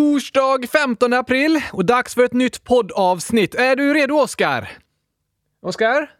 torsdag 0.00 0.58
15 0.72 1.12
april 1.12 1.60
och 1.72 1.84
dags 1.84 2.14
för 2.14 2.24
ett 2.24 2.32
nytt 2.32 2.64
poddavsnitt. 2.64 3.54
Är 3.54 3.76
du 3.76 3.94
redo, 3.94 4.14
Oskar? 4.14 4.68
Oskar? 5.62 6.10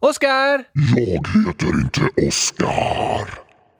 Oskar? 0.00 0.64
Jag 0.72 0.82
heter 1.00 1.66
inte 1.66 2.00
Oskar. 2.26 3.28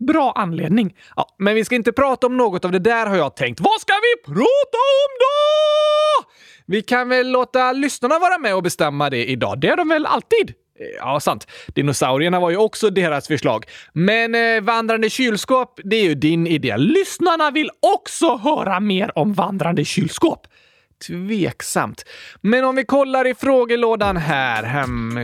Bra 0.07 0.33
anledning. 0.35 0.95
Ja, 1.15 1.35
men 1.37 1.55
vi 1.55 1.65
ska 1.65 1.75
inte 1.75 1.91
prata 1.91 2.27
om 2.27 2.37
något 2.37 2.65
av 2.65 2.71
det 2.71 2.79
där 2.79 3.05
har 3.05 3.15
jag 3.15 3.35
tänkt. 3.35 3.59
Vad 3.59 3.81
ska 3.81 3.93
vi 3.93 4.33
prata 4.33 4.77
om 4.77 5.11
då? 5.19 6.29
Vi 6.69 6.81
kan 6.81 7.09
väl 7.09 7.31
låta 7.31 7.71
lyssnarna 7.71 8.19
vara 8.19 8.37
med 8.37 8.55
och 8.55 8.63
bestämma 8.63 9.09
det 9.09 9.25
idag. 9.25 9.59
Det 9.59 9.67
är 9.67 9.77
de 9.77 9.89
väl 9.89 10.05
alltid? 10.05 10.53
Ja, 10.97 11.19
sant. 11.19 11.47
Dinosaurierna 11.67 12.39
var 12.39 12.49
ju 12.49 12.57
också 12.57 12.89
deras 12.89 13.27
förslag. 13.27 13.65
Men 13.93 14.35
eh, 14.35 14.61
vandrande 14.61 15.09
kylskåp, 15.09 15.79
det 15.83 15.95
är 15.95 16.03
ju 16.03 16.15
din 16.15 16.47
idé. 16.47 16.77
Lyssnarna 16.77 17.51
vill 17.51 17.69
också 17.95 18.35
höra 18.35 18.79
mer 18.79 19.17
om 19.17 19.33
vandrande 19.33 19.85
kylskåp. 19.85 20.47
Tveksamt. 21.07 22.05
Men 22.41 22.65
om 22.65 22.75
vi 22.75 22.85
kollar 22.85 23.27
i 23.27 23.35
frågelådan 23.35 24.17
här. 24.17 24.63
Hem, 24.63 25.19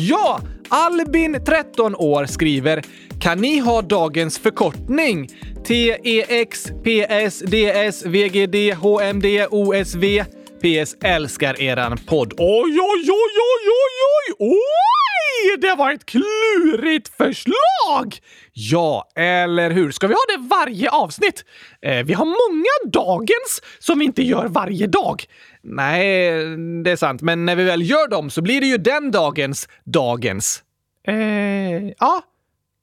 ja! 0.00 0.40
Albin, 0.68 1.44
13 1.46 1.94
år, 1.94 2.26
skriver 2.26 2.82
“Kan 3.20 3.38
ni 3.38 3.58
ha 3.58 3.82
dagens 3.82 4.38
förkortning? 4.38 5.28
T-E-X, 5.66 6.66
P-S, 6.84 7.42
D-S, 7.46 8.02
V-G-D, 8.06 8.72
H-M-D, 8.72 9.46
O-S-V. 9.50 10.24
PS 10.62 10.96
älskar 11.04 11.60
eran 11.60 11.98
podd. 11.98 12.32
Oj, 12.38 12.80
oj, 12.80 13.10
oj, 13.10 13.10
oj, 13.10 13.66
oj, 13.66 14.34
oj! 14.36 14.36
Oj! 14.38 15.56
Det 15.60 15.74
var 15.74 15.92
ett 15.92 16.06
klurigt 16.06 17.16
förslag! 17.16 18.18
Ja, 18.52 19.08
eller 19.16 19.70
hur? 19.70 19.90
Ska 19.90 20.06
vi 20.06 20.14
ha 20.14 20.20
det 20.28 20.48
varje 20.48 20.90
avsnitt? 20.90 21.44
Eh, 21.82 22.04
vi 22.04 22.12
har 22.12 22.24
många 22.24 22.92
dagens 22.92 23.62
som 23.78 23.98
vi 23.98 24.04
inte 24.04 24.22
gör 24.22 24.46
varje 24.48 24.86
dag. 24.86 25.24
Nej, 25.62 26.42
det 26.84 26.90
är 26.90 26.96
sant. 26.96 27.22
Men 27.22 27.46
när 27.46 27.56
vi 27.56 27.64
väl 27.64 27.90
gör 27.90 28.08
dem 28.08 28.30
så 28.30 28.42
blir 28.42 28.60
det 28.60 28.66
ju 28.66 28.76
den 28.76 29.10
dagens 29.10 29.68
dagens. 29.84 30.62
Eh, 31.06 31.14
ja. 31.98 32.22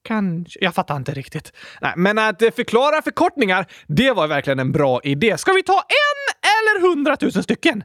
Kanske. 0.08 0.60
Jag 0.62 0.76
fattar 0.76 0.96
inte 0.96 1.12
riktigt. 1.12 1.54
Nej, 1.82 1.94
men 1.96 2.18
att 2.18 2.40
förklara 2.40 3.02
förkortningar, 3.02 3.66
det 3.88 4.12
var 4.12 4.28
verkligen 4.28 4.60
en 4.60 4.72
bra 4.72 5.02
idé. 5.04 5.38
Ska 5.38 5.52
vi 5.54 5.64
ta 5.64 5.74
en 5.74 6.47
eller 6.60 6.88
100 6.90 7.18
000 7.22 7.32
stycken? 7.32 7.84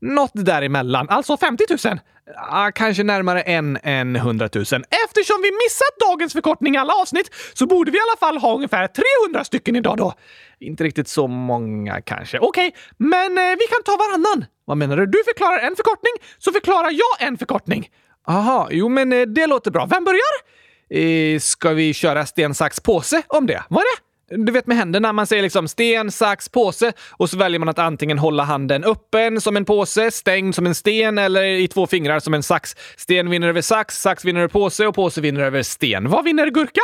Något 0.00 0.30
däremellan, 0.34 1.08
alltså 1.08 1.36
50 1.36 1.64
000. 1.84 1.98
Ah, 2.36 2.70
kanske 2.70 3.02
närmare 3.02 3.40
en 3.40 3.78
än 3.82 4.16
100 4.16 4.48
000. 4.54 4.64
Eftersom 5.04 5.42
vi 5.42 5.50
missat 5.64 6.10
dagens 6.10 6.32
förkortning 6.32 6.74
i 6.74 6.78
alla 6.78 6.92
avsnitt 6.92 7.34
så 7.54 7.66
borde 7.66 7.90
vi 7.90 7.98
i 7.98 8.00
alla 8.00 8.18
fall 8.18 8.38
ha 8.38 8.54
ungefär 8.54 8.86
300 9.26 9.44
stycken 9.44 9.76
idag 9.76 9.96
då. 9.96 10.14
Inte 10.60 10.84
riktigt 10.84 11.08
så 11.08 11.26
många 11.26 12.00
kanske. 12.00 12.38
Okej, 12.38 12.68
okay, 12.68 12.80
men 12.96 13.38
eh, 13.38 13.56
vi 13.58 13.66
kan 13.66 13.82
ta 13.84 13.96
varannan. 13.96 14.44
Vad 14.64 14.76
menar 14.76 14.96
du? 14.96 15.06
Du 15.06 15.22
förklarar 15.24 15.58
en 15.58 15.76
förkortning, 15.76 16.12
så 16.38 16.52
förklarar 16.52 16.90
jag 16.90 17.28
en 17.28 17.38
förkortning. 17.38 17.88
Aha, 18.28 18.68
jo 18.70 18.88
men 18.88 19.12
eh, 19.12 19.22
det 19.22 19.46
låter 19.46 19.70
bra. 19.70 19.86
Vem 19.86 20.04
börjar? 20.04 20.52
Eh, 20.90 21.38
ska 21.38 21.70
vi 21.70 21.94
köra 21.94 22.26
sten, 22.26 22.54
sax, 22.54 22.80
påse 22.80 23.22
om 23.28 23.46
det? 23.46 23.62
Var 23.68 23.82
det? 23.82 24.11
Du 24.36 24.52
vet 24.52 24.66
med 24.66 24.76
händerna, 24.76 25.12
man 25.12 25.26
säger 25.26 25.42
liksom 25.42 25.68
sten, 25.68 26.10
sax, 26.10 26.48
påse 26.48 26.92
och 27.10 27.30
så 27.30 27.36
väljer 27.36 27.58
man 27.58 27.68
att 27.68 27.78
antingen 27.78 28.18
hålla 28.18 28.42
handen 28.42 28.84
öppen 28.84 29.40
som 29.40 29.56
en 29.56 29.64
påse, 29.64 30.10
stängd 30.10 30.54
som 30.54 30.66
en 30.66 30.74
sten 30.74 31.18
eller 31.18 31.44
i 31.44 31.68
två 31.68 31.86
fingrar 31.86 32.20
som 32.20 32.34
en 32.34 32.42
sax. 32.42 32.76
Sten 32.96 33.30
vinner 33.30 33.48
över 33.48 33.60
sax, 33.60 34.00
sax 34.00 34.24
vinner 34.24 34.40
över 34.40 34.48
påse 34.48 34.86
och 34.86 34.94
påse 34.94 35.20
vinner 35.20 35.40
över 35.40 35.62
sten. 35.62 36.08
Vad 36.08 36.24
vinner 36.24 36.50
gurka? 36.50 36.80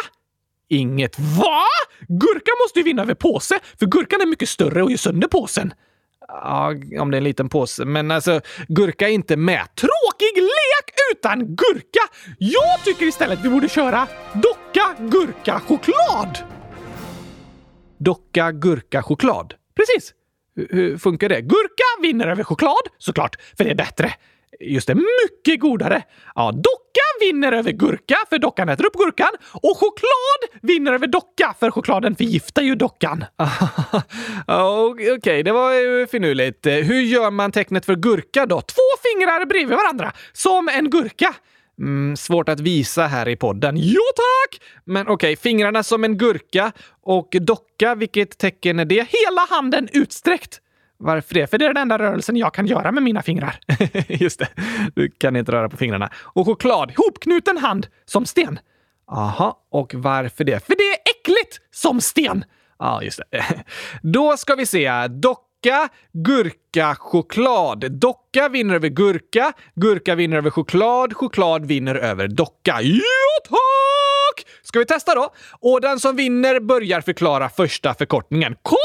Inget. 0.68 1.18
Va? 1.18 1.62
Gurka 2.08 2.50
måste 2.64 2.78
ju 2.78 2.82
vinna 2.82 3.02
över 3.02 3.14
påse, 3.14 3.58
för 3.78 3.86
gurkan 3.86 4.20
är 4.20 4.26
mycket 4.26 4.48
större 4.48 4.82
och 4.82 4.90
gör 4.90 4.98
sönder 4.98 5.28
påsen. 5.28 5.72
Ja, 6.28 6.74
om 7.00 7.10
det 7.10 7.16
är 7.16 7.18
en 7.18 7.24
liten 7.24 7.48
påse. 7.48 7.84
Men 7.84 8.10
alltså, 8.10 8.40
gurka 8.68 9.08
är 9.08 9.12
inte 9.12 9.36
med. 9.36 9.74
Tråkig 9.74 10.36
lek 10.36 10.94
utan 11.12 11.38
gurka! 11.56 12.00
Jag 12.38 12.84
tycker 12.84 13.06
istället 13.06 13.38
vi 13.42 13.48
borde 13.48 13.68
köra 13.68 14.06
docka, 14.34 14.94
gurka, 14.98 15.60
choklad! 15.60 16.57
Docka, 17.98 18.52
gurka, 18.52 19.02
choklad. 19.02 19.54
Precis! 19.76 20.14
Hur 20.70 20.98
funkar 20.98 21.28
det? 21.28 21.40
Gurka 21.40 22.02
vinner 22.02 22.26
över 22.26 22.44
choklad, 22.44 22.88
såklart, 22.98 23.36
för 23.56 23.64
det 23.64 23.70
är 23.70 23.74
bättre. 23.74 24.12
Just 24.60 24.86
det, 24.86 24.94
mycket 24.94 25.60
godare! 25.60 26.02
Ja, 26.34 26.52
docka 26.52 27.00
vinner 27.20 27.52
över 27.52 27.72
gurka, 27.72 28.16
för 28.28 28.38
dockan 28.38 28.68
äter 28.68 28.86
upp 28.86 28.94
gurkan. 28.94 29.28
Och 29.52 29.76
choklad 29.76 30.60
vinner 30.62 30.92
över 30.92 31.06
docka, 31.06 31.54
för 31.60 31.70
chokladen 31.70 32.16
förgiftar 32.16 32.62
ju 32.62 32.74
dockan. 32.74 33.24
Okej, 34.46 35.12
okay, 35.12 35.42
det 35.42 35.52
var 35.52 35.72
ju 35.72 36.06
finurligt. 36.06 36.66
Hur 36.66 37.00
gör 37.00 37.30
man 37.30 37.52
tecknet 37.52 37.86
för 37.86 37.94
gurka 37.96 38.46
då? 38.46 38.60
Två 38.60 38.82
fingrar 39.02 39.46
bredvid 39.46 39.76
varandra, 39.76 40.12
som 40.32 40.68
en 40.68 40.90
gurka. 40.90 41.34
Mm, 41.78 42.16
svårt 42.16 42.48
att 42.48 42.60
visa 42.60 43.06
här 43.06 43.28
i 43.28 43.36
podden. 43.36 43.76
Jo 43.76 44.02
tack! 44.16 44.60
Men 44.84 45.02
okej, 45.02 45.14
okay, 45.14 45.36
fingrarna 45.36 45.82
som 45.82 46.04
en 46.04 46.18
gurka 46.18 46.72
och 47.02 47.28
docka, 47.40 47.94
vilket 47.94 48.38
tecken 48.38 48.78
är 48.78 48.84
det? 48.84 48.94
Hela 48.94 49.46
handen 49.50 49.88
utsträckt. 49.92 50.60
Varför 50.96 51.34
det? 51.34 51.46
För 51.46 51.58
det 51.58 51.64
är 51.64 51.74
den 51.74 51.82
enda 51.82 51.98
rörelsen 51.98 52.36
jag 52.36 52.54
kan 52.54 52.66
göra 52.66 52.92
med 52.92 53.02
mina 53.02 53.22
fingrar. 53.22 53.58
Just 54.08 54.38
det, 54.38 54.48
du 54.94 55.10
kan 55.10 55.36
inte 55.36 55.52
röra 55.52 55.68
på 55.68 55.76
fingrarna. 55.76 56.10
Och 56.14 56.46
choklad, 56.46 56.92
hopknuten 56.96 57.58
hand, 57.58 57.86
som 58.04 58.26
sten. 58.26 58.58
Aha, 59.10 59.66
och 59.70 59.94
varför 59.94 60.44
det? 60.44 60.66
För 60.66 60.74
det 60.76 60.82
är 60.82 60.98
äckligt 61.10 61.60
som 61.70 62.00
sten! 62.00 62.44
Ja, 62.78 63.02
just 63.02 63.20
det. 63.30 63.64
Då 64.02 64.36
ska 64.36 64.54
vi 64.54 64.66
se. 64.66 65.08
Docka, 65.62 65.88
gurka, 66.12 66.94
choklad. 66.94 67.92
Docka 68.00 68.48
vinner 68.48 68.74
över 68.74 68.88
gurka, 68.88 69.52
gurka 69.74 70.14
vinner 70.14 70.36
över 70.36 70.50
choklad, 70.50 71.14
choklad 71.14 71.66
vinner 71.66 71.94
över 71.94 72.28
docka. 72.28 72.80
Ja, 72.82 73.48
tack! 73.48 74.46
Ska 74.62 74.78
vi 74.78 74.84
testa 74.84 75.14
då? 75.14 75.34
Och 75.60 75.80
den 75.80 76.00
som 76.00 76.16
vinner 76.16 76.60
börjar 76.60 77.00
förklara 77.00 77.48
första 77.48 77.94
förkortningen. 77.94 78.56
Kom 78.62 78.78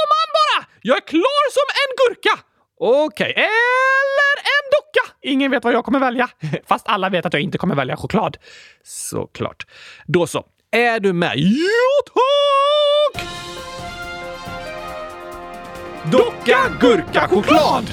jag 0.86 0.98
är 0.98 1.02
klar 1.02 1.52
som 1.52 1.64
en 1.82 1.96
gurka! 1.98 2.44
Okej, 2.80 3.32
okay. 3.32 3.44
eller 3.44 4.38
en 4.38 4.66
docka! 4.72 5.16
Ingen 5.22 5.52
vet 5.52 5.64
vad 5.64 5.74
jag 5.74 5.86
kommer 5.86 6.00
välja. 6.00 6.30
Fast 6.68 6.88
alla 6.88 7.10
vet 7.10 7.26
att 7.26 7.34
jag 7.34 7.42
inte 7.42 7.58
kommer 7.58 7.76
välja 7.76 7.98
choklad. 7.98 8.38
Såklart. 8.84 9.66
Då 10.06 10.28
så. 10.28 10.46
Är 10.72 11.00
du 11.00 11.14
med? 11.14 11.34
Jo 11.36 12.04
tack! 12.06 12.43
Docka, 16.12 16.72
gurka, 16.80 17.28
choklad! 17.28 17.86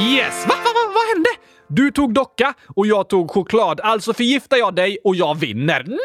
Yes! 0.00 0.46
Va, 0.46 0.54
va, 0.64 0.70
va, 0.74 0.92
vad 0.94 1.08
hände? 1.08 1.30
Du 1.66 1.90
tog 1.90 2.14
docka 2.14 2.54
och 2.76 2.86
jag 2.86 3.08
tog 3.08 3.30
choklad. 3.30 3.80
Alltså 3.80 4.14
förgiftar 4.14 4.56
jag 4.56 4.74
dig 4.74 4.98
och 5.04 5.16
jag 5.16 5.38
vinner. 5.38 5.84
No! 5.84 5.96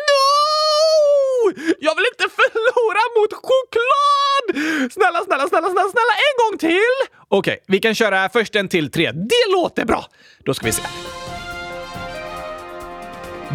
Jag 1.80 1.96
vill 1.96 2.06
inte 2.14 2.36
förlora 2.36 3.02
mot 3.16 3.34
choklad! 3.34 4.46
Snälla, 4.92 5.24
snälla, 5.26 5.48
snälla, 5.48 5.68
snälla, 5.68 5.90
snälla, 5.90 6.14
en 6.26 6.50
gång 6.50 6.58
till! 6.60 6.80
Okej, 7.28 7.54
okay, 7.54 7.64
vi 7.68 7.80
kan 7.80 7.96
köra 7.96 8.30
först 8.30 8.56
en 8.56 8.68
till 8.68 8.92
tre. 8.92 9.12
Det 9.12 9.52
låter 9.52 9.86
bra! 9.86 10.06
Då 10.46 10.54
ska 10.54 10.66
vi 10.66 10.72
se. 10.72 10.82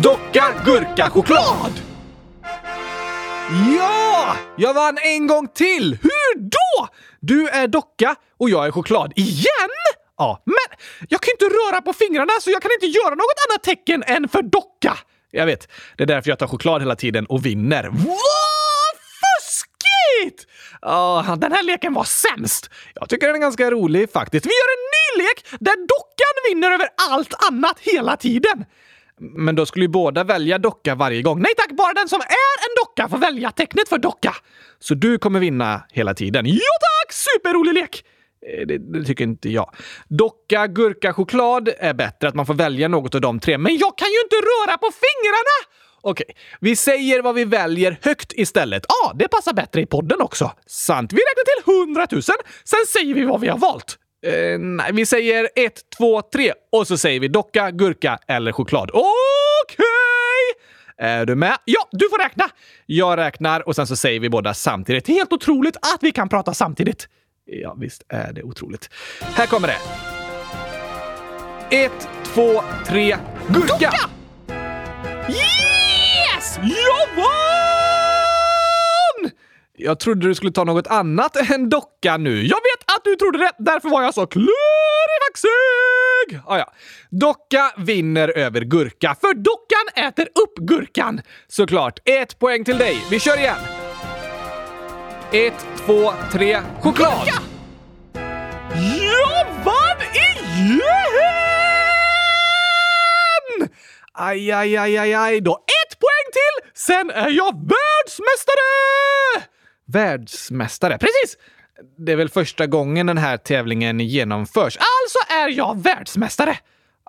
Docka, 0.02 0.44
gurka, 0.64 1.10
choklad! 1.10 1.89
Ja! 3.76 4.36
Jag 4.56 4.74
vann 4.74 4.98
en 5.02 5.26
gång 5.26 5.48
till! 5.48 5.98
Hur 6.02 6.38
då? 6.38 6.88
Du 7.20 7.48
är 7.48 7.66
docka 7.68 8.16
och 8.38 8.50
jag 8.50 8.66
är 8.66 8.70
choklad. 8.70 9.12
Igen? 9.16 9.70
Ja, 10.18 10.42
men 10.46 10.78
jag 11.08 11.20
kan 11.20 11.32
inte 11.32 11.44
röra 11.44 11.82
på 11.82 11.92
fingrarna 11.92 12.32
så 12.40 12.50
jag 12.50 12.62
kan 12.62 12.70
inte 12.72 12.86
göra 12.86 13.14
något 13.14 13.50
annat 13.50 13.62
tecken 13.62 14.02
än 14.02 14.28
för 14.28 14.42
docka. 14.42 14.98
Jag 15.30 15.46
vet, 15.46 15.68
det 15.96 16.02
är 16.02 16.06
därför 16.06 16.30
jag 16.30 16.38
tar 16.38 16.46
choklad 16.46 16.82
hela 16.82 16.96
tiden 16.96 17.26
och 17.26 17.46
vinner. 17.46 17.84
Vad 17.84 18.96
fuskigt! 19.22 20.46
Oh, 20.82 21.36
den 21.36 21.52
här 21.52 21.62
leken 21.62 21.94
var 21.94 22.04
sämst. 22.04 22.70
Jag 22.94 23.08
tycker 23.08 23.26
den 23.26 23.36
är 23.36 23.40
ganska 23.40 23.70
rolig 23.70 24.12
faktiskt. 24.12 24.46
Vi 24.46 24.50
gör 24.50 24.70
en 24.76 24.84
ny 24.96 25.24
lek 25.24 25.60
där 25.60 25.76
dockan 25.76 26.50
vinner 26.50 26.70
över 26.70 26.88
allt 27.10 27.44
annat 27.48 27.78
hela 27.80 28.16
tiden. 28.16 28.64
Men 29.20 29.54
då 29.54 29.66
skulle 29.66 29.84
ju 29.84 29.88
båda 29.88 30.24
välja 30.24 30.58
docka 30.58 30.94
varje 30.94 31.22
gång. 31.22 31.40
Nej 31.40 31.52
tack, 31.56 31.70
bara 31.70 31.92
den 31.92 32.08
som 32.08 32.20
är 32.20 32.24
en 32.68 32.74
docka 32.84 33.08
får 33.08 33.18
välja 33.18 33.50
tecknet 33.50 33.88
för 33.88 33.98
docka. 33.98 34.34
Så 34.78 34.94
du 34.94 35.18
kommer 35.18 35.40
vinna 35.40 35.82
hela 35.92 36.14
tiden. 36.14 36.46
Jo 36.46 36.58
tack! 36.80 37.12
Superrolig 37.12 37.74
lek! 37.74 38.04
Eh, 38.46 38.66
det, 38.66 38.78
det, 38.78 39.04
tycker 39.04 39.24
inte 39.24 39.48
jag. 39.50 39.74
Docka, 40.08 40.66
gurka, 40.66 41.12
choklad 41.12 41.68
är 41.78 41.94
bättre. 41.94 42.28
Att 42.28 42.34
man 42.34 42.46
får 42.46 42.54
välja 42.54 42.88
något 42.88 43.14
av 43.14 43.20
de 43.20 43.40
tre. 43.40 43.58
Men 43.58 43.78
jag 43.78 43.98
kan 43.98 44.08
ju 44.08 44.20
inte 44.20 44.36
röra 44.36 44.78
på 44.78 44.90
fingrarna! 44.92 45.80
Okej, 46.02 46.36
vi 46.60 46.76
säger 46.76 47.22
vad 47.22 47.34
vi 47.34 47.44
väljer 47.44 47.98
högt 48.02 48.32
istället. 48.32 48.84
Ja, 48.88 49.10
ah, 49.10 49.14
det 49.14 49.28
passar 49.28 49.52
bättre 49.52 49.80
i 49.80 49.86
podden 49.86 50.20
också. 50.20 50.52
Sant. 50.66 51.12
Vi 51.12 51.16
räknar 51.16 51.44
till 51.44 51.72
hundratusen. 51.72 52.36
Sen 52.64 52.80
säger 52.88 53.14
vi 53.14 53.24
vad 53.24 53.40
vi 53.40 53.48
har 53.48 53.58
valt. 53.58 53.98
Eh, 54.26 54.58
nej, 54.58 54.92
vi 54.92 55.06
säger 55.06 55.48
ett, 55.56 55.80
två, 55.98 56.22
tre 56.22 56.52
och 56.72 56.86
så 56.86 56.98
säger 56.98 57.20
vi 57.20 57.28
docka, 57.28 57.70
gurka 57.70 58.18
eller 58.26 58.52
choklad. 58.52 58.90
Okej! 58.90 59.04
Okay! 59.74 61.06
Är 61.08 61.26
du 61.26 61.34
med? 61.34 61.56
Ja, 61.64 61.88
du 61.92 62.08
får 62.08 62.18
räkna. 62.18 62.44
Jag 62.86 63.18
räknar 63.18 63.68
och 63.68 63.76
sen 63.76 63.86
så 63.86 63.96
säger 63.96 64.20
vi 64.20 64.28
båda 64.28 64.54
samtidigt. 64.54 65.08
Helt 65.08 65.32
otroligt 65.32 65.76
att 65.76 65.98
vi 66.00 66.12
kan 66.12 66.28
prata 66.28 66.54
samtidigt. 66.54 67.08
Ja, 67.44 67.76
visst 67.78 68.02
är 68.08 68.32
det 68.32 68.42
otroligt. 68.42 68.90
Här 69.20 69.46
kommer 69.46 69.68
det. 69.68 69.76
Ett, 71.76 72.08
två, 72.24 72.62
tre, 72.86 73.16
gurka! 73.48 73.66
Docka! 73.66 73.92
Yes! 75.28 76.58
Jag 76.62 77.22
vann! 77.22 77.39
Jag 79.82 80.00
trodde 80.00 80.28
du 80.28 80.34
skulle 80.34 80.52
ta 80.52 80.64
något 80.64 80.86
annat 80.86 81.36
än 81.50 81.68
docka 81.68 82.16
nu. 82.16 82.42
Jag 82.46 82.56
vet 82.56 82.90
att 82.96 83.04
du 83.04 83.16
trodde 83.16 83.38
det, 83.38 83.50
därför 83.58 83.88
var 83.88 84.02
jag 84.02 84.14
så 84.14 84.26
klurifaxig! 84.26 86.40
Ah, 86.46 86.58
ja. 86.58 86.72
Docka 87.10 87.72
vinner 87.76 88.38
över 88.38 88.60
gurka, 88.60 89.16
för 89.20 89.34
dockan 89.34 90.04
äter 90.06 90.24
upp 90.24 90.58
gurkan. 90.58 91.20
Såklart. 91.48 91.98
Ett 92.04 92.38
poäng 92.38 92.64
till 92.64 92.78
dig. 92.78 93.04
Vi 93.10 93.20
kör 93.20 93.38
igen. 93.38 93.56
Ett, 95.32 95.66
två, 95.86 96.12
tre, 96.32 96.60
choklad! 96.80 97.24
Gurka! 97.24 97.42
Jag 99.02 99.44
vann 99.64 100.00
igen! 100.14 100.80
Aj, 104.12 104.52
aj, 104.52 104.76
aj, 104.76 104.98
aj, 104.98 105.14
aj 105.14 105.40
då. 105.40 105.52
Ett 105.52 105.98
poäng 105.98 106.32
till! 106.32 106.70
Sen 106.74 107.10
är 107.10 107.30
jag 107.30 107.52
världsmästare! 107.52 109.59
Världsmästare, 109.92 110.98
precis! 110.98 111.38
Det 111.98 112.12
är 112.12 112.16
väl 112.16 112.28
första 112.28 112.66
gången 112.66 113.06
den 113.06 113.18
här 113.18 113.36
tävlingen 113.36 114.00
genomförs. 114.00 114.76
Alltså 114.76 115.34
är 115.34 115.48
jag 115.48 115.82
världsmästare! 115.82 116.58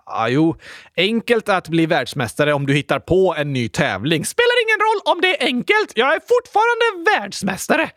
Ah, 0.05 0.27
jo, 0.27 0.55
enkelt 0.97 1.49
att 1.49 1.67
bli 1.69 1.85
världsmästare 1.85 2.53
om 2.53 2.65
du 2.65 2.73
hittar 2.73 2.99
på 2.99 3.35
en 3.37 3.53
ny 3.53 3.69
tävling. 3.69 4.25
Spelar 4.25 4.63
ingen 4.67 4.79
roll 4.79 5.15
om 5.15 5.21
det 5.21 5.41
är 5.41 5.45
enkelt, 5.45 5.91
jag 5.95 6.13
är 6.15 6.19
fortfarande 6.19 7.11
världsmästare. 7.11 7.89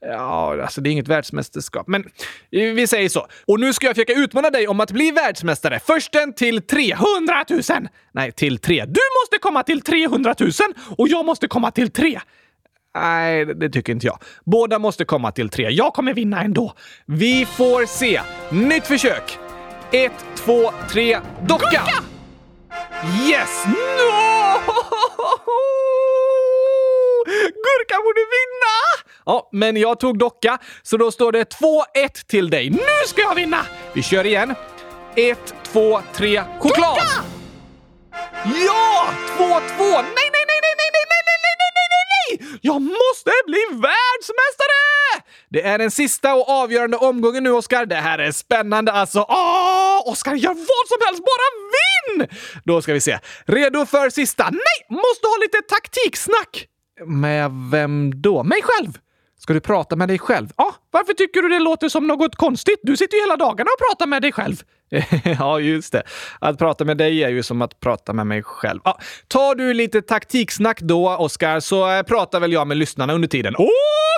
Ja, 0.00 0.62
alltså 0.62 0.80
det 0.80 0.90
är 0.90 0.92
inget 0.92 1.08
världsmästerskap, 1.08 1.86
men 1.86 2.04
vi 2.50 2.86
säger 2.86 3.08
så. 3.08 3.26
Och 3.46 3.60
nu 3.60 3.72
ska 3.72 3.86
jag 3.86 3.96
försöka 3.96 4.12
utmana 4.12 4.50
dig 4.50 4.68
om 4.68 4.80
att 4.80 4.90
bli 4.90 5.10
världsmästare. 5.10 5.80
Försten 5.80 6.32
till 6.32 6.62
300 6.62 7.44
000! 7.48 7.88
Nej, 8.12 8.32
till 8.32 8.58
3. 8.58 8.84
Du 8.84 9.00
måste 9.22 9.38
komma 9.40 9.62
till 9.62 9.82
300 9.82 10.34
000 10.38 10.50
och 10.98 11.08
jag 11.08 11.24
måste 11.24 11.48
komma 11.48 11.70
till 11.70 11.90
3. 11.90 12.20
Nej, 12.94 13.44
det 13.46 13.70
tycker 13.70 13.92
inte 13.92 14.06
jag. 14.06 14.18
Båda 14.44 14.78
måste 14.78 15.04
komma 15.04 15.32
till 15.32 15.48
tre. 15.48 15.70
Jag 15.70 15.92
kommer 15.92 16.14
vinna 16.14 16.42
ändå. 16.42 16.72
Vi 17.06 17.46
får 17.46 17.86
se. 17.86 18.20
Nytt 18.50 18.86
försök! 18.86 19.38
Ett, 19.92 20.12
två, 20.36 20.72
tre, 20.90 21.20
docka! 21.42 21.64
docka! 21.64 21.82
Yes! 23.28 23.64
No! 23.66 23.72
Gurka 27.64 27.96
borde 28.04 28.20
vinna! 28.20 29.04
Ja, 29.26 29.48
men 29.52 29.76
jag 29.76 30.00
tog 30.00 30.18
docka, 30.18 30.58
så 30.82 30.96
då 30.96 31.10
står 31.10 31.32
det 31.32 31.54
2-1 31.54 32.26
till 32.26 32.50
dig. 32.50 32.70
Nu 32.70 32.78
ska 33.06 33.20
jag 33.20 33.34
vinna! 33.34 33.66
Vi 33.92 34.02
kör 34.02 34.26
igen. 34.26 34.54
1, 35.16 35.54
2, 35.62 36.00
3, 36.12 36.42
choklad! 36.58 36.94
Gurka! 36.96 37.24
Ja! 38.66 39.08
2-2! 39.38 39.38
Nej, 39.38 40.02
nej, 40.32 40.44
nej, 40.46 40.60
nej, 40.62 40.74
nej! 42.38 42.58
Jag 42.60 42.82
måste 42.82 43.30
bli 43.46 43.64
världsmästare! 43.70 44.80
Det 45.48 45.62
är 45.62 45.78
den 45.78 45.90
sista 45.90 46.34
och 46.34 46.48
avgörande 46.48 46.96
omgången 46.96 47.44
nu, 47.44 47.50
Oskar. 47.50 47.86
Det 47.86 47.94
här 47.94 48.18
är 48.18 48.32
spännande 48.32 48.92
alltså. 48.92 49.26
Åh, 49.28 50.12
Oskar, 50.12 50.34
gör 50.34 50.54
vad 50.54 50.88
som 50.88 50.98
helst, 51.06 51.22
bara 51.24 51.48
vinn! 51.74 52.38
Då 52.64 52.82
ska 52.82 52.92
vi 52.92 53.00
se. 53.00 53.18
Redo 53.44 53.86
för 53.86 54.10
sista? 54.10 54.44
Nej, 54.50 54.98
måste 54.98 55.26
ha 55.26 55.36
lite 55.40 55.58
taktiksnack. 55.68 56.66
Med 57.06 57.50
vem 57.70 58.22
då? 58.22 58.42
Mig 58.42 58.62
själv! 58.62 58.98
Ska 59.50 59.54
du 59.54 59.60
prata 59.60 59.96
med 59.96 60.08
dig 60.08 60.18
själv? 60.18 60.48
Ja, 60.56 60.74
varför 60.90 61.12
tycker 61.12 61.42
du 61.42 61.48
det 61.48 61.58
låter 61.58 61.88
som 61.88 62.06
något 62.06 62.36
konstigt? 62.36 62.80
Du 62.82 62.96
sitter 62.96 63.16
ju 63.16 63.22
hela 63.22 63.36
dagarna 63.36 63.70
och 63.74 63.88
pratar 63.88 64.06
med 64.06 64.22
dig 64.22 64.32
själv. 64.32 64.56
ja, 65.38 65.60
just 65.60 65.92
det. 65.92 66.02
Att 66.38 66.58
prata 66.58 66.84
med 66.84 66.96
dig 66.96 67.24
är 67.24 67.28
ju 67.28 67.42
som 67.42 67.62
att 67.62 67.80
prata 67.80 68.12
med 68.12 68.26
mig 68.26 68.42
själv. 68.42 68.80
Ja, 68.84 68.98
tar 69.28 69.54
du 69.54 69.74
lite 69.74 70.02
taktiksnack 70.02 70.80
då, 70.80 71.16
Oskar, 71.16 71.60
så 71.60 71.90
eh, 71.90 72.02
pratar 72.02 72.40
väl 72.40 72.52
jag 72.52 72.66
med 72.66 72.76
lyssnarna 72.76 73.12
under 73.12 73.28
tiden. 73.28 73.54
Oh 73.54 73.68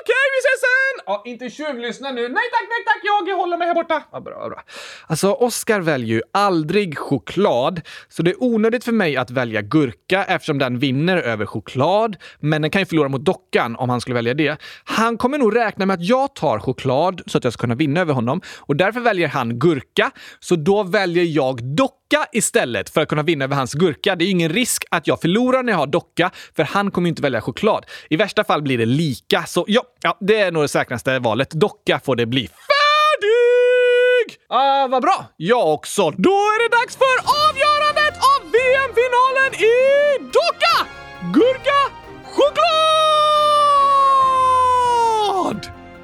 okay, 0.03 0.27
vi 0.35 0.39
ses 0.45 0.61
sen! 0.61 0.92
Ja, 1.07 1.23
inte 1.27 1.51
tjuvlyssna 1.51 2.11
nu. 2.11 2.21
Nej 2.21 2.29
tack, 2.29 2.69
nej 2.69 2.85
tack, 2.87 3.01
jag 3.29 3.37
håller 3.37 3.57
mig 3.57 3.67
här 3.67 3.75
borta. 3.75 4.03
Ja, 4.13 4.21
bra, 4.21 4.49
bra. 4.49 4.63
Alltså, 5.07 5.33
Oskar 5.33 5.81
väljer 5.81 6.15
ju 6.17 6.23
aldrig 6.33 6.99
choklad, 6.99 7.81
så 8.09 8.23
det 8.23 8.31
är 8.31 8.43
onödigt 8.43 8.85
för 8.85 8.93
mig 8.93 9.17
att 9.17 9.31
välja 9.31 9.63
gurka 9.63 10.25
eftersom 10.25 10.59
den 10.59 10.79
vinner 10.79 11.17
över 11.17 11.47
choklad. 11.47 12.17
Men 12.41 12.63
den 12.63 12.71
kan 12.71 12.83
ju 12.83 12.87
förlora 12.87 13.09
mot 13.09 13.25
dockan 13.25 13.77
om 13.77 13.91
han 13.91 14.01
skulle 14.01 14.15
välja 14.15 14.35
det. 14.35 14.61
Han 14.85 15.19
kommer 15.19 15.39
nog 15.39 15.57
räkna 15.57 15.87
med 15.87 15.95
att 15.95 16.05
jag 16.05 16.35
tar 16.35 16.59
choklad 16.59 17.23
så 17.27 17.39
att 17.39 17.45
jag 17.45 17.53
ska 17.53 17.61
kunna 17.61 17.75
vinna 17.75 18.01
över 18.01 18.15
honom 18.15 18.41
och 18.59 18.77
därför 18.77 19.01
väljer 19.01 19.29
han 19.29 19.59
gurka. 19.59 20.11
Så 20.41 20.57
då 20.57 20.83
väljer 20.83 21.25
jag 21.25 21.65
docka 21.65 22.27
istället 22.33 22.91
för 22.91 23.01
att 23.01 23.09
kunna 23.09 23.23
vinna 23.23 23.45
över 23.45 23.57
hans 23.57 23.73
gurka. 23.73 24.17
Det 24.17 24.25
är 24.25 24.27
ju 24.27 24.33
ingen 24.33 24.53
risk 24.53 24.85
att 24.91 25.07
jag 25.07 25.21
förlorar 25.21 25.63
när 25.63 25.73
jag 25.73 25.79
har 25.79 25.87
docka, 25.87 26.31
för 26.57 26.63
han 26.63 26.91
kommer 26.91 27.07
ju 27.07 27.09
inte 27.09 27.23
välja 27.23 27.41
choklad. 27.41 27.87
I 28.11 28.17
värsta 28.17 28.45
fall 28.45 28.63
blir 28.63 28.79
det 28.79 28.87
lika, 28.87 29.43
så 29.43 29.65
ja, 29.69 29.83
ja 30.03 30.19
det 30.21 30.41
är 30.41 30.53
nog 30.53 30.63
det 30.63 30.69
säkraste 30.93 31.19
valet. 31.19 31.51
Docka 31.51 32.01
får 32.01 32.17
det 32.17 32.27
bli. 32.27 32.49
Färdig! 32.49 34.39
Ah, 34.49 34.89
vad 34.89 35.03
bra! 35.03 35.25
Jag 35.37 35.75
också. 35.75 36.11
Då 36.11 36.31
är 36.31 36.59
det 36.63 36.69
dags 36.77 36.97
för 36.97 37.19
avgörandet 37.49 38.17
av 38.33 38.41
VM-finalen 38.53 39.55
i 39.55 39.73
docka! 40.19 40.87
Gurka! 41.33 41.81
Choklad! 42.25 42.63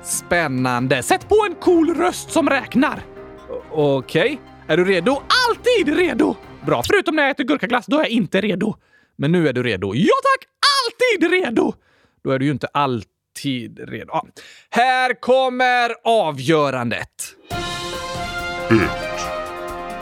Spännande. 0.02 1.02
Sätt 1.02 1.28
på 1.28 1.46
en 1.48 1.54
cool 1.54 1.94
röst 1.94 2.30
som 2.30 2.50
räknar. 2.50 3.02
Okej. 3.70 4.22
Okay. 4.22 4.38
Är 4.68 4.76
du 4.76 4.84
redo? 4.84 5.22
Alltid 5.48 5.96
redo! 5.96 6.36
Bra, 6.66 6.82
förutom 6.86 7.16
när 7.16 7.22
jag 7.22 7.30
äter 7.30 7.44
gurkaglass, 7.44 7.86
då 7.86 7.96
är 7.96 8.00
jag 8.00 8.10
inte 8.10 8.40
redo. 8.40 8.74
Men 9.16 9.32
nu 9.32 9.48
är 9.48 9.52
du 9.52 9.62
redo. 9.62 9.94
Ja 9.94 10.14
tack! 10.22 10.48
Alltid 10.84 11.30
redo! 11.30 11.74
Då 12.24 12.30
är 12.30 12.38
du 12.38 12.44
ju 12.44 12.50
inte 12.50 12.66
alltid 12.66 13.17
redo. 13.78 14.10
Ja. 14.12 14.26
Här 14.70 15.20
kommer 15.20 15.94
avgörandet. 16.04 17.08
Ett, 18.70 19.20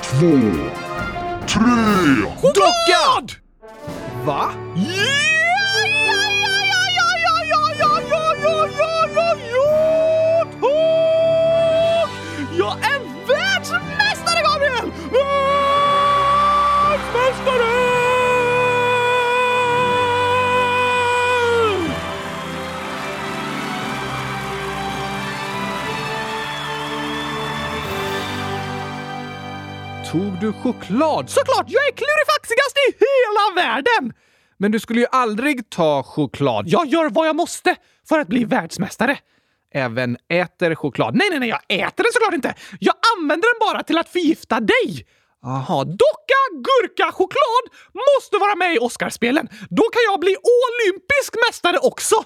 två, 0.02 0.40
tre... 1.46 2.30
Choklad! 2.42 3.32
Va? 4.24 4.50
Yeah! 4.76 5.35
Tog 30.12 30.40
du 30.40 30.52
choklad? 30.52 31.30
Såklart! 31.30 31.66
Jag 31.68 31.86
är 31.86 31.92
klurifaxigast 31.92 32.76
i 32.88 32.92
hela 32.98 33.62
världen! 33.62 34.12
Men 34.58 34.72
du 34.72 34.80
skulle 34.80 35.00
ju 35.00 35.06
aldrig 35.12 35.70
ta 35.70 36.02
choklad. 36.02 36.64
Jag 36.68 36.86
gör 36.86 37.10
vad 37.10 37.28
jag 37.28 37.36
måste 37.36 37.76
för 38.08 38.18
att 38.18 38.28
bli 38.28 38.44
världsmästare. 38.44 39.18
Även 39.74 40.16
äter 40.28 40.74
choklad. 40.74 41.14
Nej, 41.14 41.28
nej, 41.30 41.38
nej, 41.38 41.48
jag 41.48 41.60
äter 41.68 42.04
den 42.04 42.12
såklart 42.12 42.34
inte! 42.34 42.54
Jag 42.80 42.94
använder 43.16 43.48
den 43.48 43.68
bara 43.68 43.82
till 43.82 43.98
att 43.98 44.08
förgifta 44.08 44.60
dig! 44.60 45.06
Aha, 45.44 45.84
docka, 45.84 46.40
gurka, 46.52 47.12
choklad 47.12 47.64
måste 47.94 48.36
vara 48.38 48.54
med 48.54 48.74
i 48.74 48.78
Oscarspelen. 48.78 49.48
Då 49.70 49.82
kan 49.82 50.02
jag 50.10 50.20
bli 50.20 50.36
olympisk 50.36 51.34
mästare 51.48 51.78
också! 51.78 52.24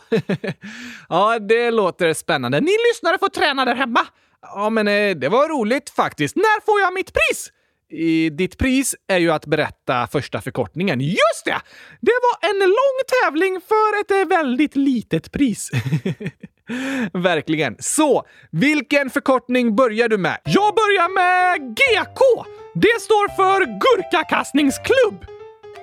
ja, 1.08 1.38
det 1.38 1.70
låter 1.70 2.12
spännande. 2.14 2.60
Ni 2.60 2.76
lyssnare 2.90 3.18
får 3.18 3.28
träna 3.28 3.64
där 3.64 3.75
hemma. 3.75 4.06
Ja, 4.42 4.70
men 4.70 4.88
eh, 4.88 5.16
det 5.16 5.28
var 5.28 5.49
roligt 5.49 5.90
faktiskt. 5.90 6.37
När 6.37 6.64
får 6.64 6.80
jag 6.80 6.94
mitt 6.94 7.12
pris? 7.12 7.50
I 7.90 8.30
ditt 8.30 8.59
pris 8.59 8.94
är 9.09 9.18
ju 9.18 9.30
att 9.30 9.47
berätta 9.47 10.06
första 10.06 10.40
förkortningen. 10.40 11.00
Just 11.00 11.44
det! 11.44 11.61
Det 12.00 12.12
var 12.23 12.50
en 12.50 12.59
lång 12.59 12.99
tävling 13.23 13.61
för 13.68 14.00
ett 14.00 14.11
eh, 14.11 14.38
väldigt 14.38 14.76
litet 14.76 15.32
pris. 15.32 15.70
Verkligen. 17.12 17.76
Så, 17.78 18.25
vilken 18.50 19.11
förkortning 19.11 19.76
börjar 19.76 20.09
du 20.09 20.18
med? 20.18 20.38
Jag 20.44 20.75
börjar 20.75 21.14
med 21.14 21.70
GK! 21.70 22.44
Det 22.75 23.00
står 23.00 23.37
för 23.37 23.61
Gurkakastningsklubb. 23.61 25.25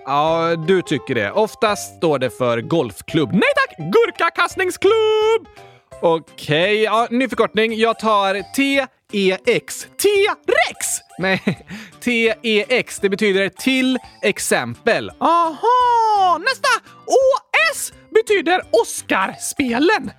Ja, 0.05 0.55
du 0.67 0.81
tycker 0.81 1.15
det. 1.15 1.31
Oftast 1.31 1.97
står 1.97 2.19
det 2.19 2.29
för 2.29 2.61
golfklubb. 2.61 3.31
Nej 3.31 3.41
tack! 3.55 3.77
Gurkakastningsklubb! 3.77 5.47
Okej, 6.01 6.71
okay, 6.71 6.83
ja, 6.83 7.07
ny 7.11 7.29
förkortning. 7.29 7.73
Jag 7.73 7.99
tar 7.99 8.53
T... 8.55 8.87
T-E-X. 9.11 9.87
T-rex! 10.01 10.99
Nej, 11.19 11.41
T-E-X. 12.03 12.99
Det 13.01 13.09
betyder 13.09 13.49
till 13.49 13.97
exempel. 14.21 15.09
Aha! 15.19 16.37
Nästa! 16.39 16.89
O-S 17.05 17.93
betyder 18.13 18.61
Oscarspelen. 18.71 20.11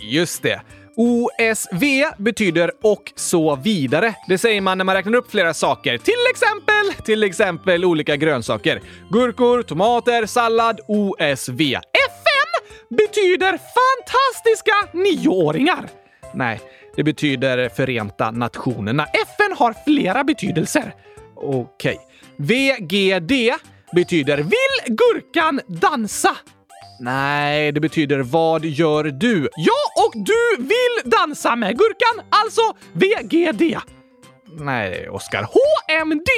Just 0.00 0.42
det. 0.42 0.60
OSV 0.96 1.84
betyder 2.18 2.70
och 2.82 3.12
så 3.16 3.56
vidare. 3.56 4.14
Det 4.28 4.38
säger 4.38 4.60
man 4.60 4.78
när 4.78 4.84
man 4.84 4.94
räknar 4.94 5.14
upp 5.14 5.30
flera 5.30 5.54
saker. 5.54 5.98
Till 5.98 6.14
exempel, 6.30 7.04
till 7.04 7.22
exempel 7.22 7.84
olika 7.84 8.16
grönsaker. 8.16 8.80
Gurkor, 9.10 9.62
tomater, 9.62 10.26
sallad, 10.26 10.80
OSV. 10.88 11.60
FN 12.10 12.66
betyder 12.90 13.58
fantastiska 13.78 14.74
nioåringar. 14.92 15.88
Nej, 16.34 16.60
det 16.96 17.04
betyder 17.04 17.68
Förenta 17.68 18.30
Nationerna. 18.30 19.04
FN 19.04 19.56
har 19.58 19.74
flera 19.86 20.24
betydelser. 20.24 20.94
Okej. 21.36 21.64
Okay. 21.94 21.96
VGD 22.36 23.32
betyder 23.92 24.36
Vill 24.36 24.96
gurkan 24.96 25.60
dansa? 25.66 26.36
Nej, 27.00 27.72
det 27.72 27.80
betyder 27.80 28.18
vad 28.18 28.64
gör 28.64 29.04
du? 29.04 29.48
Ja, 29.56 30.04
och 30.06 30.12
du 30.24 30.62
vill 30.62 31.10
dansa 31.10 31.56
med 31.56 31.78
gurkan, 31.78 32.26
alltså 32.30 32.62
VGD. 32.92 33.78
Nej, 34.58 35.08
Oskar. 35.08 35.42
HMD 35.42 36.28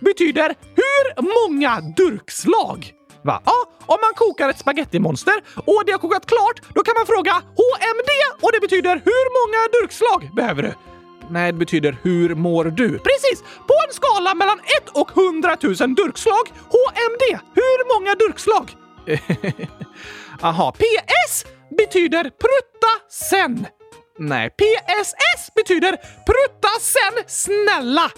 betyder 0.00 0.54
hur 0.74 1.22
många 1.22 1.80
durkslag? 1.80 2.92
Va? 3.24 3.42
Ja, 3.44 3.58
om 3.86 3.98
man 4.04 4.14
kokar 4.14 4.48
ett 4.48 4.58
spagettimonster 4.58 5.34
och 5.54 5.82
det 5.86 5.92
har 5.92 5.98
kokat 5.98 6.26
klart, 6.26 6.60
då 6.74 6.82
kan 6.82 6.94
man 6.98 7.06
fråga 7.06 7.32
HMD 7.32 8.10
och 8.42 8.50
det 8.52 8.60
betyder 8.60 8.94
hur 9.04 9.26
många 9.38 9.60
durkslag 9.76 10.34
behöver 10.36 10.62
du? 10.62 10.72
Nej, 11.30 11.52
det 11.52 11.58
betyder 11.58 11.96
hur 12.02 12.34
mår 12.34 12.64
du? 12.64 12.88
Precis! 12.88 13.42
På 13.42 13.74
en 13.88 13.94
skala 13.94 14.34
mellan 14.34 14.58
1 14.58 14.88
och 14.92 15.10
100 15.16 15.56
000 15.60 15.94
durkslag, 15.94 16.44
HMD, 16.76 17.38
hur 17.54 17.78
många 17.94 18.14
durkslag? 18.14 18.76
Aha, 20.40 20.72
PS 20.72 21.44
betyder 21.78 22.22
prutta 22.22 22.92
sen. 23.10 23.66
Nej, 24.18 24.50
PSS 24.50 25.54
betyder 25.54 25.90
prutta 26.26 26.68
sen 26.80 27.24
snälla. 27.26 28.10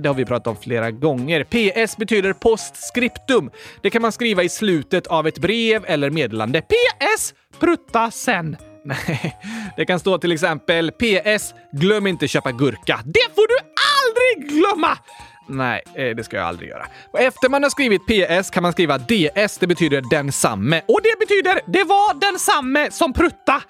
Det 0.00 0.08
har 0.08 0.14
vi 0.14 0.24
pratat 0.24 0.46
om 0.46 0.56
flera 0.56 0.90
gånger. 0.90 1.44
PS 1.44 1.96
betyder 1.96 2.32
postscriptum. 2.32 3.50
Det 3.82 3.90
kan 3.90 4.02
man 4.02 4.12
skriva 4.12 4.42
i 4.42 4.48
slutet 4.48 5.06
av 5.06 5.26
ett 5.26 5.38
brev 5.38 5.84
eller 5.86 6.10
meddelande. 6.10 6.62
PS 6.62 7.34
prutta 7.58 8.10
sen. 8.10 8.56
Nej, 8.84 9.36
det 9.76 9.84
kan 9.86 10.00
stå 10.00 10.18
till 10.18 10.32
exempel 10.32 10.92
PS 10.92 11.54
glöm 11.72 12.06
inte 12.06 12.28
köpa 12.28 12.52
gurka. 12.52 13.00
Det 13.04 13.34
får 13.34 13.48
du 13.48 13.56
aldrig 13.98 14.58
glömma! 14.58 14.98
Nej, 15.46 15.82
eh, 15.94 16.16
det 16.16 16.24
ska 16.24 16.36
jag 16.36 16.46
aldrig 16.46 16.68
göra. 16.68 16.86
Och 17.12 17.20
efter 17.20 17.48
man 17.48 17.62
har 17.62 17.70
skrivit 17.70 18.02
PS 18.06 18.50
kan 18.50 18.62
man 18.62 18.72
skriva 18.72 18.98
DS, 18.98 19.58
det 19.58 19.66
betyder 19.66 20.02
densamme. 20.10 20.82
Och 20.88 21.00
det 21.02 21.18
betyder 21.18 21.60
det 21.66 21.84
var 21.84 22.20
densamme 22.20 22.90
som 22.90 23.12
prutta. 23.12 23.62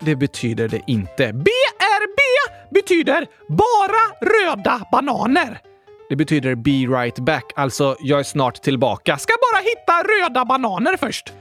Det 0.00 0.16
betyder 0.16 0.68
det 0.68 0.80
inte. 0.86 1.32
BRB 1.32 2.18
betyder 2.70 3.26
bara 3.48 4.30
röda 4.30 4.82
bananer. 4.92 5.60
Det 6.08 6.16
betyder 6.16 6.54
be 6.54 6.70
right 7.00 7.18
back, 7.18 7.52
alltså 7.56 7.96
jag 8.00 8.20
är 8.20 8.24
snart 8.24 8.62
tillbaka. 8.62 9.18
Ska 9.18 9.32
bara 9.52 9.60
hitta 9.62 10.02
röda 10.02 10.44
bananer 10.44 10.96
först. 10.96 11.32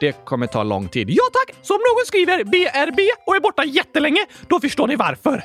Det 0.00 0.24
kommer 0.24 0.46
ta 0.46 0.62
lång 0.62 0.88
tid. 0.88 1.10
Ja 1.10 1.22
tack! 1.32 1.56
Så 1.62 1.74
om 1.74 1.80
någon 1.80 2.06
skriver 2.06 2.44
BRB 2.44 3.00
och 3.26 3.36
är 3.36 3.40
borta 3.40 3.64
jättelänge, 3.64 4.26
då 4.48 4.60
förstår 4.60 4.86
ni 4.86 4.96
varför. 4.96 5.42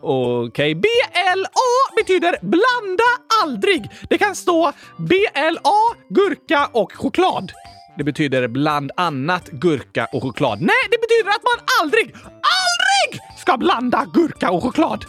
Okej, 0.00 0.48
okay. 0.48 0.74
BLA 0.74 1.96
betyder 1.96 2.36
blanda 2.40 3.04
aldrig. 3.42 3.90
Det 4.08 4.18
kan 4.18 4.36
stå 4.36 4.72
BLA, 4.98 5.80
gurka 6.08 6.68
och 6.72 6.92
choklad. 6.92 7.52
Det 7.98 8.04
betyder 8.04 8.48
bland 8.48 8.90
annat 8.96 9.48
gurka 9.48 10.08
och 10.12 10.22
choklad. 10.22 10.60
Nej, 10.60 10.84
det 10.90 10.98
betyder 11.00 11.30
att 11.30 11.42
man 11.42 11.66
aldrig, 11.82 12.14
ALDRIG 12.14 13.20
ska 13.38 13.56
blanda 13.56 14.06
gurka 14.14 14.50
och 14.50 14.62
choklad. 14.62 15.04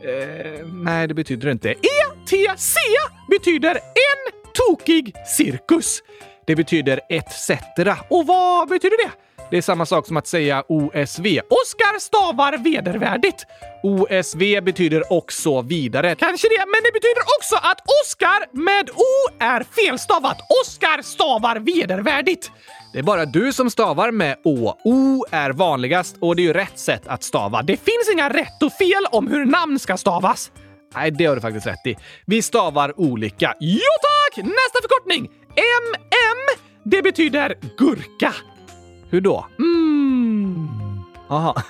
Eh, 0.00 0.66
nej, 0.66 1.08
det 1.08 1.14
betyder 1.14 1.46
det 1.46 1.52
inte. 1.52 1.70
ETC 1.70 2.76
betyder 3.30 3.74
en 3.74 4.32
tokig 4.54 5.14
cirkus. 5.36 6.02
Det 6.46 6.56
betyder 6.56 7.00
etc. 7.08 7.50
Och 8.10 8.26
vad 8.26 8.68
betyder 8.68 9.06
det? 9.06 9.12
Det 9.50 9.56
är 9.56 9.62
samma 9.62 9.86
sak 9.86 10.06
som 10.06 10.16
att 10.16 10.26
säga 10.26 10.64
OSV. 10.68 11.26
Oskar 11.62 11.98
stavar 11.98 12.58
vedervärdigt. 12.58 13.46
OSV 13.82 14.60
betyder 14.62 15.12
också 15.12 15.62
vidare. 15.62 16.14
Kanske 16.14 16.48
det, 16.48 16.58
men 16.58 16.80
det 16.84 16.92
betyder 16.92 17.22
också 17.38 17.56
att 17.56 17.78
Oskar 18.02 18.56
med 18.56 18.90
O 18.90 19.36
är 19.38 19.64
felstavat. 19.64 20.38
Oskar 20.62 21.02
stavar 21.02 21.56
vedervärdigt. 21.56 22.50
Det 22.92 22.98
är 22.98 23.02
bara 23.02 23.24
du 23.24 23.52
som 23.52 23.70
stavar 23.70 24.10
med 24.10 24.36
Å. 24.44 24.74
O 24.84 25.24
är 25.30 25.50
vanligast 25.50 26.16
och 26.20 26.36
det 26.36 26.42
är 26.42 26.44
ju 26.44 26.52
rätt 26.52 26.78
sätt 26.78 27.06
att 27.06 27.22
stava. 27.22 27.62
Det 27.62 27.76
finns 27.76 28.10
inga 28.12 28.28
rätt 28.28 28.62
och 28.62 28.72
fel 28.72 29.06
om 29.10 29.28
hur 29.28 29.44
namn 29.44 29.78
ska 29.78 29.96
stavas. 29.96 30.50
Nej, 30.94 31.10
det 31.10 31.26
har 31.26 31.34
du 31.34 31.40
faktiskt 31.40 31.66
rätt 31.66 31.86
i. 31.86 31.96
Vi 32.26 32.42
stavar 32.42 33.00
olika. 33.00 33.54
Jo 33.60 33.78
tack! 34.02 34.44
Nästa 34.44 34.78
förkortning! 34.82 35.30
MM, 35.56 36.60
det 36.84 37.02
betyder 37.02 37.58
gurka. 37.78 38.34
Hur 39.16 39.20
då? 39.20 39.46
Mm. 39.58 40.68
Aha. 41.28 41.62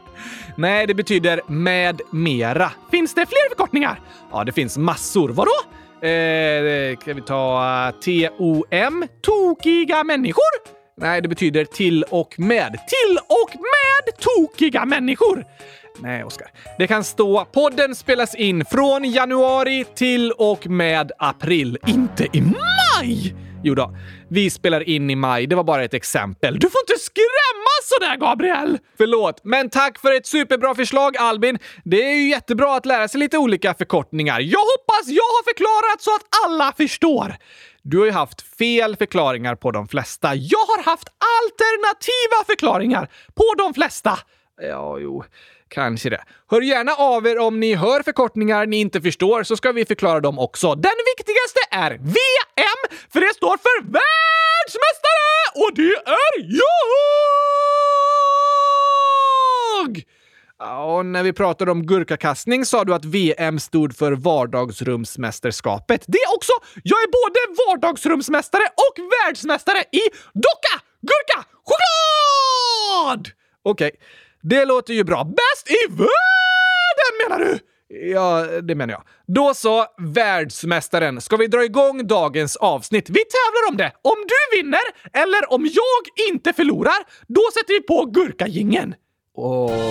Nej, 0.56 0.86
det 0.86 0.94
betyder 0.94 1.40
med 1.46 2.00
mera. 2.10 2.70
Finns 2.90 3.14
det 3.14 3.26
fler 3.26 3.48
förkortningar? 3.48 4.00
Ja, 4.32 4.44
det 4.44 4.52
finns 4.52 4.78
massor. 4.78 5.28
Vadå? 5.28 5.50
Eh, 6.08 6.96
kan 6.96 7.16
vi 7.16 7.22
ta 7.26 7.92
TOM? 8.04 9.06
Tokiga 9.22 10.04
människor? 10.04 10.42
Nej, 10.96 11.20
det 11.22 11.28
betyder 11.28 11.64
till 11.64 12.04
och 12.10 12.34
med. 12.38 12.70
Till 12.72 13.18
och 13.28 13.50
med 13.54 14.16
tokiga 14.18 14.84
människor! 14.84 15.44
Nej, 15.98 16.24
Oskar. 16.24 16.48
Det 16.78 16.86
kan 16.86 17.04
stå 17.04 17.44
podden 17.44 17.94
spelas 17.94 18.34
in 18.34 18.64
från 18.64 19.04
januari 19.04 19.84
till 19.94 20.32
och 20.32 20.66
med 20.66 21.12
april, 21.18 21.78
inte 21.86 22.24
i 22.32 22.40
maj! 22.40 23.34
Jo 23.64 23.74
då, 23.74 23.96
vi 24.32 24.50
spelar 24.50 24.88
in 24.88 25.10
i 25.10 25.16
maj. 25.16 25.46
Det 25.46 25.56
var 25.56 25.64
bara 25.64 25.84
ett 25.84 25.94
exempel. 25.94 26.58
Du 26.58 26.70
får 26.70 26.80
inte 26.80 27.02
skrämmas 27.02 27.82
sådär, 27.84 28.16
Gabriel! 28.16 28.78
Förlåt, 28.96 29.40
men 29.44 29.70
tack 29.70 29.98
för 29.98 30.16
ett 30.16 30.26
superbra 30.26 30.74
förslag, 30.74 31.16
Albin. 31.16 31.58
Det 31.84 32.02
är 32.02 32.14
ju 32.14 32.28
jättebra 32.28 32.76
att 32.76 32.86
lära 32.86 33.08
sig 33.08 33.20
lite 33.20 33.38
olika 33.38 33.74
förkortningar. 33.74 34.40
Jag 34.40 34.58
hoppas 34.58 35.06
jag 35.06 35.22
har 35.22 35.44
förklarat 35.44 36.02
så 36.02 36.14
att 36.14 36.22
alla 36.44 36.72
förstår. 36.72 37.36
Du 37.82 37.98
har 37.98 38.06
ju 38.06 38.12
haft 38.12 38.42
fel 38.58 38.96
förklaringar 38.96 39.54
på 39.54 39.70
de 39.70 39.88
flesta. 39.88 40.34
Jag 40.34 40.58
har 40.58 40.82
haft 40.82 41.08
alternativa 41.42 42.44
förklaringar 42.46 43.08
på 43.34 43.54
de 43.58 43.74
flesta. 43.74 44.18
Ja, 44.60 44.98
jo. 44.98 45.24
Kanske 45.72 46.10
det. 46.10 46.24
Hör 46.50 46.60
gärna 46.60 46.92
av 46.92 47.26
er 47.26 47.38
om 47.38 47.60
ni 47.60 47.74
hör 47.74 48.02
förkortningar 48.02 48.66
ni 48.66 48.76
inte 48.80 49.00
förstår 49.00 49.42
så 49.42 49.56
ska 49.56 49.72
vi 49.72 49.84
förklara 49.84 50.20
dem 50.20 50.38
också. 50.38 50.74
Den 50.74 50.92
viktigaste 51.16 51.60
är 51.70 51.90
VM, 51.90 52.98
för 53.12 53.20
det 53.20 53.34
står 53.34 53.56
för 53.56 53.82
världsmästare! 53.82 55.32
Och 55.54 55.70
det 55.74 55.94
är 56.06 56.34
jag! 56.58 56.72
Och 60.96 61.06
när 61.06 61.22
vi 61.22 61.32
pratade 61.32 61.70
om 61.70 61.86
gurkakastning 61.86 62.64
sa 62.64 62.84
du 62.84 62.94
att 62.94 63.04
VM 63.04 63.60
stod 63.60 63.96
för 63.96 64.12
vardagsrumsmästerskapet. 64.12 66.04
Det 66.08 66.18
också! 66.36 66.52
Jag 66.82 66.98
är 67.02 67.08
både 67.08 67.38
vardagsrumsmästare 67.66 68.64
och 68.64 68.98
världsmästare 68.98 69.78
i 69.78 70.00
docka, 70.34 70.84
gurka, 71.00 71.48
choklad! 71.64 73.28
Okej, 73.64 73.86
okay 73.86 74.00
det 74.42 74.64
låter 74.64 74.94
ju 74.94 75.04
bra. 75.04 75.24
Bäst 75.24 75.70
i 75.70 75.90
världen 75.90 77.28
menar 77.28 77.38
du? 77.38 77.58
Ja, 77.94 78.46
det 78.62 78.74
menar 78.74 78.92
jag. 78.92 79.02
Då 79.26 79.54
så, 79.54 79.86
världsmästaren. 79.98 81.20
Ska 81.20 81.36
vi 81.36 81.46
dra 81.46 81.64
igång 81.64 82.06
dagens 82.06 82.56
avsnitt? 82.56 83.10
Vi 83.10 83.20
tävlar 83.24 83.70
om 83.70 83.76
det! 83.76 83.92
Om 84.02 84.16
du 84.28 84.56
vinner, 84.56 84.80
eller 85.12 85.52
om 85.52 85.66
jag 85.66 86.28
inte 86.28 86.52
förlorar, 86.52 86.98
då 87.26 87.42
sätter 87.54 87.74
vi 87.74 87.80
på 87.80 88.04
gurkagingen. 88.04 88.94
Okej, 89.36 89.84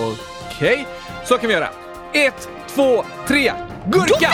okay. 0.59 0.85
så 1.25 1.37
kan 1.37 1.47
vi 1.47 1.53
göra. 1.53 1.69
Ett, 2.13 2.49
två, 2.67 3.03
tre. 3.27 3.53
Gurka! 3.85 4.07
Gurka! 4.07 4.31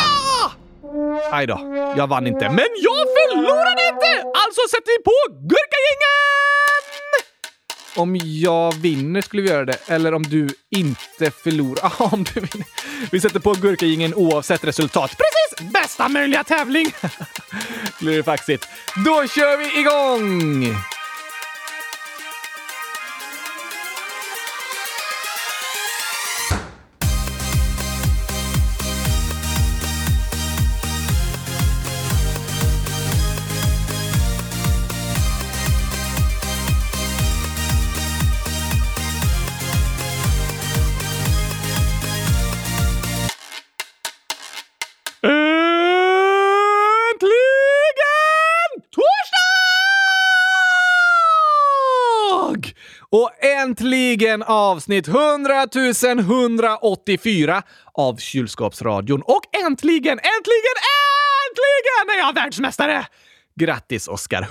Aj 1.32 1.48
då, 1.48 1.58
jag 1.98 2.08
vann 2.08 2.28
inte. 2.28 2.50
Men 2.50 2.70
jag 2.88 3.04
förlorade 3.18 3.82
inte! 3.94 4.12
Alltså 4.44 4.62
sätter 4.70 4.98
vi 4.98 5.04
på 5.04 5.18
gurkagingen! 5.30 6.77
Om 7.98 8.20
jag 8.24 8.76
vinner 8.76 9.22
skulle 9.22 9.42
vi 9.42 9.50
göra 9.50 9.66
det, 9.66 9.78
eller 9.88 10.14
om 10.14 10.24
du 10.24 10.50
inte 10.70 11.32
förlorar. 11.32 11.94
om 12.14 12.24
du 12.24 12.40
vinner. 12.40 12.68
Vi 13.12 13.20
sätter 13.20 13.40
på 13.40 13.54
gurkagingen 13.54 14.14
oavsett 14.14 14.64
resultat. 14.64 15.12
Precis! 15.18 15.74
Bästa 15.74 16.10
möjliga 16.10 16.44
tävling! 16.44 16.92
Klurifaxigt. 18.00 18.68
Då 19.06 19.28
kör 19.28 19.58
vi 19.58 19.80
igång! 19.80 20.97
Äntligen 53.68 54.44
avsnitt 54.44 55.08
100 55.08 55.68
184 56.20 57.64
av 57.94 58.18
Kylskåpsradion. 58.18 59.22
Och 59.22 59.42
äntligen, 59.66 60.20
äntligen, 60.20 60.78
äntligen 61.48 62.16
är 62.16 62.20
jag 62.20 62.34
världsmästare! 62.36 63.08
Grattis 63.56 64.08
Oskar! 64.08 64.38
100 64.38 64.48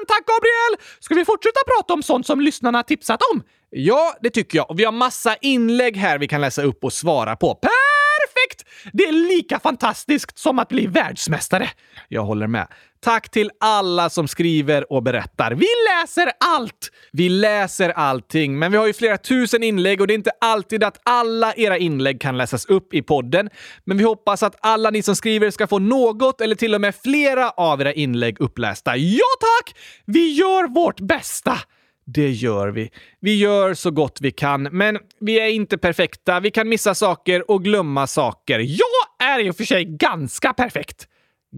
000 0.00 0.06
tack 0.08 0.26
Gabriel! 0.26 0.86
Ska 1.00 1.14
vi 1.14 1.24
fortsätta 1.24 1.60
prata 1.66 1.94
om 1.94 2.02
sånt 2.02 2.26
som 2.26 2.40
lyssnarna 2.40 2.82
tipsat 2.82 3.20
om? 3.32 3.42
Ja, 3.70 4.14
det 4.20 4.30
tycker 4.30 4.58
jag. 4.58 4.70
Och 4.70 4.78
vi 4.78 4.84
har 4.84 4.92
massa 4.92 5.36
inlägg 5.36 5.96
här 5.96 6.18
vi 6.18 6.28
kan 6.28 6.40
läsa 6.40 6.62
upp 6.62 6.84
och 6.84 6.92
svara 6.92 7.36
på. 7.36 7.54
Perfekt! 7.54 8.64
Det 8.92 9.04
är 9.04 9.12
lika 9.12 9.60
fantastiskt 9.60 10.38
som 10.38 10.58
att 10.58 10.68
bli 10.68 10.86
världsmästare. 10.86 11.70
Jag 12.08 12.22
håller 12.22 12.46
med. 12.46 12.68
Tack 13.04 13.30
till 13.30 13.50
alla 13.60 14.10
som 14.10 14.28
skriver 14.28 14.92
och 14.92 15.02
berättar. 15.02 15.52
Vi 15.52 15.66
läser 15.90 16.32
allt! 16.40 16.90
Vi 17.12 17.28
läser 17.28 17.90
allting, 17.90 18.58
men 18.58 18.72
vi 18.72 18.78
har 18.78 18.86
ju 18.86 18.92
flera 18.92 19.18
tusen 19.18 19.62
inlägg 19.62 20.00
och 20.00 20.06
det 20.06 20.12
är 20.12 20.14
inte 20.16 20.32
alltid 20.40 20.84
att 20.84 21.00
alla 21.02 21.54
era 21.54 21.78
inlägg 21.78 22.20
kan 22.20 22.36
läsas 22.36 22.66
upp 22.66 22.94
i 22.94 23.02
podden. 23.02 23.50
Men 23.84 23.98
vi 23.98 24.04
hoppas 24.04 24.42
att 24.42 24.56
alla 24.60 24.90
ni 24.90 25.02
som 25.02 25.16
skriver 25.16 25.50
ska 25.50 25.66
få 25.66 25.78
något 25.78 26.40
eller 26.40 26.54
till 26.54 26.74
och 26.74 26.80
med 26.80 26.94
flera 26.94 27.50
av 27.50 27.80
era 27.80 27.92
inlägg 27.92 28.40
upplästa. 28.40 28.96
Ja 28.96 29.26
tack! 29.40 29.76
Vi 30.04 30.32
gör 30.32 30.74
vårt 30.74 31.00
bästa! 31.00 31.58
Det 32.06 32.30
gör 32.30 32.68
vi. 32.68 32.90
Vi 33.20 33.34
gör 33.34 33.74
så 33.74 33.90
gott 33.90 34.18
vi 34.20 34.30
kan, 34.30 34.62
men 34.62 34.98
vi 35.20 35.40
är 35.40 35.48
inte 35.48 35.78
perfekta. 35.78 36.40
Vi 36.40 36.50
kan 36.50 36.68
missa 36.68 36.94
saker 36.94 37.50
och 37.50 37.64
glömma 37.64 38.06
saker. 38.06 38.58
Jag 38.58 39.28
är 39.28 39.40
i 39.40 39.50
och 39.50 39.56
för 39.56 39.64
sig 39.64 39.84
ganska 39.84 40.52
perfekt. 40.52 41.08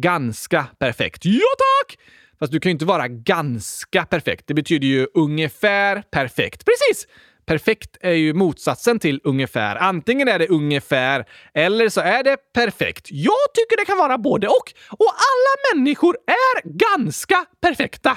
Ganska 0.01 0.67
perfekt. 0.79 1.25
Ja 1.25 1.49
tack! 1.59 1.99
Fast 2.39 2.53
du 2.53 2.61
kan 2.61 2.71
ju 2.71 2.73
inte 2.73 2.85
vara 2.85 3.09
ganska 3.09 4.05
perfekt. 4.05 4.47
Det 4.47 4.55
betyder 4.55 4.87
ju 4.87 5.07
ungefär 5.15 6.03
perfekt. 6.11 6.65
Precis! 6.65 7.07
Perfekt 7.47 7.97
är 8.01 8.13
ju 8.13 8.35
motsatsen 8.35 8.99
till 8.99 9.21
ungefär. 9.25 9.77
Antingen 9.77 10.29
är 10.29 10.39
det 10.39 10.49
ungefär 10.49 11.25
eller 11.55 11.89
så 11.89 12.01
är 12.01 12.23
det 12.25 12.37
perfekt. 12.55 13.07
Jag 13.11 13.55
tycker 13.55 13.77
det 13.77 13.85
kan 13.85 13.99
vara 13.99 14.19
både 14.19 14.49
och. 14.49 14.73
Och 14.91 15.13
alla 15.15 15.75
människor 15.75 16.17
är 16.27 16.79
ganska 16.79 17.45
perfekta. 17.61 18.17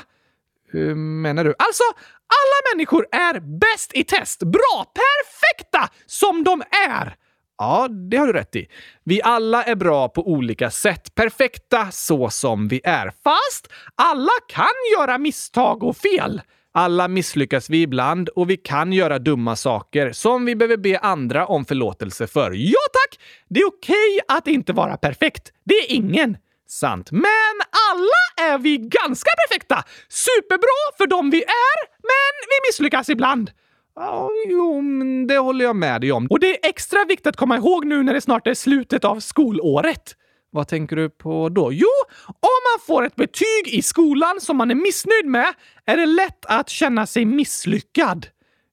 Hur 0.71 0.95
menar 0.95 1.43
du? 1.43 1.55
Alltså, 1.59 1.83
alla 2.27 2.73
människor 2.73 3.07
är 3.11 3.59
bäst 3.59 3.91
i 3.93 4.03
test. 4.03 4.43
Bra! 4.43 4.93
Perfekta 4.93 5.89
som 6.05 6.43
de 6.43 6.63
är! 6.89 7.15
Ja, 7.59 7.87
det 7.87 8.17
har 8.17 8.27
du 8.27 8.33
rätt 8.33 8.55
i. 8.55 8.67
Vi 9.03 9.21
alla 9.21 9.63
är 9.63 9.75
bra 9.75 10.09
på 10.09 10.31
olika 10.31 10.71
sätt, 10.71 11.15
perfekta 11.15 11.91
så 11.91 12.29
som 12.29 12.67
vi 12.67 12.81
är. 12.83 13.11
Fast 13.23 13.67
alla 13.95 14.31
kan 14.47 14.97
göra 14.97 15.17
misstag 15.17 15.83
och 15.83 15.97
fel. 15.97 16.41
Alla 16.71 17.07
misslyckas 17.07 17.69
vi 17.69 17.81
ibland 17.81 18.29
och 18.29 18.49
vi 18.49 18.57
kan 18.57 18.93
göra 18.93 19.19
dumma 19.19 19.55
saker 19.55 20.11
som 20.11 20.45
vi 20.45 20.55
behöver 20.55 20.77
be 20.77 20.99
andra 20.99 21.45
om 21.47 21.65
förlåtelse 21.65 22.27
för. 22.27 22.51
Ja 22.51 22.79
tack! 22.93 23.19
Det 23.49 23.59
är 23.59 23.67
okej 23.67 24.19
att 24.27 24.47
inte 24.47 24.73
vara 24.73 24.97
perfekt. 24.97 25.51
Det 25.63 25.73
är 25.73 25.91
ingen. 25.91 26.37
Sant. 26.67 27.11
Men 27.11 27.55
alla 27.91 28.51
är 28.51 28.57
vi 28.57 28.77
ganska 28.77 29.29
perfekta! 29.47 29.83
Superbra 30.09 30.97
för 30.97 31.07
dem 31.07 31.29
vi 31.29 31.43
är, 31.43 31.87
men 32.01 32.33
vi 32.49 32.69
misslyckas 32.69 33.09
ibland. 33.09 33.51
Ja, 33.95 34.29
jo, 34.47 34.81
det 35.27 35.37
håller 35.37 35.65
jag 35.65 35.75
med 35.75 36.01
dig 36.01 36.11
om. 36.11 36.27
Och 36.27 36.39
det 36.39 36.49
är 36.49 36.69
extra 36.69 37.05
viktigt 37.05 37.27
att 37.27 37.35
komma 37.35 37.57
ihåg 37.57 37.85
nu 37.85 38.03
när 38.03 38.13
det 38.13 38.21
snart 38.21 38.47
är 38.47 38.53
slutet 38.53 39.05
av 39.05 39.19
skolåret. 39.19 40.15
Vad 40.51 40.67
tänker 40.67 40.95
du 40.95 41.09
på 41.09 41.49
då? 41.49 41.73
Jo, 41.73 41.87
om 42.27 42.33
man 42.73 42.85
får 42.87 43.05
ett 43.05 43.15
betyg 43.15 43.67
i 43.67 43.81
skolan 43.81 44.41
som 44.41 44.57
man 44.57 44.71
är 44.71 44.75
missnöjd 44.75 45.25
med 45.25 45.53
är 45.85 45.97
det 45.97 46.05
lätt 46.05 46.45
att 46.45 46.69
känna 46.69 47.07
sig 47.07 47.25
misslyckad. 47.25 48.27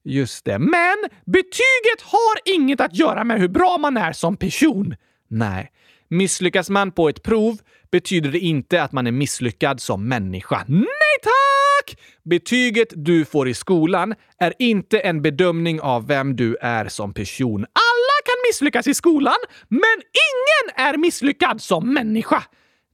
Just 0.05 0.45
det. 0.45 0.59
Men 0.59 0.97
betyget 1.25 2.03
har 2.03 2.55
inget 2.55 2.81
att 2.81 2.97
göra 2.97 3.25
med 3.25 3.41
hur 3.41 3.49
bra 3.49 3.79
man 3.79 3.97
är 3.97 4.13
som 4.13 4.37
person. 4.37 4.95
Nej. 5.29 5.73
Misslyckas 6.09 6.71
man 6.71 6.93
på 6.93 7.09
ett 7.09 7.23
prov 7.23 7.59
betyder 7.91 8.33
det 8.33 8.39
inte 8.39 8.83
att 8.83 8.93
man 8.93 9.07
är 9.07 9.13
misslyckad 9.13 9.81
som 9.81 10.09
människa. 10.09 10.65
Nej 10.69 11.17
tack! 11.23 11.66
Betyget 12.25 12.89
du 12.95 13.25
får 13.25 13.49
i 13.49 13.55
skolan 13.55 14.15
är 14.39 14.55
inte 14.59 14.99
en 14.99 15.23
bedömning 15.23 15.81
av 15.81 16.07
vem 16.07 16.37
du 16.37 16.57
är 16.61 16.89
som 16.89 17.15
person. 17.15 17.61
Alla 17.61 18.17
kan 18.25 18.35
misslyckas 18.49 18.87
i 18.87 18.95
skolan, 18.95 19.41
men 19.69 19.97
ingen 20.27 20.87
är 20.87 20.97
misslyckad 20.97 21.63
som 21.63 21.95
människa. 21.95 22.43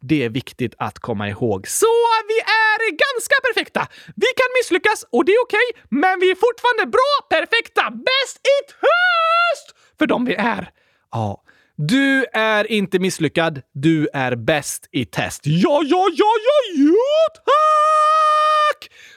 Det 0.01 0.25
är 0.25 0.29
viktigt 0.29 0.75
att 0.79 0.99
komma 0.99 1.29
ihåg. 1.29 1.69
Så 1.69 1.87
vi 2.29 2.39
är 2.41 2.91
ganska 2.91 3.35
perfekta. 3.47 3.89
Vi 4.07 4.27
kan 4.37 4.51
misslyckas 4.61 5.05
och 5.11 5.25
det 5.25 5.33
är 5.33 5.43
okej, 5.45 5.69
okay, 5.71 6.01
men 6.01 6.21
vi 6.21 6.31
är 6.31 6.35
fortfarande 6.35 6.87
bra, 6.97 7.13
perfekta, 7.31 7.91
bäst 7.91 8.37
i 8.55 8.57
test 8.73 9.67
för 9.99 10.07
de 10.07 10.25
vi 10.25 10.35
är. 10.35 10.71
Ja, 11.13 11.43
du 11.77 12.25
är 12.33 12.73
inte 12.73 12.99
misslyckad. 12.99 13.63
Du 13.73 14.09
är 14.13 14.37
bäst 14.37 14.89
i 14.93 15.05
test. 15.05 15.41
Ja, 15.45 15.83
ja, 15.85 16.09
ja, 16.17 16.33
ja, 16.47 16.75
ja, 16.77 17.29
tack! 17.35 18.22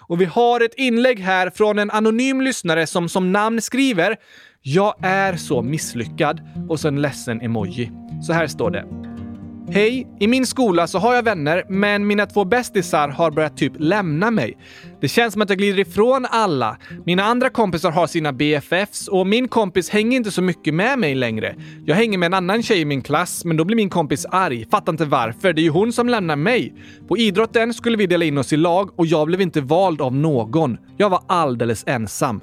Och 0.07 0.21
vi 0.21 0.25
har 0.25 0.61
ett 0.61 0.73
inlägg 0.77 1.19
här 1.19 1.49
från 1.49 1.79
en 1.79 1.91
anonym 1.91 2.41
lyssnare 2.41 2.87
som 2.87 3.09
som 3.09 3.31
namn 3.31 3.61
skriver 3.61 4.17
“Jag 4.61 4.95
är 5.01 5.35
så 5.35 5.61
misslyckad” 5.61 6.41
och 6.69 6.79
så 6.79 6.87
en 6.87 7.01
ledsen 7.01 7.41
emoji. 7.41 7.91
Så 8.21 8.33
här 8.33 8.47
står 8.47 8.71
det. 8.71 9.14
Hej! 9.69 10.07
I 10.19 10.27
min 10.27 10.45
skola 10.45 10.87
så 10.87 10.99
har 10.99 11.15
jag 11.15 11.23
vänner, 11.23 11.63
men 11.69 12.07
mina 12.07 12.25
två 12.25 12.45
bästisar 12.45 13.09
har 13.09 13.31
börjat 13.31 13.57
typ 13.57 13.73
lämna 13.77 14.31
mig. 14.31 14.57
Det 15.01 15.07
känns 15.07 15.33
som 15.33 15.41
att 15.41 15.49
jag 15.49 15.57
glider 15.57 15.79
ifrån 15.79 16.25
alla. 16.29 16.77
Mina 17.05 17.23
andra 17.23 17.49
kompisar 17.49 17.91
har 17.91 18.07
sina 18.07 18.33
BFFs 18.33 19.07
och 19.07 19.27
min 19.27 19.47
kompis 19.47 19.89
hänger 19.89 20.17
inte 20.17 20.31
så 20.31 20.41
mycket 20.41 20.73
med 20.73 20.99
mig 20.99 21.15
längre. 21.15 21.55
Jag 21.85 21.95
hänger 21.95 22.17
med 22.17 22.27
en 22.27 22.33
annan 22.33 22.63
tjej 22.63 22.79
i 22.79 22.85
min 22.85 23.01
klass, 23.01 23.45
men 23.45 23.57
då 23.57 23.65
blir 23.65 23.75
min 23.75 23.89
kompis 23.89 24.25
arg. 24.29 24.65
Fattar 24.71 24.93
inte 24.93 25.05
varför. 25.05 25.53
Det 25.53 25.61
är 25.61 25.63
ju 25.63 25.69
hon 25.69 25.93
som 25.93 26.09
lämnar 26.09 26.35
mig. 26.35 26.73
På 27.07 27.17
idrotten 27.17 27.73
skulle 27.73 27.97
vi 27.97 28.07
dela 28.07 28.25
in 28.25 28.37
oss 28.37 28.53
i 28.53 28.57
lag 28.57 28.99
och 28.99 29.05
jag 29.05 29.27
blev 29.27 29.41
inte 29.41 29.61
vald 29.61 30.01
av 30.01 30.15
någon. 30.15 30.77
Jag 30.97 31.09
var 31.09 31.23
alldeles 31.27 31.83
ensam. 31.87 32.41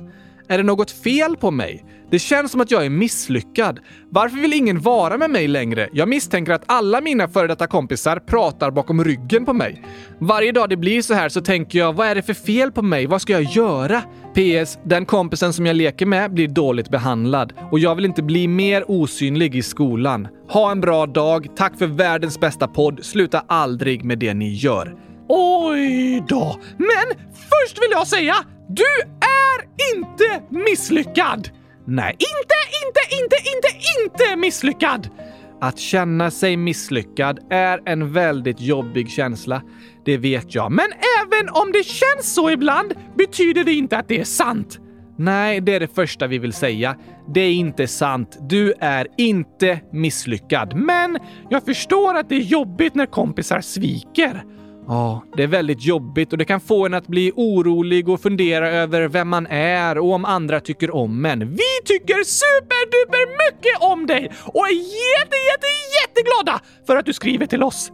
Är 0.49 0.59
det 0.59 0.65
något 0.65 0.91
fel 0.91 1.37
på 1.37 1.51
mig? 1.51 1.85
Det 2.13 2.19
känns 2.19 2.53
som 2.53 2.61
att 2.61 2.71
jag 2.71 2.85
är 2.87 2.91
misslyckad. 2.91 3.81
Varför 4.11 4.37
vill 4.37 4.53
ingen 4.53 4.81
vara 4.81 5.19
med 5.19 5.31
mig 5.31 5.49
längre? 5.49 5.89
Jag 5.93 6.09
misstänker 6.09 6.53
att 6.53 6.65
alla 6.67 7.01
mina 7.01 7.29
före 7.29 7.47
detta 7.47 7.67
kompisar 7.67 8.17
pratar 8.17 8.71
bakom 8.71 9.05
ryggen 9.05 9.45
på 9.45 9.53
mig. 9.53 9.85
Varje 10.19 10.53
dag 10.53 10.69
det 10.69 10.77
blir 10.77 11.03
så 11.03 11.15
här 11.15 11.29
så 11.29 11.41
tänker 11.41 11.79
jag, 11.79 11.93
vad 11.93 12.07
är 12.07 12.15
det 12.15 12.23
för 12.23 12.35
fel 12.35 12.73
på 12.73 12.83
mig? 12.83 13.07
Vad 13.07 13.23
ska 13.23 13.33
jag 13.33 13.43
göra? 13.43 14.03
PS. 14.35 14.79
Den 14.85 15.07
kompisen 15.07 15.53
som 15.53 15.67
jag 15.67 15.77
leker 15.77 16.07
med 16.07 16.35
blir 16.35 16.49
dåligt 16.49 16.91
behandlad 16.91 17.53
och 17.71 17.79
jag 17.79 17.95
vill 17.95 18.05
inte 18.05 18.23
bli 18.23 18.49
mer 18.49 18.91
osynlig 18.91 19.57
i 19.57 19.63
skolan. 19.63 20.29
Ha 20.49 20.71
en 20.71 20.81
bra 20.81 21.07
dag. 21.07 21.57
Tack 21.57 21.79
för 21.79 21.87
världens 21.87 22.41
bästa 22.41 22.69
podd. 22.69 23.05
Sluta 23.05 23.45
aldrig 23.47 24.05
med 24.05 24.19
det 24.19 24.35
ni 24.35 24.55
gör. 24.55 24.95
Oj 25.29 26.25
då! 26.29 26.61
Men 26.77 27.27
först 27.33 27.83
vill 27.83 27.91
jag 27.91 28.07
säga, 28.07 28.35
du 28.69 29.03
är 29.21 29.97
inte 29.97 30.55
misslyckad! 30.71 31.51
Nej, 31.87 32.13
inte, 32.13 32.55
inte, 32.87 33.23
inte, 33.23 33.37
inte, 33.57 33.69
inte 34.03 34.37
misslyckad! 34.37 35.09
Att 35.61 35.79
känna 35.79 36.31
sig 36.31 36.57
misslyckad 36.57 37.39
är 37.51 37.81
en 37.87 38.13
väldigt 38.13 38.61
jobbig 38.61 39.11
känsla. 39.11 39.63
Det 40.05 40.17
vet 40.17 40.55
jag. 40.55 40.73
Men 40.73 40.87
även 41.23 41.49
om 41.49 41.73
det 41.73 41.85
känns 41.87 42.35
så 42.35 42.51
ibland 42.51 42.95
betyder 43.17 43.65
det 43.65 43.73
inte 43.73 43.99
att 43.99 44.09
det 44.09 44.21
är 44.21 44.25
sant. 44.25 44.79
Nej, 45.19 45.61
det 45.61 45.75
är 45.75 45.81
det 45.81 45.95
första 45.95 46.27
vi 46.27 46.39
vill 46.39 46.53
säga. 46.53 46.97
Det 47.35 47.41
är 47.41 47.53
inte 47.53 47.87
sant. 47.87 48.39
Du 48.41 48.75
är 48.81 49.07
inte 49.19 49.81
misslyckad. 49.93 50.77
Men 50.77 51.19
jag 51.51 51.65
förstår 51.65 52.15
att 52.15 52.29
det 52.29 52.35
är 52.35 52.41
jobbigt 52.41 52.95
när 52.95 53.07
kompisar 53.07 53.61
sviker. 53.61 54.45
Ja, 54.87 55.23
det 55.37 55.43
är 55.43 55.47
väldigt 55.47 55.85
jobbigt 55.85 56.33
och 56.33 56.39
det 56.39 56.45
kan 56.45 56.61
få 56.61 56.87
en 56.87 56.95
att 56.95 57.07
bli 57.07 57.33
orolig 57.37 58.09
och 58.09 58.21
fundera 58.21 58.71
över 58.71 59.09
vem 59.09 59.29
man 59.29 59.47
är 59.47 59.99
och 59.99 60.13
om 60.13 60.25
andra 60.25 60.61
tycker 60.61 60.95
om 60.95 61.25
en. 61.25 61.39
Vi 61.51 61.73
tycker 61.85 62.25
superduper 62.25 63.27
mycket 63.29 63.83
om 63.83 64.07
dig 64.07 64.33
och 64.45 64.67
är 64.67 64.73
jätte, 64.75 65.37
jätte, 65.37 65.67
jätteglada 66.03 66.61
för 66.87 66.97
att 66.97 67.07
du 67.07 67.13
skriver 67.13 67.47
till 67.47 67.63
oss. 67.63 67.93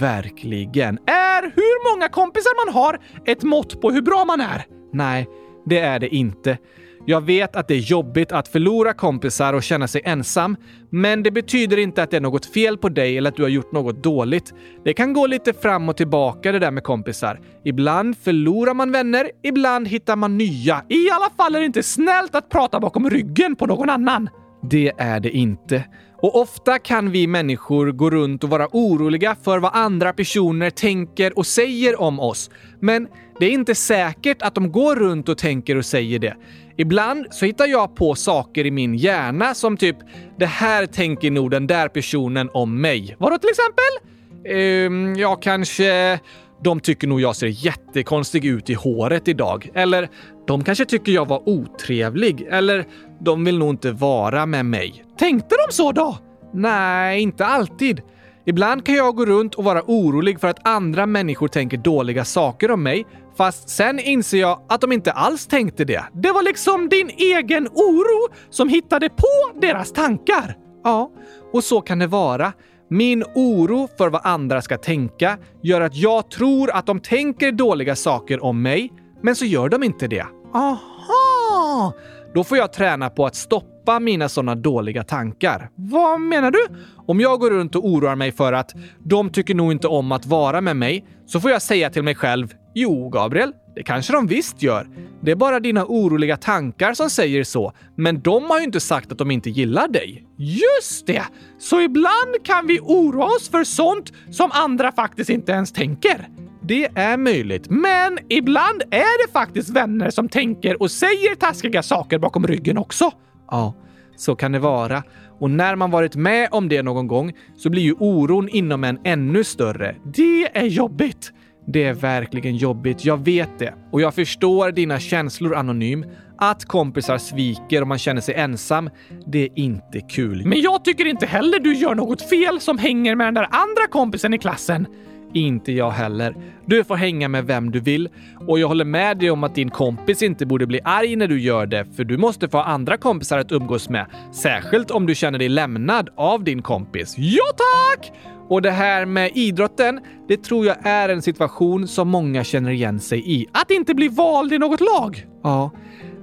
Verkligen. 0.00 0.98
Är 1.06 1.42
hur 1.42 1.92
många 1.92 2.08
kompisar 2.08 2.66
man 2.66 2.74
har 2.74 3.00
ett 3.26 3.42
mått 3.42 3.80
på 3.80 3.90
hur 3.90 4.02
bra 4.02 4.24
man 4.24 4.40
är? 4.40 4.66
Nej, 4.92 5.28
det 5.66 5.78
är 5.78 5.98
det 5.98 6.14
inte. 6.14 6.58
Jag 7.06 7.20
vet 7.20 7.56
att 7.56 7.68
det 7.68 7.74
är 7.74 7.78
jobbigt 7.78 8.32
att 8.32 8.48
förlora 8.48 8.92
kompisar 8.92 9.52
och 9.52 9.62
känna 9.62 9.88
sig 9.88 10.02
ensam, 10.04 10.56
men 10.90 11.22
det 11.22 11.30
betyder 11.30 11.76
inte 11.76 12.02
att 12.02 12.10
det 12.10 12.16
är 12.16 12.20
något 12.20 12.46
fel 12.46 12.78
på 12.78 12.88
dig 12.88 13.18
eller 13.18 13.30
att 13.30 13.36
du 13.36 13.42
har 13.42 13.50
gjort 13.50 13.72
något 13.72 14.02
dåligt. 14.02 14.54
Det 14.84 14.94
kan 14.94 15.12
gå 15.12 15.26
lite 15.26 15.52
fram 15.52 15.88
och 15.88 15.96
tillbaka 15.96 16.52
det 16.52 16.58
där 16.58 16.70
med 16.70 16.84
kompisar. 16.84 17.40
Ibland 17.64 18.16
förlorar 18.18 18.74
man 18.74 18.92
vänner, 18.92 19.30
ibland 19.42 19.88
hittar 19.88 20.16
man 20.16 20.38
nya. 20.38 20.82
I 20.88 21.10
alla 21.10 21.30
fall 21.36 21.54
är 21.54 21.60
det 21.60 21.66
inte 21.66 21.82
snällt 21.82 22.34
att 22.34 22.48
prata 22.48 22.80
bakom 22.80 23.10
ryggen 23.10 23.56
på 23.56 23.66
någon 23.66 23.90
annan. 23.90 24.28
Det 24.70 24.92
är 24.98 25.20
det 25.20 25.30
inte. 25.30 25.84
Och 26.16 26.40
ofta 26.40 26.78
kan 26.78 27.10
vi 27.10 27.26
människor 27.26 27.92
gå 27.92 28.10
runt 28.10 28.44
och 28.44 28.50
vara 28.50 28.68
oroliga 28.72 29.36
för 29.42 29.58
vad 29.58 29.70
andra 29.74 30.12
personer 30.12 30.70
tänker 30.70 31.38
och 31.38 31.46
säger 31.46 32.00
om 32.00 32.20
oss. 32.20 32.50
Men 32.80 33.08
det 33.38 33.46
är 33.46 33.50
inte 33.50 33.74
säkert 33.74 34.42
att 34.42 34.54
de 34.54 34.72
går 34.72 34.96
runt 34.96 35.28
och 35.28 35.38
tänker 35.38 35.76
och 35.76 35.84
säger 35.84 36.18
det. 36.18 36.36
Ibland 36.76 37.26
så 37.30 37.46
hittar 37.46 37.66
jag 37.66 37.96
på 37.96 38.14
saker 38.14 38.66
i 38.66 38.70
min 38.70 38.94
hjärna 38.94 39.54
som 39.54 39.76
typ 39.76 39.96
“det 40.38 40.46
här 40.46 40.86
tänker 40.86 41.30
nog 41.30 41.50
den 41.50 41.66
där 41.66 41.88
personen 41.88 42.50
om 42.54 42.80
mig”. 42.80 43.16
Vadå 43.18 43.38
till 43.38 43.50
exempel? 43.50 44.10
Ehm, 44.56 45.14
ja, 45.16 45.36
kanske 45.36 46.20
“de 46.64 46.80
tycker 46.80 47.06
nog 47.06 47.20
jag 47.20 47.36
ser 47.36 47.46
jättekonstig 47.46 48.44
ut 48.44 48.70
i 48.70 48.74
håret 48.74 49.28
idag” 49.28 49.70
eller 49.74 50.08
“de 50.46 50.64
kanske 50.64 50.84
tycker 50.84 51.12
jag 51.12 51.28
var 51.28 51.48
otrevlig” 51.48 52.46
eller 52.50 52.84
“de 53.20 53.44
vill 53.44 53.58
nog 53.58 53.70
inte 53.70 53.92
vara 53.92 54.46
med 54.46 54.66
mig”. 54.66 55.04
Tänkte 55.18 55.54
de 55.66 55.72
så 55.72 55.92
då? 55.92 56.18
Nej, 56.54 57.20
inte 57.20 57.46
alltid. 57.46 58.00
Ibland 58.46 58.86
kan 58.86 58.94
jag 58.94 59.16
gå 59.16 59.26
runt 59.26 59.54
och 59.54 59.64
vara 59.64 59.82
orolig 59.86 60.40
för 60.40 60.48
att 60.48 60.66
andra 60.68 61.06
människor 61.06 61.48
tänker 61.48 61.76
dåliga 61.76 62.24
saker 62.24 62.70
om 62.70 62.82
mig, 62.82 63.06
fast 63.36 63.68
sen 63.68 63.98
inser 63.98 64.38
jag 64.38 64.60
att 64.68 64.80
de 64.80 64.92
inte 64.92 65.12
alls 65.12 65.46
tänkte 65.46 65.84
det. 65.84 66.04
Det 66.12 66.32
var 66.32 66.42
liksom 66.42 66.88
din 66.88 67.10
egen 67.10 67.68
oro 67.68 68.34
som 68.50 68.68
hittade 68.68 69.08
på 69.08 69.60
deras 69.60 69.92
tankar. 69.92 70.56
Ja, 70.84 71.10
och 71.52 71.64
så 71.64 71.80
kan 71.80 71.98
det 71.98 72.06
vara. 72.06 72.52
Min 72.90 73.24
oro 73.34 73.88
för 73.98 74.08
vad 74.08 74.20
andra 74.24 74.62
ska 74.62 74.78
tänka 74.78 75.38
gör 75.62 75.80
att 75.80 75.96
jag 75.96 76.30
tror 76.30 76.70
att 76.70 76.86
de 76.86 77.00
tänker 77.00 77.52
dåliga 77.52 77.96
saker 77.96 78.44
om 78.44 78.62
mig, 78.62 78.92
men 79.22 79.36
så 79.36 79.44
gör 79.44 79.68
de 79.68 79.82
inte 79.82 80.06
det. 80.08 80.26
Aha! 80.54 81.92
Då 82.34 82.44
får 82.44 82.58
jag 82.58 82.72
träna 82.72 83.10
på 83.10 83.26
att 83.26 83.34
stoppa 83.34 83.73
stoppa 83.84 84.00
mina 84.00 84.28
sådana 84.28 84.54
dåliga 84.54 85.04
tankar. 85.04 85.70
Vad 85.74 86.20
menar 86.20 86.50
du? 86.50 86.66
Om 87.06 87.20
jag 87.20 87.40
går 87.40 87.50
runt 87.50 87.76
och 87.76 87.86
oroar 87.86 88.16
mig 88.16 88.32
för 88.32 88.52
att 88.52 88.74
de 88.98 89.30
tycker 89.30 89.54
nog 89.54 89.72
inte 89.72 89.88
om 89.88 90.12
att 90.12 90.26
vara 90.26 90.60
med 90.60 90.76
mig, 90.76 91.04
så 91.26 91.40
får 91.40 91.50
jag 91.50 91.62
säga 91.62 91.90
till 91.90 92.02
mig 92.02 92.14
själv 92.14 92.54
Jo, 92.74 93.08
Gabriel, 93.08 93.52
det 93.74 93.82
kanske 93.82 94.12
de 94.12 94.26
visst 94.26 94.62
gör. 94.62 94.86
Det 95.22 95.30
är 95.30 95.36
bara 95.36 95.60
dina 95.60 95.84
oroliga 95.84 96.36
tankar 96.36 96.94
som 96.94 97.10
säger 97.10 97.44
så, 97.44 97.72
men 97.96 98.20
de 98.20 98.50
har 98.50 98.58
ju 98.58 98.64
inte 98.64 98.80
sagt 98.80 99.12
att 99.12 99.18
de 99.18 99.30
inte 99.30 99.50
gillar 99.50 99.88
dig. 99.88 100.24
Just 100.38 101.06
det! 101.06 101.22
Så 101.58 101.80
ibland 101.80 102.44
kan 102.44 102.66
vi 102.66 102.80
oroa 102.80 103.24
oss 103.24 103.48
för 103.48 103.64
sånt 103.64 104.12
som 104.30 104.50
andra 104.52 104.92
faktiskt 104.92 105.30
inte 105.30 105.52
ens 105.52 105.72
tänker. 105.72 106.28
Det 106.62 106.84
är 106.94 107.16
möjligt, 107.16 107.70
men 107.70 108.18
ibland 108.28 108.82
är 108.90 109.26
det 109.26 109.32
faktiskt 109.32 109.70
vänner 109.70 110.10
som 110.10 110.28
tänker 110.28 110.82
och 110.82 110.90
säger 110.90 111.34
taskiga 111.34 111.82
saker 111.82 112.18
bakom 112.18 112.46
ryggen 112.46 112.78
också. 112.78 113.12
Ja, 113.50 113.74
så 114.16 114.36
kan 114.36 114.52
det 114.52 114.58
vara. 114.58 115.02
Och 115.40 115.50
när 115.50 115.76
man 115.76 115.90
varit 115.90 116.16
med 116.16 116.48
om 116.50 116.68
det 116.68 116.82
någon 116.82 117.06
gång 117.06 117.32
så 117.56 117.70
blir 117.70 117.82
ju 117.82 117.92
oron 117.92 118.48
inom 118.48 118.84
en 118.84 118.98
ännu 119.04 119.44
större. 119.44 119.96
Det 120.14 120.58
är 120.58 120.66
jobbigt. 120.66 121.32
Det 121.66 121.84
är 121.84 121.94
verkligen 121.94 122.56
jobbigt, 122.56 123.04
jag 123.04 123.24
vet 123.24 123.58
det. 123.58 123.74
Och 123.92 124.00
jag 124.00 124.14
förstår 124.14 124.72
dina 124.72 125.00
känslor 125.00 125.54
Anonym. 125.54 126.04
Att 126.38 126.64
kompisar 126.64 127.18
sviker 127.18 127.82
och 127.82 127.88
man 127.88 127.98
känner 127.98 128.20
sig 128.20 128.34
ensam, 128.34 128.90
det 129.26 129.42
är 129.44 129.48
inte 129.54 130.00
kul. 130.00 130.46
Men 130.46 130.60
jag 130.60 130.84
tycker 130.84 131.06
inte 131.06 131.26
heller 131.26 131.58
du 131.58 131.74
gör 131.74 131.94
något 131.94 132.22
fel 132.22 132.60
som 132.60 132.78
hänger 132.78 133.14
med 133.14 133.26
den 133.26 133.34
där 133.34 133.48
andra 133.50 133.86
kompisen 133.90 134.34
i 134.34 134.38
klassen. 134.38 134.86
Inte 135.34 135.72
jag 135.72 135.90
heller. 135.90 136.36
Du 136.66 136.84
får 136.84 136.96
hänga 136.96 137.28
med 137.28 137.46
vem 137.46 137.70
du 137.70 137.80
vill. 137.80 138.08
Och 138.46 138.58
jag 138.58 138.68
håller 138.68 138.84
med 138.84 139.18
dig 139.18 139.30
om 139.30 139.44
att 139.44 139.54
din 139.54 139.70
kompis 139.70 140.22
inte 140.22 140.46
borde 140.46 140.66
bli 140.66 140.80
arg 140.84 141.16
när 141.16 141.28
du 141.28 141.40
gör 141.40 141.66
det, 141.66 141.86
för 141.96 142.04
du 142.04 142.16
måste 142.18 142.48
få 142.48 142.58
andra 142.58 142.96
kompisar 142.96 143.38
att 143.38 143.52
umgås 143.52 143.88
med. 143.88 144.06
Särskilt 144.32 144.90
om 144.90 145.06
du 145.06 145.14
känner 145.14 145.38
dig 145.38 145.48
lämnad 145.48 146.08
av 146.16 146.44
din 146.44 146.62
kompis. 146.62 147.14
Ja 147.18 147.44
tack! 147.56 148.12
Och 148.48 148.62
det 148.62 148.70
här 148.70 149.06
med 149.06 149.30
idrotten, 149.34 150.00
det 150.28 150.42
tror 150.42 150.66
jag 150.66 150.76
är 150.86 151.08
en 151.08 151.22
situation 151.22 151.88
som 151.88 152.08
många 152.08 152.44
känner 152.44 152.70
igen 152.70 153.00
sig 153.00 153.32
i. 153.32 153.46
Att 153.52 153.70
inte 153.70 153.94
bli 153.94 154.08
vald 154.08 154.52
i 154.52 154.58
något 154.58 154.80
lag. 154.80 155.26
Ja, 155.42 155.70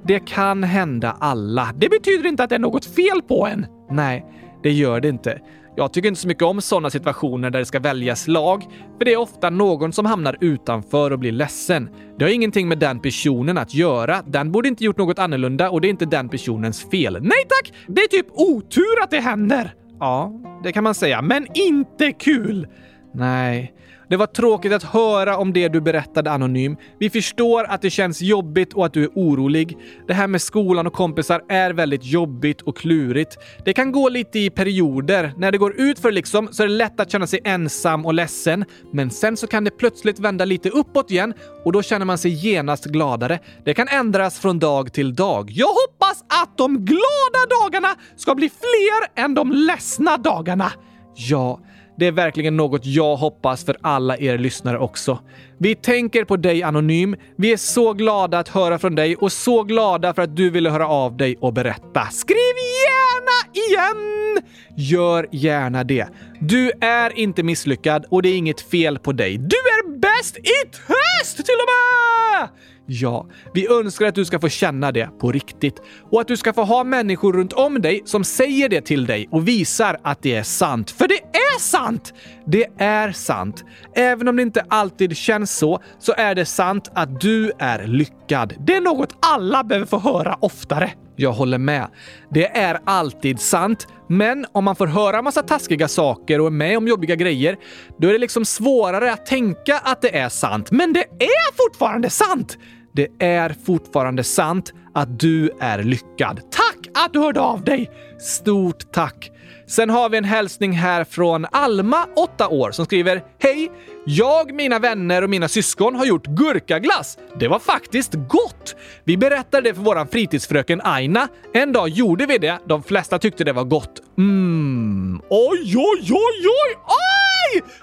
det 0.03 0.19
kan 0.19 0.63
hända 0.63 1.17
alla. 1.19 1.69
Det 1.77 1.89
betyder 1.89 2.29
inte 2.29 2.43
att 2.43 2.49
det 2.49 2.55
är 2.55 2.59
något 2.59 2.85
fel 2.85 3.21
på 3.27 3.47
en. 3.47 3.65
Nej, 3.91 4.25
det 4.63 4.71
gör 4.71 4.99
det 4.99 5.09
inte. 5.09 5.39
Jag 5.81 5.93
tycker 5.93 6.07
inte 6.07 6.21
så 6.21 6.27
mycket 6.27 6.43
om 6.43 6.61
sådana 6.61 6.89
situationer 6.89 7.49
där 7.49 7.59
det 7.59 7.65
ska 7.65 7.79
väljas 7.79 8.27
lag, 8.27 8.63
för 8.97 9.05
det 9.05 9.13
är 9.13 9.17
ofta 9.17 9.49
någon 9.49 9.93
som 9.93 10.05
hamnar 10.05 10.37
utanför 10.41 11.11
och 11.11 11.19
blir 11.19 11.31
ledsen. 11.31 11.89
Det 12.17 12.25
har 12.25 12.31
ingenting 12.31 12.67
med 12.67 12.77
den 12.77 12.99
personen 12.99 13.57
att 13.57 13.73
göra. 13.73 14.21
Den 14.27 14.51
borde 14.51 14.67
inte 14.67 14.83
gjort 14.83 14.97
något 14.97 15.19
annorlunda 15.19 15.69
och 15.69 15.81
det 15.81 15.87
är 15.87 15.89
inte 15.89 16.05
den 16.05 16.29
personens 16.29 16.89
fel. 16.91 17.13
Nej 17.21 17.45
tack! 17.47 17.73
Det 17.87 18.01
är 18.01 18.07
typ 18.07 18.27
otur 18.31 19.03
att 19.03 19.11
det 19.11 19.19
händer. 19.19 19.73
Ja, 19.99 20.33
det 20.63 20.71
kan 20.71 20.83
man 20.83 20.95
säga, 20.95 21.21
men 21.21 21.47
inte 21.53 22.11
kul. 22.11 22.67
Nej, 23.13 23.73
det 24.11 24.17
var 24.17 24.25
tråkigt 24.25 24.73
att 24.73 24.83
höra 24.83 25.37
om 25.37 25.53
det 25.53 25.67
du 25.67 25.81
berättade 25.81 26.31
anonym. 26.31 26.77
Vi 26.99 27.09
förstår 27.09 27.63
att 27.63 27.81
det 27.81 27.89
känns 27.89 28.21
jobbigt 28.21 28.73
och 28.73 28.85
att 28.85 28.93
du 28.93 29.03
är 29.03 29.09
orolig. 29.15 29.77
Det 30.07 30.13
här 30.13 30.27
med 30.27 30.41
skolan 30.41 30.87
och 30.87 30.93
kompisar 30.93 31.41
är 31.49 31.73
väldigt 31.73 32.05
jobbigt 32.05 32.61
och 32.61 32.77
klurigt. 32.77 33.37
Det 33.65 33.73
kan 33.73 33.91
gå 33.91 34.09
lite 34.09 34.39
i 34.39 34.49
perioder. 34.49 35.33
När 35.37 35.51
det 35.51 35.57
går 35.57 35.79
ut 35.81 35.99
för 35.99 36.11
liksom 36.11 36.49
så 36.51 36.63
är 36.63 36.67
det 36.67 36.73
lätt 36.73 36.99
att 36.99 37.11
känna 37.11 37.27
sig 37.27 37.39
ensam 37.43 38.05
och 38.05 38.13
ledsen. 38.13 38.65
Men 38.93 39.09
sen 39.09 39.37
så 39.37 39.47
kan 39.47 39.63
det 39.63 39.71
plötsligt 39.71 40.19
vända 40.19 40.45
lite 40.45 40.69
uppåt 40.69 41.11
igen 41.11 41.33
och 41.65 41.71
då 41.71 41.81
känner 41.81 42.05
man 42.05 42.17
sig 42.17 42.31
genast 42.31 42.85
gladare. 42.85 43.39
Det 43.65 43.73
kan 43.73 43.87
ändras 43.87 44.39
från 44.39 44.59
dag 44.59 44.93
till 44.93 45.15
dag. 45.15 45.51
Jag 45.51 45.67
hoppas 45.67 46.23
att 46.43 46.57
de 46.57 46.85
glada 46.85 47.61
dagarna 47.61 47.95
ska 48.17 48.35
bli 48.35 48.49
fler 48.49 49.23
än 49.23 49.33
de 49.33 49.51
ledsna 49.51 50.17
dagarna. 50.17 50.71
Ja, 51.15 51.59
det 52.01 52.07
är 52.07 52.11
verkligen 52.11 52.57
något 52.57 52.85
jag 52.85 53.15
hoppas 53.15 53.65
för 53.65 53.77
alla 53.81 54.17
er 54.17 54.37
lyssnare 54.37 54.77
också. 54.77 55.19
Vi 55.57 55.75
tänker 55.75 56.25
på 56.25 56.37
dig 56.37 56.63
Anonym. 56.63 57.15
Vi 57.35 57.53
är 57.53 57.57
så 57.57 57.93
glada 57.93 58.39
att 58.39 58.47
höra 58.47 58.79
från 58.79 58.95
dig 58.95 59.15
och 59.15 59.31
så 59.31 59.63
glada 59.63 60.13
för 60.13 60.21
att 60.21 60.35
du 60.35 60.49
ville 60.49 60.69
höra 60.69 60.87
av 60.87 61.17
dig 61.17 61.35
och 61.39 61.53
berätta. 61.53 62.07
Skriv 62.11 62.55
gärna 62.87 63.53
igen! 63.53 64.43
Gör 64.77 65.27
gärna 65.31 65.83
det. 65.83 66.07
Du 66.39 66.71
är 66.81 67.19
inte 67.19 67.43
misslyckad 67.43 68.05
och 68.09 68.21
det 68.21 68.29
är 68.29 68.37
inget 68.37 68.61
fel 68.61 68.99
på 68.99 69.11
dig. 69.11 69.37
Du 69.37 69.55
är 69.55 69.99
bäst 69.99 70.37
i 70.37 70.69
test 70.71 71.37
till 71.37 71.55
och 71.55 71.69
med! 71.71 72.49
Ja, 72.93 73.25
vi 73.53 73.67
önskar 73.67 74.05
att 74.05 74.15
du 74.15 74.25
ska 74.25 74.39
få 74.39 74.49
känna 74.49 74.91
det 74.91 75.09
på 75.19 75.31
riktigt 75.31 75.81
och 76.11 76.21
att 76.21 76.27
du 76.27 76.37
ska 76.37 76.53
få 76.53 76.63
ha 76.63 76.83
människor 76.83 77.33
runt 77.33 77.53
om 77.53 77.81
dig 77.81 78.01
som 78.05 78.23
säger 78.23 78.69
det 78.69 78.81
till 78.81 79.05
dig 79.05 79.27
och 79.31 79.47
visar 79.47 79.97
att 80.03 80.21
det 80.21 80.35
är 80.35 80.43
sant. 80.43 80.91
För 80.91 81.07
det 81.07 81.19
är 81.37 81.59
sant! 81.59 82.13
Det 82.45 82.65
är 82.77 83.11
sant. 83.11 83.63
Även 83.95 84.27
om 84.27 84.35
det 84.35 84.41
inte 84.41 84.65
alltid 84.69 85.17
känns 85.17 85.57
så, 85.57 85.79
så 85.99 86.13
är 86.17 86.35
det 86.35 86.45
sant 86.45 86.91
att 86.95 87.21
du 87.21 87.51
är 87.59 87.87
lyckad. 87.87 88.53
Det 88.59 88.75
är 88.75 88.81
något 88.81 89.15
alla 89.19 89.63
behöver 89.63 89.85
få 89.87 89.99
höra 89.99 90.37
oftare. 90.41 90.91
Jag 91.15 91.31
håller 91.31 91.57
med. 91.57 91.87
Det 92.33 92.57
är 92.57 92.79
alltid 92.85 93.39
sant, 93.39 93.87
men 94.09 94.45
om 94.51 94.63
man 94.63 94.75
får 94.75 94.87
höra 94.87 95.21
massa 95.21 95.43
taskiga 95.43 95.87
saker 95.87 96.41
och 96.41 96.47
är 96.47 96.51
med 96.51 96.77
om 96.77 96.87
jobbiga 96.87 97.15
grejer, 97.15 97.57
då 97.99 98.07
är 98.07 98.13
det 98.13 98.19
liksom 98.19 98.45
svårare 98.45 99.13
att 99.13 99.25
tänka 99.25 99.77
att 99.77 100.01
det 100.01 100.17
är 100.17 100.29
sant. 100.29 100.71
Men 100.71 100.93
det 100.93 101.03
är 101.19 101.67
fortfarande 101.67 102.09
sant! 102.09 102.57
Det 102.93 103.07
är 103.19 103.55
fortfarande 103.65 104.23
sant 104.23 104.73
att 104.93 105.19
du 105.19 105.51
är 105.59 105.83
lyckad. 105.83 106.41
Tack 106.51 107.05
att 107.05 107.13
du 107.13 107.19
hörde 107.19 107.39
av 107.39 107.63
dig! 107.63 107.91
Stort 108.19 108.91
tack! 108.91 109.31
Sen 109.67 109.89
har 109.89 110.09
vi 110.09 110.17
en 110.17 110.23
hälsning 110.23 110.71
här 110.71 111.03
från 111.03 111.45
Alma, 111.51 112.07
8 112.15 112.47
år, 112.47 112.71
som 112.71 112.85
skriver 112.85 113.23
Hej! 113.39 113.71
Jag, 114.05 114.53
mina 114.53 114.79
vänner 114.79 115.21
och 115.21 115.29
mina 115.29 115.47
syskon 115.47 115.95
har 115.95 116.05
gjort 116.05 116.27
gurkaglass. 116.27 117.17
Det 117.39 117.47
var 117.47 117.59
faktiskt 117.59 118.13
gott! 118.13 118.75
Vi 119.03 119.17
berättade 119.17 119.69
det 119.69 119.75
för 119.75 119.81
vår 119.81 120.05
fritidsfröken 120.11 120.81
Aina. 120.83 121.27
En 121.53 121.73
dag 121.73 121.89
gjorde 121.89 122.25
vi 122.25 122.37
det. 122.37 122.59
De 122.67 122.83
flesta 122.83 123.19
tyckte 123.19 123.43
det 123.43 123.53
var 123.53 123.63
gott. 123.63 124.01
Mmm. 124.17 125.21
Oj, 125.29 125.77
oj, 125.77 126.11
oj, 126.11 126.45
oj, 126.45 126.75
oj! 126.87 127.20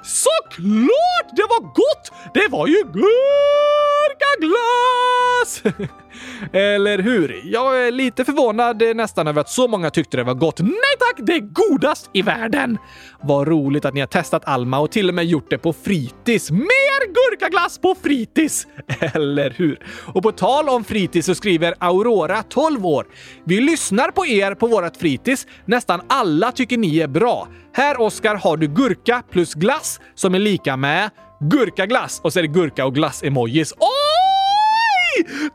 Såklart 0.02 1.36
det 1.36 1.42
var 1.42 1.60
gott! 1.60 2.12
Det 2.34 2.48
var 2.50 2.66
ju 2.66 2.84
gurkaglass! 2.84 3.08
Eller 6.52 6.98
hur? 6.98 7.42
Jag 7.44 7.86
är 7.86 7.92
lite 7.92 8.24
förvånad 8.24 8.82
eh, 8.82 8.94
nästan 8.94 9.26
över 9.26 9.40
att 9.40 9.48
så 9.48 9.68
många 9.68 9.90
tyckte 9.90 10.16
det 10.16 10.24
var 10.24 10.34
gott. 10.34 10.60
Nej 10.60 10.96
tack, 10.98 11.26
det 11.26 11.32
är 11.32 11.40
godast 11.40 12.10
i 12.12 12.22
världen! 12.22 12.78
Vad 13.22 13.48
roligt 13.48 13.84
att 13.84 13.94
ni 13.94 14.00
har 14.00 14.06
testat 14.06 14.42
Alma 14.44 14.78
och 14.78 14.90
till 14.90 15.08
och 15.08 15.14
med 15.14 15.24
gjort 15.24 15.50
det 15.50 15.58
på 15.58 15.72
fritids. 15.72 16.50
Mer 16.50 17.06
gurkaglass 17.06 17.78
på 17.78 17.94
fritids! 18.02 18.66
Eller 19.14 19.50
hur? 19.50 19.78
Och 20.14 20.22
på 20.22 20.32
tal 20.32 20.68
om 20.68 20.84
fritids 20.84 21.26
så 21.26 21.34
skriver 21.34 21.74
Aurora, 21.78 22.42
12 22.42 22.86
år. 22.86 23.06
Vi 23.44 23.60
lyssnar 23.60 24.10
på 24.10 24.26
er 24.26 24.54
på 24.54 24.66
vårt 24.66 24.96
fritids. 24.96 25.46
Nästan 25.64 26.00
alla 26.08 26.52
tycker 26.52 26.76
ni 26.76 26.98
är 26.98 27.08
bra. 27.08 27.48
Här 27.72 28.00
Oskar 28.00 28.34
har 28.34 28.56
du 28.56 28.66
gurka 28.66 29.22
plus 29.30 29.54
glass 29.54 30.00
som 30.14 30.34
är 30.34 30.38
lika 30.38 30.76
med 30.76 31.10
gurkaglass 31.40 32.20
och 32.24 32.32
så 32.32 32.38
är 32.38 32.42
det 32.42 32.48
gurka 32.48 32.86
och 32.86 32.94
glass-emojis. 32.94 33.74
Åh! 33.78 34.27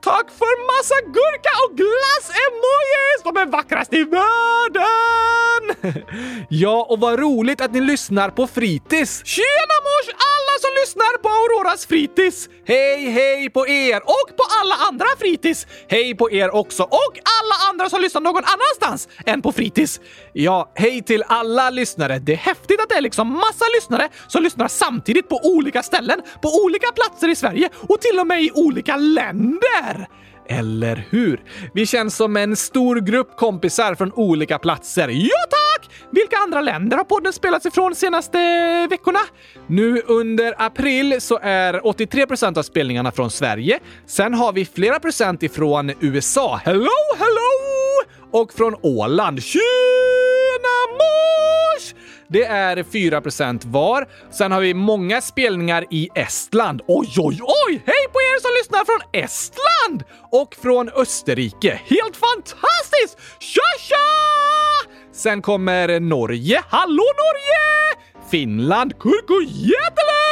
Tack 0.01 0.27
för 0.39 0.53
massa 0.71 0.95
gurka 1.17 1.51
och 1.63 1.77
glass-emojis! 1.77 3.19
De 3.23 3.37
är 3.37 3.45
vackrast 3.45 3.93
i 3.93 4.03
världen! 4.03 5.63
ja, 6.49 6.85
och 6.89 6.99
vad 6.99 7.19
roligt 7.19 7.61
att 7.61 7.73
ni 7.73 7.81
lyssnar 7.81 8.29
på 8.29 8.47
fritids. 8.47 9.21
Tjena 9.25 9.75
mors 9.87 10.07
alla 10.09 10.55
som 10.61 10.71
lyssnar 10.81 11.17
på 11.17 11.29
Auroras 11.29 11.85
fritids! 11.85 12.49
Hej, 12.65 13.09
hej 13.09 13.49
på 13.49 13.67
er 13.67 13.97
och 13.97 14.37
på 14.37 14.43
alla 14.61 14.75
andra 14.89 15.05
fritids! 15.19 15.67
Hej 15.87 16.15
på 16.15 16.31
er 16.31 16.55
också 16.55 16.83
och 16.83 17.13
alla 17.39 17.69
andra 17.71 17.89
som 17.89 18.01
lyssnar 18.01 18.21
någon 18.21 18.43
annanstans 18.43 19.09
än 19.25 19.41
på 19.41 19.51
fritids. 19.51 19.99
Ja, 20.33 20.71
hej 20.75 21.03
till 21.03 21.23
alla 21.27 21.69
lyssnare. 21.69 22.19
Det 22.19 22.33
är 22.33 22.37
häftigt 22.37 22.79
att 22.79 22.89
det 22.89 22.95
är 22.95 23.01
liksom 23.01 23.27
massa 23.27 23.65
lyssnare 23.75 24.09
som 24.27 24.43
lyssnar 24.43 24.67
samtidigt 24.67 25.29
på 25.29 25.39
olika 25.43 25.83
ställen, 25.83 26.21
på 26.41 26.49
olika 26.65 26.87
platser 26.91 27.29
i 27.29 27.35
Sverige 27.35 27.69
och 27.89 28.01
till 28.01 28.19
och 28.19 28.27
med 28.27 28.43
i 28.43 28.51
olika 28.53 28.97
länder. 28.97 30.07
Eller 30.49 31.07
hur? 31.09 31.41
Vi 31.73 31.85
känns 31.85 32.15
som 32.15 32.37
en 32.37 32.55
stor 32.55 32.95
grupp 32.95 33.35
kompisar 33.37 33.95
från 33.95 34.11
olika 34.13 34.59
platser. 34.59 35.07
Ja 35.09 35.37
tack! 35.49 35.62
Vilka 36.11 36.37
andra 36.37 36.61
länder 36.61 36.97
har 36.97 37.03
podden 37.03 37.33
spelats 37.33 37.65
ifrån 37.65 37.95
senaste 37.95 38.39
eh, 38.39 38.89
veckorna? 38.89 39.19
Nu 39.67 40.01
under 40.05 40.53
april 40.57 41.21
så 41.21 41.39
är 41.41 41.87
83 41.87 42.27
procent 42.27 42.57
av 42.57 42.63
spelningarna 42.63 43.11
från 43.11 43.31
Sverige. 43.31 43.79
Sen 44.05 44.33
har 44.33 44.53
vi 44.53 44.65
flera 44.65 44.99
procent 44.99 45.43
ifrån 45.43 45.91
USA. 45.99 46.61
Hello, 46.65 46.89
hello! 47.17 47.51
Och 48.31 48.53
från 48.53 48.75
Åland. 48.81 49.43
Tjena 49.43 49.61
mors! 50.91 51.95
Det 52.27 52.43
är 52.43 52.77
4% 52.77 53.61
var. 53.65 54.07
Sen 54.31 54.51
har 54.51 54.61
vi 54.61 54.73
många 54.73 55.21
spelningar 55.21 55.85
i 55.89 56.09
Estland. 56.15 56.81
Oj, 56.87 57.07
oj, 57.17 57.39
oj! 57.67 57.83
Hej 57.85 58.07
på 58.13 58.19
er 58.19 58.41
som 58.41 58.51
lyssnar 58.57 58.85
från 58.85 59.23
Estland! 59.23 60.03
Och 60.31 60.55
från 60.61 60.89
Österrike. 60.89 61.81
Helt 61.85 62.15
fantastiskt! 62.15 63.17
Tja, 63.39 63.61
tja! 63.79 64.52
Sen 65.13 65.41
kommer 65.41 65.99
Norge. 65.99 66.61
Hallå 66.69 67.03
Norge! 67.03 68.03
Finland. 68.31 68.93
Kurkujätele! 68.99 70.23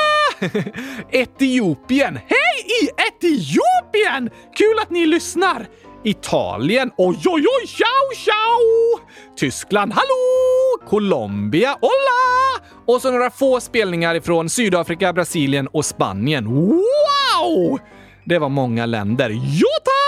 Etiopien. 1.12 2.16
Hej 2.16 2.66
i 2.82 2.90
Etiopien! 3.08 4.30
Kul 4.56 4.80
att 4.82 4.90
ni 4.90 5.06
lyssnar! 5.06 5.68
Italien. 6.04 6.92
Oj, 6.98 7.18
oj, 7.26 7.46
oj! 7.62 7.68
Ciao, 7.68 8.16
ciao! 8.16 9.08
Tyskland. 9.38 9.94
Hallå! 9.94 10.90
Colombia. 10.90 11.78
Hola! 11.82 12.66
Och 12.88 13.02
så 13.02 13.12
några 13.12 13.32
få 13.32 13.60
spelningar 13.60 14.16
ifrån 14.16 14.50
Sydafrika, 14.50 15.14
Brasilien 15.14 15.68
och 15.68 15.86
Spanien. 15.86 16.46
Wow! 16.46 17.80
Det 18.26 18.40
var 18.40 18.50
många 18.50 18.86
länder. 18.86 19.30
Jo 19.30 19.68
tack! 19.84 20.01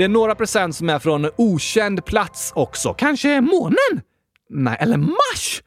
Det 0.00 0.04
är 0.04 0.08
några 0.08 0.34
procent 0.34 0.76
som 0.76 0.88
är 0.90 0.98
från 0.98 1.30
okänd 1.36 2.04
plats 2.04 2.52
också. 2.54 2.94
Kanske 2.94 3.40
månen? 3.40 4.02
Nej, 4.50 4.76
eller 4.80 4.96
Mars? 4.96 5.62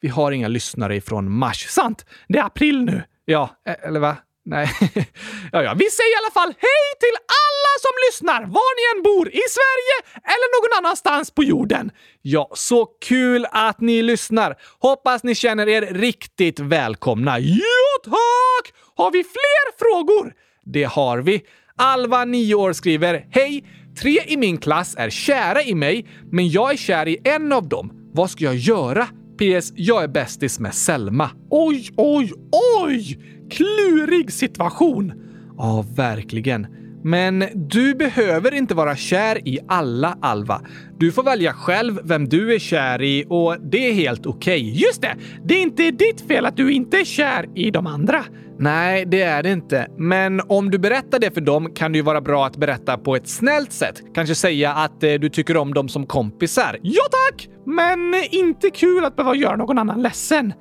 Vi 0.00 0.08
har 0.08 0.32
inga 0.32 0.48
lyssnare 0.48 0.96
ifrån 0.96 1.30
Mars. 1.30 1.66
Sant! 1.68 2.06
Det 2.28 2.38
är 2.38 2.44
april 2.44 2.84
nu. 2.84 3.02
Ja, 3.24 3.50
e- 3.68 3.76
eller 3.82 4.00
va? 4.00 4.16
Nej. 4.44 4.70
ja, 5.52 5.62
ja. 5.62 5.74
Vi 5.78 5.90
säger 5.90 6.12
i 6.12 6.18
alla 6.24 6.30
fall 6.30 6.54
hej 6.58 6.88
till 7.00 7.16
alla 7.42 7.72
som 7.80 7.90
lyssnar, 8.08 8.40
var 8.40 8.72
ni 8.76 8.98
än 8.98 9.02
bor, 9.02 9.28
i 9.28 9.42
Sverige 9.50 10.18
eller 10.24 10.60
någon 10.60 10.84
annanstans 10.84 11.30
på 11.30 11.44
jorden. 11.44 11.90
Ja, 12.22 12.50
så 12.54 12.86
kul 12.86 13.46
att 13.50 13.80
ni 13.80 14.02
lyssnar. 14.02 14.56
Hoppas 14.78 15.22
ni 15.22 15.34
känner 15.34 15.68
er 15.68 15.82
riktigt 15.82 16.60
välkomna. 16.60 17.38
Ja, 17.38 17.88
tack! 18.04 18.74
Har 18.96 19.10
vi 19.10 19.24
fler 19.24 19.78
frågor? 19.78 20.34
Det 20.64 20.84
har 20.84 21.18
vi. 21.18 21.42
Alva, 21.84 22.24
9 22.24 22.54
år, 22.54 22.72
skriver 22.72 23.26
Hej! 23.30 23.64
Tre 24.00 24.18
i 24.26 24.36
min 24.36 24.58
klass 24.58 24.94
är 24.98 25.10
kära 25.10 25.62
i 25.62 25.74
mig, 25.74 26.06
men 26.30 26.48
jag 26.48 26.72
är 26.72 26.76
kär 26.76 27.08
i 27.08 27.18
en 27.24 27.52
av 27.52 27.68
dem. 27.68 28.10
Vad 28.12 28.30
ska 28.30 28.44
jag 28.44 28.56
göra? 28.56 29.06
PS. 29.38 29.72
Jag 29.74 30.02
är 30.02 30.08
bästis 30.08 30.60
med 30.60 30.74
Selma. 30.74 31.30
Oj, 31.50 31.90
oj, 31.96 32.32
oj! 32.80 33.18
Klurig 33.50 34.32
situation. 34.32 35.12
Ja, 35.56 35.84
verkligen. 35.96 36.66
Men 37.04 37.44
du 37.54 37.94
behöver 37.94 38.54
inte 38.54 38.74
vara 38.74 38.96
kär 38.96 39.48
i 39.48 39.58
alla, 39.68 40.18
Alva. 40.20 40.60
Du 40.98 41.12
får 41.12 41.22
välja 41.22 41.52
själv 41.52 42.00
vem 42.04 42.28
du 42.28 42.54
är 42.54 42.58
kär 42.58 43.02
i 43.02 43.24
och 43.28 43.56
det 43.60 43.88
är 43.88 43.92
helt 43.92 44.26
okej. 44.26 44.60
Okay. 44.60 44.84
Just 44.86 45.02
det! 45.02 45.16
Det 45.44 45.54
är 45.54 45.62
inte 45.62 45.90
ditt 45.90 46.20
fel 46.28 46.46
att 46.46 46.56
du 46.56 46.72
inte 46.72 46.98
är 46.98 47.04
kär 47.04 47.48
i 47.54 47.70
de 47.70 47.86
andra. 47.86 48.24
Nej, 48.58 49.04
det 49.06 49.22
är 49.22 49.42
det 49.42 49.52
inte. 49.52 49.86
Men 49.98 50.40
om 50.48 50.70
du 50.70 50.78
berättar 50.78 51.18
det 51.18 51.34
för 51.34 51.40
dem 51.40 51.74
kan 51.74 51.92
det 51.92 51.98
ju 51.98 52.02
vara 52.02 52.20
bra 52.20 52.46
att 52.46 52.56
berätta 52.56 52.98
på 52.98 53.16
ett 53.16 53.28
snällt 53.28 53.72
sätt. 53.72 54.02
Kanske 54.14 54.34
säga 54.34 54.72
att 54.72 55.02
eh, 55.02 55.12
du 55.12 55.28
tycker 55.28 55.56
om 55.56 55.74
dem 55.74 55.88
som 55.88 56.06
kompisar. 56.06 56.78
Ja 56.82 57.02
tack! 57.10 57.48
Men 57.66 58.14
inte 58.30 58.70
kul 58.70 59.04
att 59.04 59.16
behöva 59.16 59.36
göra 59.36 59.56
någon 59.56 59.78
annan 59.78 60.02
ledsen. 60.02 60.52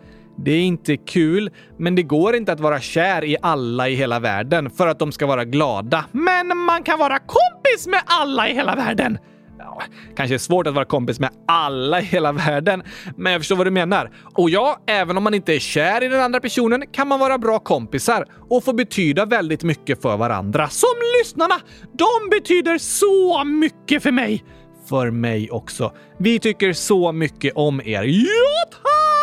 Det 0.44 0.52
är 0.52 0.62
inte 0.62 0.98
kul, 0.98 1.52
men 1.78 1.96
det 1.96 2.04
går 2.04 2.36
inte 2.36 2.52
att 2.52 2.60
vara 2.60 2.80
kär 2.82 3.24
i 3.24 3.38
alla 3.42 3.90
i 3.90 3.96
hela 3.96 4.20
världen 4.20 4.70
för 4.70 4.88
att 4.88 5.00
de 5.00 5.12
ska 5.12 5.26
vara 5.26 5.46
glada. 5.46 6.06
Men 6.12 6.58
man 6.58 6.84
kan 6.84 7.00
vara 7.00 7.20
kompis 7.20 7.88
med 7.88 8.02
alla 8.06 8.50
i 8.50 8.54
hela 8.54 8.76
världen! 8.76 9.18
Ja, 9.60 9.82
kanske 10.16 10.36
är 10.36 10.40
svårt 10.40 10.68
att 10.68 10.74
vara 10.74 10.86
kompis 10.86 11.20
med 11.20 11.30
alla 11.48 12.02
i 12.02 12.04
hela 12.04 12.32
världen, 12.32 12.84
men 13.18 13.32
jag 13.32 13.42
förstår 13.42 13.56
vad 13.56 13.68
du 13.68 13.72
menar. 13.72 14.12
Och 14.36 14.50
ja, 14.50 14.78
även 14.88 15.18
om 15.18 15.24
man 15.24 15.34
inte 15.34 15.56
är 15.56 15.60
kär 15.60 16.04
i 16.04 16.08
den 16.08 16.22
andra 16.22 16.40
personen 16.40 16.84
kan 16.92 17.08
man 17.08 17.20
vara 17.20 17.38
bra 17.38 17.60
kompisar 17.60 18.26
och 18.50 18.64
få 18.64 18.74
betyda 18.74 19.26
väldigt 19.26 19.64
mycket 19.64 20.02
för 20.02 20.18
varandra. 20.18 20.70
Som 20.70 20.90
lyssnarna! 21.20 21.56
De 21.94 22.30
betyder 22.32 22.78
så 22.78 23.44
mycket 23.44 24.04
för 24.04 24.12
mig! 24.12 24.44
För 24.90 25.12
mig 25.12 25.52
också. 25.52 25.94
Vi 26.20 26.40
tycker 26.40 26.74
så 26.74 27.12
mycket 27.12 27.54
om 27.56 27.82
er. 27.82 28.04
Ja, 28.04 28.70
tack! 28.72 29.21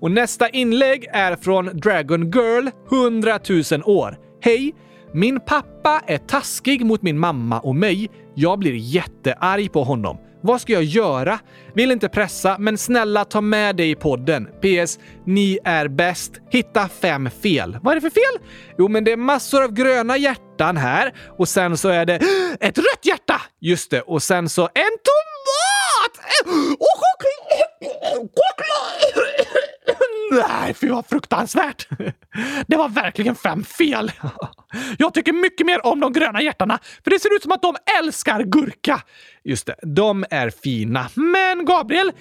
Och 0.00 0.10
nästa 0.10 0.48
inlägg 0.48 1.06
är 1.12 1.36
från 1.36 1.66
Dragon 1.66 2.30
Girl, 2.30 2.68
100 2.92 3.38
000 3.72 3.82
år. 3.84 4.18
Hej! 4.40 4.74
Min 5.12 5.40
pappa 5.40 6.02
är 6.06 6.18
taskig 6.18 6.86
mot 6.86 7.02
min 7.02 7.18
mamma 7.18 7.60
och 7.60 7.74
mig. 7.74 8.10
Jag 8.34 8.58
blir 8.58 8.74
jättearg 8.74 9.72
på 9.72 9.84
honom. 9.84 10.18
Vad 10.42 10.60
ska 10.60 10.72
jag 10.72 10.84
göra? 10.84 11.38
Vill 11.74 11.90
inte 11.92 12.08
pressa, 12.08 12.56
men 12.58 12.78
snälla 12.78 13.24
ta 13.24 13.40
med 13.40 13.76
det 13.76 13.86
i 13.86 13.94
podden. 13.94 14.46
PS. 14.46 14.98
Ni 15.26 15.58
är 15.64 15.88
bäst. 15.88 16.32
Hitta 16.50 16.88
fem 16.88 17.30
fel. 17.42 17.78
Vad 17.82 17.92
är 17.92 17.94
det 17.94 18.00
för 18.00 18.10
fel? 18.10 18.46
Jo, 18.78 18.88
men 18.88 19.04
det 19.04 19.12
är 19.12 19.16
massor 19.16 19.64
av 19.64 19.72
gröna 19.72 20.16
hjärtan 20.16 20.76
här 20.76 21.14
och 21.38 21.48
sen 21.48 21.76
så 21.76 21.88
är 21.88 22.06
det 22.06 22.14
ett 22.60 22.78
rött 22.78 23.04
hjärta! 23.04 23.40
Just 23.60 23.90
det, 23.90 24.00
och 24.00 24.22
sen 24.22 24.48
så 24.48 24.62
en 24.62 24.68
tomat! 25.06 26.14
Och 26.78 27.00
choklad! 28.30 29.26
Nej, 30.30 30.74
fy 30.74 30.88
vad 30.88 31.06
fruktansvärt! 31.06 31.88
Det 32.66 32.76
var 32.76 32.88
verkligen 32.88 33.34
fem 33.34 33.64
fel. 33.64 34.12
Jag 34.98 35.14
tycker 35.14 35.32
mycket 35.32 35.66
mer 35.66 35.86
om 35.86 36.00
de 36.00 36.12
gröna 36.12 36.42
hjärtarna, 36.42 36.78
för 37.04 37.10
det 37.10 37.20
ser 37.20 37.36
ut 37.36 37.42
som 37.42 37.52
att 37.52 37.62
de 37.62 37.76
älskar 37.98 38.42
gurka. 38.42 39.02
Just 39.44 39.66
det, 39.66 39.76
de 39.82 40.24
är 40.30 40.50
fina. 40.50 41.08
Men 41.14 41.64
Gabriel, 41.64 42.12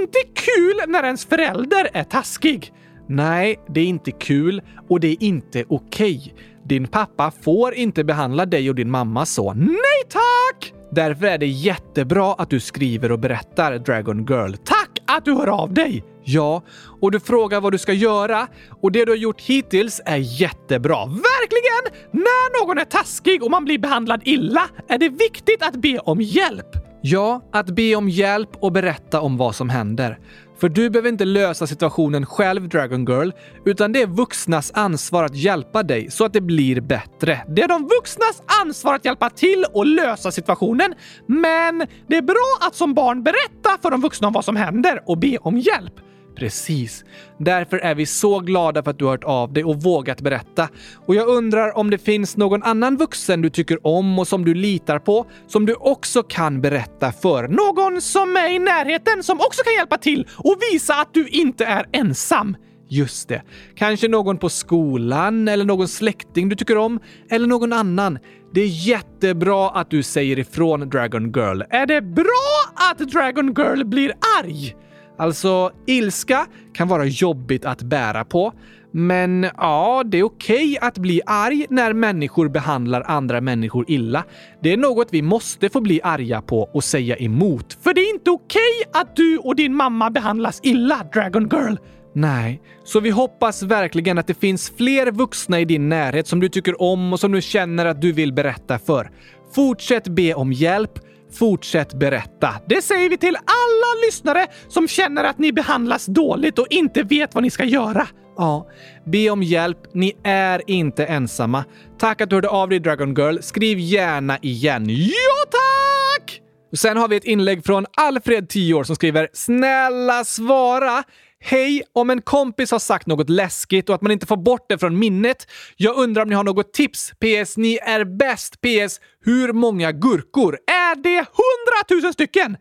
inte 0.00 0.18
kul 0.34 0.80
när 0.86 1.04
ens 1.04 1.24
förälder 1.24 1.90
är 1.94 2.04
taskig. 2.04 2.72
Nej, 3.08 3.60
det 3.68 3.80
är 3.80 3.84
inte 3.84 4.10
kul 4.10 4.62
och 4.88 5.00
det 5.00 5.08
är 5.08 5.22
inte 5.22 5.64
okej. 5.68 6.16
Okay. 6.16 6.44
Din 6.64 6.86
pappa 6.86 7.30
får 7.30 7.74
inte 7.74 8.04
behandla 8.04 8.46
dig 8.46 8.68
och 8.68 8.74
din 8.74 8.90
mamma 8.90 9.26
så. 9.26 9.52
Nej 9.54 10.02
tack! 10.08 10.72
Därför 10.90 11.26
är 11.26 11.38
det 11.38 11.46
jättebra 11.46 12.34
att 12.34 12.50
du 12.50 12.60
skriver 12.60 13.12
och 13.12 13.18
berättar, 13.18 13.78
Dragon 13.78 14.26
Girl. 14.26 14.54
Tack 14.64 14.90
att 15.06 15.24
du 15.24 15.34
hör 15.34 15.46
av 15.46 15.74
dig! 15.74 16.04
Ja, 16.30 16.62
och 17.00 17.10
du 17.10 17.20
frågar 17.20 17.60
vad 17.60 17.72
du 17.72 17.78
ska 17.78 17.92
göra 17.92 18.48
och 18.82 18.92
det 18.92 19.04
du 19.04 19.12
har 19.12 19.16
gjort 19.16 19.40
hittills 19.40 20.00
är 20.04 20.16
jättebra. 20.16 21.06
Verkligen! 21.06 22.08
När 22.10 22.66
någon 22.66 22.78
är 22.78 22.84
taskig 22.84 23.42
och 23.42 23.50
man 23.50 23.64
blir 23.64 23.78
behandlad 23.78 24.20
illa 24.24 24.68
är 24.88 24.98
det 24.98 25.08
viktigt 25.08 25.62
att 25.62 25.76
be 25.76 25.98
om 25.98 26.20
hjälp. 26.20 26.66
Ja, 27.02 27.42
att 27.52 27.66
be 27.66 27.94
om 27.94 28.08
hjälp 28.08 28.50
och 28.60 28.72
berätta 28.72 29.20
om 29.20 29.36
vad 29.36 29.54
som 29.54 29.68
händer. 29.68 30.18
För 30.60 30.68
du 30.68 30.90
behöver 30.90 31.08
inte 31.08 31.24
lösa 31.24 31.66
situationen 31.66 32.26
själv, 32.26 32.68
Dragon 32.68 33.04
Girl, 33.04 33.30
utan 33.64 33.92
det 33.92 34.02
är 34.02 34.06
vuxnas 34.06 34.70
ansvar 34.74 35.24
att 35.24 35.36
hjälpa 35.36 35.82
dig 35.82 36.10
så 36.10 36.24
att 36.24 36.32
det 36.32 36.40
blir 36.40 36.80
bättre. 36.80 37.40
Det 37.48 37.62
är 37.62 37.68
de 37.68 37.82
vuxnas 37.82 38.42
ansvar 38.62 38.94
att 38.94 39.04
hjälpa 39.04 39.30
till 39.30 39.64
och 39.72 39.86
lösa 39.86 40.32
situationen, 40.32 40.94
men 41.26 41.86
det 42.08 42.16
är 42.16 42.22
bra 42.22 42.68
att 42.68 42.74
som 42.74 42.94
barn 42.94 43.22
berätta 43.22 43.78
för 43.82 43.90
de 43.90 44.00
vuxna 44.00 44.26
om 44.26 44.32
vad 44.32 44.44
som 44.44 44.56
händer 44.56 45.02
och 45.06 45.18
be 45.18 45.38
om 45.38 45.58
hjälp. 45.58 45.94
Precis. 46.38 47.04
Därför 47.38 47.78
är 47.78 47.94
vi 47.94 48.06
så 48.06 48.40
glada 48.40 48.82
för 48.82 48.90
att 48.90 48.98
du 48.98 49.04
har 49.04 49.12
hört 49.12 49.24
av 49.24 49.52
dig 49.52 49.64
och 49.64 49.82
vågat 49.82 50.20
berätta. 50.20 50.68
Och 51.06 51.14
jag 51.14 51.28
undrar 51.28 51.76
om 51.78 51.90
det 51.90 51.98
finns 51.98 52.36
någon 52.36 52.62
annan 52.62 52.96
vuxen 52.96 53.42
du 53.42 53.50
tycker 53.50 53.86
om 53.86 54.18
och 54.18 54.28
som 54.28 54.44
du 54.44 54.54
litar 54.54 54.98
på, 54.98 55.26
som 55.46 55.66
du 55.66 55.74
också 55.74 56.22
kan 56.22 56.60
berätta 56.60 57.12
för. 57.12 57.48
Någon 57.48 58.00
som 58.00 58.36
är 58.36 58.50
i 58.50 58.58
närheten 58.58 59.22
som 59.22 59.40
också 59.40 59.62
kan 59.64 59.74
hjälpa 59.74 59.98
till 59.98 60.26
och 60.36 60.56
visa 60.72 60.94
att 60.94 61.14
du 61.14 61.28
inte 61.28 61.64
är 61.64 61.86
ensam. 61.92 62.56
Just 62.90 63.28
det. 63.28 63.42
Kanske 63.74 64.08
någon 64.08 64.38
på 64.38 64.48
skolan 64.48 65.48
eller 65.48 65.64
någon 65.64 65.88
släkting 65.88 66.48
du 66.48 66.56
tycker 66.56 66.76
om 66.76 67.00
eller 67.30 67.46
någon 67.46 67.72
annan. 67.72 68.18
Det 68.54 68.60
är 68.60 68.88
jättebra 68.88 69.70
att 69.70 69.90
du 69.90 70.02
säger 70.02 70.38
ifrån 70.38 70.88
Dragon 70.88 71.32
Girl. 71.32 71.62
Är 71.70 71.86
det 71.86 72.02
bra 72.02 72.88
att 72.90 72.98
Dragon 72.98 73.54
Girl 73.54 73.84
blir 73.84 74.12
arg? 74.42 74.74
Alltså, 75.18 75.70
ilska 75.86 76.46
kan 76.74 76.88
vara 76.88 77.04
jobbigt 77.04 77.64
att 77.64 77.82
bära 77.82 78.24
på. 78.24 78.52
Men 78.92 79.46
ja, 79.56 80.02
det 80.06 80.18
är 80.18 80.22
okej 80.22 80.56
okay 80.56 80.88
att 80.88 80.98
bli 80.98 81.20
arg 81.26 81.66
när 81.70 81.92
människor 81.92 82.48
behandlar 82.48 83.02
andra 83.06 83.40
människor 83.40 83.84
illa. 83.88 84.24
Det 84.62 84.72
är 84.72 84.76
något 84.76 85.08
vi 85.10 85.22
måste 85.22 85.68
få 85.68 85.80
bli 85.80 86.00
arga 86.02 86.42
på 86.42 86.68
och 86.74 86.84
säga 86.84 87.16
emot. 87.16 87.78
För 87.82 87.94
det 87.94 88.00
är 88.00 88.14
inte 88.14 88.30
okej 88.30 88.60
okay 88.88 89.00
att 89.00 89.16
du 89.16 89.38
och 89.38 89.56
din 89.56 89.74
mamma 89.74 90.10
behandlas 90.10 90.60
illa, 90.62 91.06
Dragon 91.12 91.48
Girl. 91.52 91.74
Nej, 92.14 92.62
så 92.84 93.00
vi 93.00 93.10
hoppas 93.10 93.62
verkligen 93.62 94.18
att 94.18 94.26
det 94.26 94.40
finns 94.40 94.72
fler 94.76 95.10
vuxna 95.10 95.60
i 95.60 95.64
din 95.64 95.88
närhet 95.88 96.26
som 96.26 96.40
du 96.40 96.48
tycker 96.48 96.82
om 96.82 97.12
och 97.12 97.20
som 97.20 97.32
du 97.32 97.42
känner 97.42 97.86
att 97.86 98.00
du 98.00 98.12
vill 98.12 98.32
berätta 98.32 98.78
för. 98.78 99.10
Fortsätt 99.54 100.08
be 100.08 100.34
om 100.34 100.52
hjälp 100.52 100.98
Fortsätt 101.32 101.94
berätta. 101.94 102.54
Det 102.68 102.82
säger 102.82 103.10
vi 103.10 103.18
till 103.18 103.36
alla 103.36 104.06
lyssnare 104.06 104.46
som 104.68 104.88
känner 104.88 105.24
att 105.24 105.38
ni 105.38 105.52
behandlas 105.52 106.06
dåligt 106.06 106.58
och 106.58 106.66
inte 106.70 107.02
vet 107.02 107.34
vad 107.34 107.42
ni 107.42 107.50
ska 107.50 107.64
göra. 107.64 108.06
Ja, 108.36 108.68
be 109.04 109.30
om 109.30 109.42
hjälp. 109.42 109.78
Ni 109.94 110.12
är 110.24 110.62
inte 110.66 111.04
ensamma. 111.06 111.64
Tack 111.98 112.20
att 112.20 112.30
du 112.30 112.36
hörde 112.36 112.48
av 112.48 112.68
dig 112.68 112.78
Dragon 112.80 113.14
Girl. 113.14 113.38
Skriv 113.40 113.78
gärna 113.78 114.38
igen. 114.42 114.86
Ja, 114.88 115.50
tack! 115.50 116.40
Sen 116.76 116.96
har 116.96 117.08
vi 117.08 117.16
ett 117.16 117.24
inlägg 117.24 117.64
från 117.64 117.86
Alfred, 117.96 118.48
10 118.48 118.74
år, 118.74 118.84
som 118.84 118.96
skriver 118.96 119.28
“Snälla 119.32 120.24
svara! 120.24 121.04
Hej! 121.40 121.82
Om 121.92 122.10
en 122.10 122.22
kompis 122.22 122.70
har 122.70 122.78
sagt 122.78 123.06
något 123.06 123.30
läskigt 123.30 123.88
och 123.88 123.94
att 123.94 124.02
man 124.02 124.12
inte 124.12 124.26
får 124.26 124.36
bort 124.36 124.66
det 124.68 124.78
från 124.78 124.98
minnet. 124.98 125.46
Jag 125.76 125.96
undrar 125.96 126.22
om 126.22 126.28
ni 126.28 126.34
har 126.34 126.44
något 126.44 126.72
tips? 126.72 127.10
PS. 127.10 127.56
Ni 127.56 127.78
är 127.82 128.04
bäst. 128.04 128.60
PS. 128.60 129.00
Hur 129.24 129.52
många 129.52 129.92
gurkor? 129.92 130.58
Är 130.66 130.96
det 131.02 131.26
hundratusen 131.34 132.12
stycken? 132.12 132.56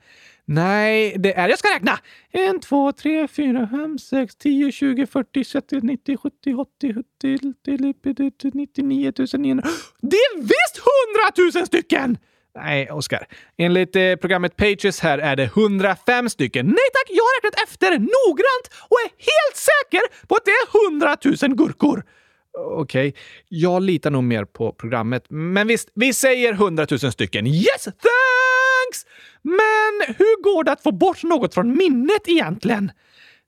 Nej, 0.46 1.16
det 1.18 1.34
är... 1.34 1.50
Jag 1.50 1.60
ska 1.60 1.76
räkna! 1.76 2.00
1, 2.32 2.62
2, 2.62 2.92
3, 2.92 3.28
4, 3.28 3.68
5, 3.72 4.00
6, 4.00 4.36
10, 4.36 4.72
20, 4.72 5.06
40, 5.08 5.44
70, 5.44 5.80
90, 5.82 6.18
70, 6.18 6.56
80, 6.56 6.94
70, 6.94 8.52
99 8.54 9.13
900. 9.28 9.63
Det 10.02 10.18
är 10.18 10.42
visst 10.42 10.82
hundratusen 10.88 11.66
stycken! 11.66 12.18
Nej, 12.63 12.91
Oskar. 12.91 13.28
Enligt 13.58 13.96
eh, 13.96 14.15
programmet 14.15 14.56
Pages 14.56 15.00
här 15.00 15.17
är 15.17 15.36
det 15.36 15.43
105 15.43 16.30
stycken. 16.30 16.65
Nej 16.65 16.89
tack, 16.93 17.10
jag 17.10 17.24
har 17.24 17.41
räknat 17.41 17.63
efter 17.63 17.91
noggrant 17.91 18.65
och 18.89 18.98
är 19.06 19.10
helt 19.10 19.56
säker 19.56 20.28
på 20.28 20.36
att 20.36 20.46
det 20.46 20.52
är 20.52 20.89
100 20.89 21.17
000 21.48 21.58
gurkor. 21.58 22.04
Okej, 22.58 23.10
okay. 23.10 23.22
jag 23.50 23.82
litar 23.82 24.12
nog 24.12 24.24
mer 24.24 24.46
på 24.46 24.72
programmet. 24.72 25.26
Men 25.30 25.67
visst, 25.67 25.89
vi 25.93 26.13
säger 26.13 26.54
100 26.54 26.88
000 26.91 27.12
stycken. 27.12 27.48
Yes, 27.48 27.84
thanks! 27.84 29.06
Men 29.41 30.15
hur 30.17 30.43
går 30.43 30.63
det 30.63 30.72
att 30.72 30.84
få 30.84 30.91
bort 30.91 31.24
något 31.24 31.54
från 31.54 31.78
minnet 31.78 32.28
egentligen? 32.28 32.91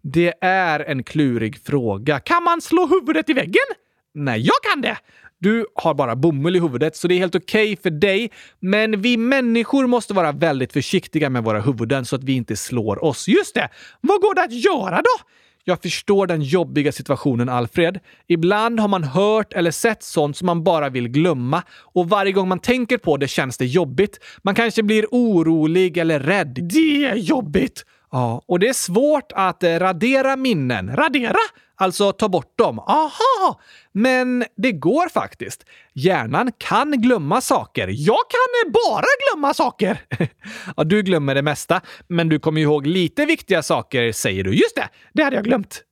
Det 0.01 0.33
är 0.41 0.79
en 0.79 1.03
klurig 1.03 1.65
fråga. 1.65 2.19
Kan 2.19 2.43
man 2.43 2.61
slå 2.61 2.85
huvudet 2.85 3.29
i 3.29 3.33
väggen? 3.33 3.65
Nej, 4.13 4.39
jag 4.41 4.71
kan 4.71 4.81
det! 4.81 4.97
Du 5.39 5.65
har 5.75 5.93
bara 5.93 6.15
bomull 6.15 6.55
i 6.55 6.59
huvudet, 6.59 6.95
så 6.95 7.07
det 7.07 7.13
är 7.13 7.19
helt 7.19 7.35
okej 7.35 7.73
okay 7.73 7.83
för 7.83 7.89
dig. 7.89 8.31
Men 8.59 9.01
vi 9.01 9.17
människor 9.17 9.87
måste 9.87 10.13
vara 10.13 10.31
väldigt 10.31 10.73
försiktiga 10.73 11.29
med 11.29 11.43
våra 11.43 11.61
huvuden 11.61 12.05
så 12.05 12.15
att 12.15 12.23
vi 12.23 12.33
inte 12.33 12.55
slår 12.55 13.03
oss. 13.03 13.27
Just 13.27 13.55
det! 13.55 13.69
Vad 14.01 14.21
går 14.21 14.35
det 14.35 14.43
att 14.43 14.53
göra 14.53 14.95
då? 14.95 15.29
Jag 15.63 15.81
förstår 15.81 16.27
den 16.27 16.41
jobbiga 16.41 16.91
situationen, 16.91 17.49
Alfred. 17.49 17.99
Ibland 18.27 18.79
har 18.79 18.87
man 18.87 19.03
hört 19.03 19.53
eller 19.53 19.71
sett 19.71 20.03
sånt 20.03 20.37
som 20.37 20.45
man 20.45 20.63
bara 20.63 20.89
vill 20.89 21.07
glömma 21.07 21.63
och 21.69 22.09
varje 22.09 22.31
gång 22.31 22.47
man 22.47 22.59
tänker 22.59 22.97
på 22.97 23.17
det 23.17 23.27
känns 23.27 23.57
det 23.57 23.65
jobbigt. 23.65 24.19
Man 24.41 24.55
kanske 24.55 24.83
blir 24.83 25.05
orolig 25.11 25.97
eller 25.97 26.19
rädd. 26.19 26.59
Det 26.61 27.05
är 27.05 27.15
jobbigt! 27.15 27.85
Ja, 28.11 28.41
och 28.45 28.59
det 28.59 28.67
är 28.67 28.73
svårt 28.73 29.31
att 29.35 29.63
eh, 29.63 29.79
radera 29.79 30.35
minnen. 30.35 30.95
Radera? 30.95 31.37
Alltså 31.75 32.11
ta 32.11 32.29
bort 32.29 32.57
dem. 32.57 32.79
Aha! 32.79 33.59
Men 33.91 34.45
det 34.57 34.71
går 34.71 35.09
faktiskt. 35.09 35.65
Hjärnan 35.93 36.51
kan 36.57 36.91
glömma 36.91 37.41
saker. 37.41 37.87
Jag 37.87 38.19
kan 38.29 38.67
eh, 38.67 38.71
bara 38.71 39.05
glömma 39.27 39.53
saker! 39.53 40.01
ja, 40.77 40.83
du 40.83 41.01
glömmer 41.01 41.35
det 41.35 41.41
mesta, 41.41 41.81
men 42.07 42.29
du 42.29 42.39
kommer 42.39 42.61
ihåg 42.61 42.87
lite 42.87 43.25
viktiga 43.25 43.63
saker, 43.63 44.11
säger 44.11 44.43
du. 44.43 44.53
Just 44.53 44.75
det, 44.75 44.89
det 45.13 45.23
hade 45.23 45.35
jag 45.35 45.45
glömt. 45.45 45.83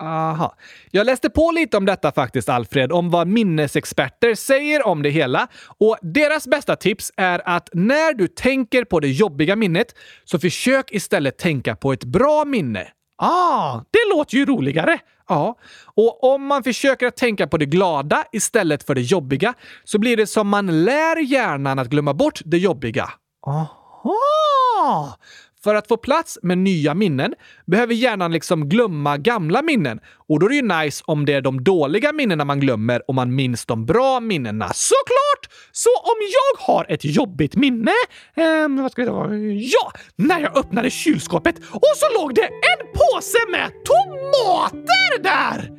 Aha. 0.00 0.56
Jag 0.90 1.06
läste 1.06 1.30
på 1.30 1.50
lite 1.50 1.76
om 1.76 1.86
detta 1.86 2.12
faktiskt, 2.12 2.48
Alfred, 2.48 2.92
om 2.92 3.10
vad 3.10 3.28
minnesexperter 3.28 4.34
säger 4.34 4.86
om 4.86 5.02
det 5.02 5.10
hela. 5.10 5.48
Och 5.78 5.96
deras 6.02 6.46
bästa 6.46 6.76
tips 6.76 7.12
är 7.16 7.42
att 7.44 7.68
när 7.72 8.14
du 8.14 8.28
tänker 8.28 8.84
på 8.84 9.00
det 9.00 9.08
jobbiga 9.08 9.56
minnet 9.56 9.94
så 10.24 10.38
försök 10.38 10.90
istället 10.90 11.38
tänka 11.38 11.76
på 11.76 11.92
ett 11.92 12.04
bra 12.04 12.44
minne. 12.44 12.88
Ah, 13.22 13.80
det 13.90 14.16
låter 14.16 14.36
ju 14.36 14.46
roligare! 14.46 14.98
Ja, 15.28 15.58
och 15.84 16.34
om 16.34 16.46
man 16.46 16.62
försöker 16.62 17.06
att 17.06 17.16
tänka 17.16 17.46
på 17.46 17.56
det 17.56 17.66
glada 17.66 18.24
istället 18.32 18.82
för 18.82 18.94
det 18.94 19.00
jobbiga 19.00 19.54
så 19.84 19.98
blir 19.98 20.16
det 20.16 20.26
som 20.26 20.48
man 20.48 20.84
lär 20.84 21.16
hjärnan 21.16 21.78
att 21.78 21.88
glömma 21.88 22.14
bort 22.14 22.40
det 22.44 22.58
jobbiga. 22.58 23.10
Aha! 23.46 25.16
För 25.64 25.74
att 25.74 25.88
få 25.88 25.96
plats 25.96 26.38
med 26.42 26.58
nya 26.58 26.94
minnen 26.94 27.34
behöver 27.66 27.94
hjärnan 27.94 28.32
liksom 28.32 28.68
glömma 28.68 29.16
gamla 29.16 29.62
minnen. 29.62 30.00
Och 30.28 30.40
då 30.40 30.46
är 30.46 30.50
det 30.50 30.56
ju 30.56 30.82
nice 30.82 31.04
om 31.06 31.26
det 31.26 31.32
är 31.32 31.40
de 31.40 31.64
dåliga 31.64 32.12
minnena 32.12 32.44
man 32.44 32.60
glömmer 32.60 33.02
och 33.08 33.14
man 33.14 33.34
minns 33.34 33.66
de 33.66 33.86
bra 33.86 34.20
minnena. 34.20 34.70
Såklart! 34.74 35.54
Så 35.72 35.90
om 35.90 36.16
jag 36.32 36.66
har 36.66 36.86
ett 36.88 37.04
jobbigt 37.04 37.56
minne... 37.56 37.92
Eh, 38.34 38.82
vad 38.82 38.92
ska 38.92 39.04
det 39.04 39.10
vara? 39.10 39.36
Ja! 39.36 39.92
När 40.16 40.40
jag 40.40 40.56
öppnade 40.56 40.90
kylskåpet 40.90 41.58
och 41.58 41.92
så 41.96 42.20
låg 42.20 42.34
det 42.34 42.46
en 42.46 42.86
påse 42.86 43.38
med 43.50 43.70
tomater 43.84 45.22
där! 45.22 45.70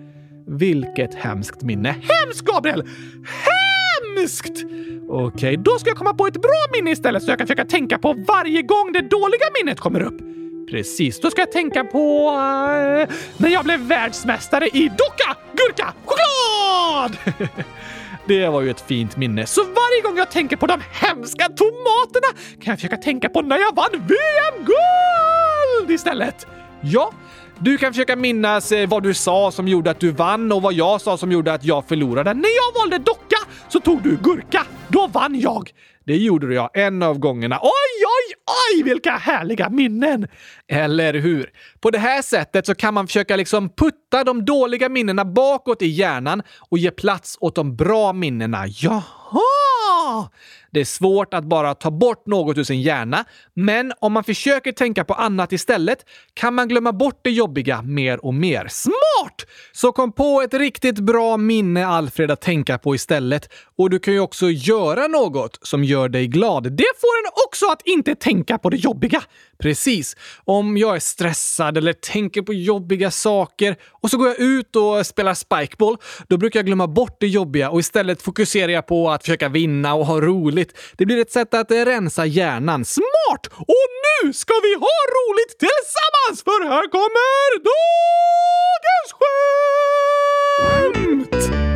Vilket 0.57 1.15
hemskt 1.15 1.61
minne. 1.61 1.89
Hemskt, 1.89 2.41
Gabriel! 2.41 2.81
Hemskt! 3.25 3.70
Okej, 5.09 5.27
okay, 5.27 5.55
då 5.55 5.79
ska 5.79 5.89
jag 5.89 5.97
komma 5.97 6.13
på 6.13 6.27
ett 6.27 6.41
bra 6.41 6.65
minne 6.73 6.91
istället 6.91 7.23
så 7.23 7.31
jag 7.31 7.37
kan 7.37 7.47
försöka 7.47 7.65
tänka 7.65 7.97
på 7.97 8.15
varje 8.27 8.61
gång 8.61 8.91
det 8.93 9.01
dåliga 9.01 9.45
minnet 9.59 9.79
kommer 9.79 10.01
upp. 10.01 10.17
Precis, 10.69 11.19
då 11.19 11.31
ska 11.31 11.41
jag 11.41 11.51
tänka 11.51 11.83
på 11.83 12.29
uh, 12.29 13.15
när 13.37 13.49
jag 13.49 13.65
blev 13.65 13.79
världsmästare 13.79 14.67
i 14.67 14.87
docka, 14.87 15.37
gurka, 15.53 15.93
choklad! 16.05 17.17
Det 18.25 18.49
var 18.49 18.61
ju 18.61 18.69
ett 18.69 18.81
fint 18.81 19.17
minne. 19.17 19.45
Så 19.45 19.61
varje 19.61 20.01
gång 20.03 20.17
jag 20.17 20.31
tänker 20.31 20.57
på 20.57 20.67
de 20.67 20.81
hemska 20.91 21.49
tomaterna 21.49 22.27
kan 22.61 22.71
jag 22.71 22.77
försöka 22.77 22.97
tänka 22.97 23.29
på 23.29 23.41
när 23.41 23.57
jag 23.57 23.75
vann 23.75 23.91
VM-guld 23.91 25.91
istället. 25.91 26.47
Ja, 26.81 27.13
du 27.63 27.77
kan 27.77 27.93
försöka 27.93 28.15
minnas 28.15 28.71
eh, 28.71 28.89
vad 28.89 29.03
du 29.03 29.13
sa 29.13 29.51
som 29.51 29.67
gjorde 29.67 29.91
att 29.91 29.99
du 29.99 30.11
vann 30.11 30.51
och 30.51 30.61
vad 30.61 30.73
jag 30.73 31.01
sa 31.01 31.17
som 31.17 31.31
gjorde 31.31 31.53
att 31.53 31.63
jag 31.63 31.87
förlorade. 31.87 32.33
När 32.33 32.49
jag 32.55 32.81
valde 32.81 32.97
docka 32.97 33.37
så 33.69 33.79
tog 33.79 34.03
du 34.03 34.17
gurka. 34.23 34.65
Då 34.87 35.07
vann 35.07 35.39
jag. 35.39 35.69
Det 36.05 36.15
gjorde 36.17 36.53
jag 36.53 36.69
en 36.73 37.03
av 37.03 37.19
gångerna. 37.19 37.59
Oj, 37.61 38.05
oj, 38.05 38.35
oj, 38.75 38.83
vilka 38.83 39.11
härliga 39.11 39.69
minnen! 39.69 40.27
Eller 40.67 41.13
hur? 41.13 41.49
På 41.79 41.89
det 41.89 41.97
här 41.97 42.21
sättet 42.21 42.65
så 42.65 42.75
kan 42.75 42.93
man 42.93 43.07
försöka 43.07 43.35
liksom 43.35 43.69
putta 43.69 44.23
de 44.23 44.45
dåliga 44.45 44.89
minnena 44.89 45.25
bakåt 45.25 45.81
i 45.81 45.87
hjärnan 45.87 46.41
och 46.69 46.77
ge 46.77 46.91
plats 46.91 47.37
åt 47.39 47.55
de 47.55 47.75
bra 47.75 48.13
minnena. 48.13 48.67
Jaha! 48.67 50.29
Det 50.73 50.79
är 50.79 50.85
svårt 50.85 51.33
att 51.33 51.43
bara 51.43 51.75
ta 51.75 51.91
bort 51.91 52.25
något 52.25 52.57
ur 52.57 52.63
sin 52.63 52.81
hjärna, 52.81 53.25
men 53.53 53.93
om 53.99 54.13
man 54.13 54.23
försöker 54.23 54.71
tänka 54.71 55.03
på 55.03 55.13
annat 55.13 55.51
istället 55.51 56.05
kan 56.33 56.55
man 56.55 56.67
glömma 56.67 56.93
bort 56.93 57.19
det 57.23 57.31
jobbiga 57.31 57.81
mer 57.81 58.25
och 58.25 58.33
mer. 58.33 58.67
Smart! 58.69 59.45
Så 59.71 59.91
kom 59.91 60.11
på 60.11 60.41
ett 60.41 60.53
riktigt 60.53 60.99
bra 60.99 61.37
minne, 61.37 61.87
Alfred, 61.87 62.31
att 62.31 62.41
tänka 62.41 62.77
på 62.77 62.95
istället. 62.95 63.49
Och 63.77 63.89
du 63.89 63.99
kan 63.99 64.13
ju 64.13 64.19
också 64.19 64.49
göra 64.49 65.07
något 65.07 65.59
som 65.61 65.83
gör 65.83 66.09
dig 66.09 66.27
glad. 66.27 66.63
Det 66.63 66.91
får 67.01 67.25
en 67.25 67.31
också 67.47 67.65
att 67.65 67.81
inte 67.85 68.15
tänka 68.15 68.57
på 68.57 68.69
det 68.69 68.77
jobbiga. 68.77 69.21
Precis. 69.59 70.15
Om 70.45 70.77
jag 70.77 70.95
är 70.95 70.99
stressad 70.99 71.77
eller 71.77 71.93
tänker 71.93 72.41
på 72.41 72.53
jobbiga 72.53 73.11
saker 73.11 73.75
och 73.89 74.09
så 74.09 74.17
går 74.17 74.27
jag 74.27 74.39
ut 74.39 74.75
och 74.75 75.05
spelar 75.05 75.33
spikeball, 75.33 75.97
då 76.27 76.37
brukar 76.37 76.59
jag 76.59 76.65
glömma 76.65 76.87
bort 76.87 77.17
det 77.19 77.27
jobbiga 77.27 77.69
och 77.69 77.79
istället 77.79 78.21
fokuserar 78.21 78.71
jag 78.71 78.87
på 78.87 79.09
att 79.09 79.21
försöka 79.21 79.49
vinna 79.49 79.93
och 79.93 80.05
ha 80.05 80.21
roligt. 80.21 80.60
Det 80.97 81.05
blir 81.05 81.21
ett 81.21 81.31
sätt 81.31 81.53
att 81.53 81.71
rensa 81.71 82.25
hjärnan. 82.25 82.85
Smart! 82.85 83.47
Och 83.57 83.87
nu 84.23 84.33
ska 84.33 84.53
vi 84.63 84.75
ha 84.75 84.97
roligt 85.17 85.57
tillsammans, 85.59 86.43
för 86.43 86.65
här 86.69 86.89
kommer 86.91 87.49
dagens 87.69 89.11
skämt! 91.49 91.70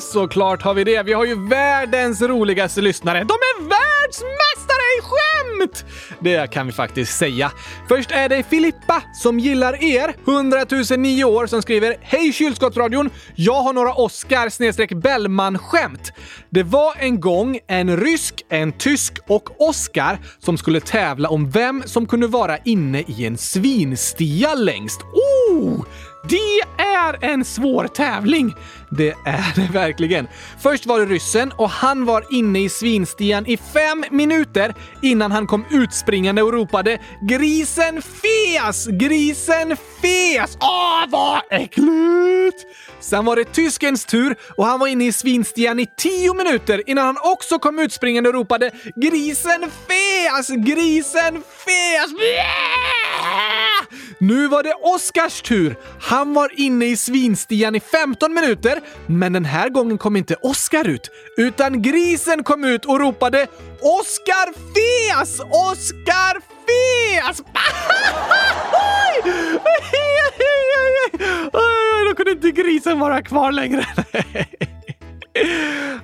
Såklart 0.00 0.62
har 0.62 0.74
vi 0.74 0.84
det. 0.84 1.02
Vi 1.02 1.12
har 1.12 1.24
ju 1.24 1.48
världens 1.48 2.22
roligaste 2.22 2.80
lyssnare. 2.80 3.18
De 3.18 3.32
är 3.32 3.62
världsmästare 3.62 4.82
i 4.98 5.02
skämt! 5.02 5.84
Det 6.20 6.50
kan 6.50 6.66
vi 6.66 6.72
faktiskt 6.72 7.18
säga. 7.18 7.52
Först 7.88 8.10
är 8.10 8.28
det 8.28 8.42
Filippa 8.42 9.02
som 9.14 9.38
gillar 9.38 9.84
er, 9.84 10.14
100 10.26 10.64
009 10.98 11.24
år, 11.24 11.46
som 11.46 11.62
skriver 11.62 11.96
Hej 12.00 12.32
kylskåpsradion! 12.32 13.10
Jag 13.34 13.62
har 13.62 13.72
några 13.72 13.94
Oscar 13.94 14.94
Bellman-skämt. 14.94 16.12
Det 16.50 16.62
var 16.62 16.94
en 16.98 17.20
gång 17.20 17.58
en 17.66 17.96
rysk, 17.96 18.42
en 18.48 18.72
tysk 18.72 19.18
och 19.26 19.68
Oscar 19.68 20.18
som 20.38 20.58
skulle 20.58 20.80
tävla 20.80 21.28
om 21.28 21.50
vem 21.50 21.82
som 21.86 22.06
kunde 22.06 22.26
vara 22.26 22.58
inne 22.58 23.00
i 23.00 23.26
en 23.26 23.38
svinstia 23.38 24.54
längst. 24.54 25.00
Oh! 25.02 25.84
Det 26.28 26.82
är 26.82 27.24
en 27.24 27.44
svår 27.44 27.86
tävling! 27.86 28.54
Det 28.96 29.14
är 29.24 29.54
det 29.56 29.72
verkligen. 29.72 30.28
Först 30.62 30.86
var 30.86 31.00
det 31.00 31.06
ryssen 31.06 31.52
och 31.52 31.70
han 31.70 32.04
var 32.04 32.24
inne 32.30 32.62
i 32.62 32.68
svinstian 32.68 33.46
i 33.46 33.56
fem 33.56 34.04
minuter 34.10 34.74
innan 35.02 35.32
han 35.32 35.46
kom 35.46 35.64
utspringande 35.70 36.42
och 36.42 36.52
ropade 36.52 36.98
“Grisen 37.28 38.02
fes! 38.02 38.86
Grisen 38.86 39.76
fes!” 40.02 40.56
Åh, 40.60 41.04
vad 41.08 41.42
äckligt! 41.50 42.66
Sen 43.00 43.24
var 43.24 43.36
det 43.36 43.44
tyskens 43.44 44.04
tur 44.04 44.36
och 44.56 44.66
han 44.66 44.80
var 44.80 44.86
inne 44.86 45.06
i 45.06 45.12
svinstian 45.12 45.80
i 45.80 45.86
tio 45.96 46.34
minuter 46.34 46.82
innan 46.86 47.06
han 47.06 47.16
också 47.22 47.58
kom 47.58 47.78
utspringande 47.78 48.28
och 48.28 48.34
ropade 48.34 48.70
“Grisen 48.96 49.70
fes! 49.88 50.48
Grisen 50.48 51.42
fes!” 51.64 52.10
Nu 54.18 54.48
var 54.48 54.62
det 54.62 54.74
Oskars 54.74 55.42
tur. 55.42 55.76
Han 56.00 56.34
var 56.34 56.60
inne 56.60 56.86
i 56.86 56.96
svinstian 56.96 57.74
i 57.74 57.80
15 57.80 58.34
minuter, 58.34 58.80
men 59.06 59.32
den 59.32 59.44
här 59.44 59.68
gången 59.68 59.98
kom 59.98 60.16
inte 60.16 60.34
Oscar 60.34 60.88
ut, 60.88 61.10
utan 61.36 61.82
grisen 61.82 62.44
kom 62.44 62.64
ut 62.64 62.84
och 62.84 63.00
ropade 63.00 63.46
“Oscar 63.80 64.52
fes! 64.52 65.40
Oscar 65.40 66.40
fes!” 66.40 67.42
Då 72.08 72.16
kunde 72.16 72.30
inte 72.30 72.50
grisen 72.50 72.98
vara 72.98 73.22
kvar 73.22 73.52
längre. 73.52 73.86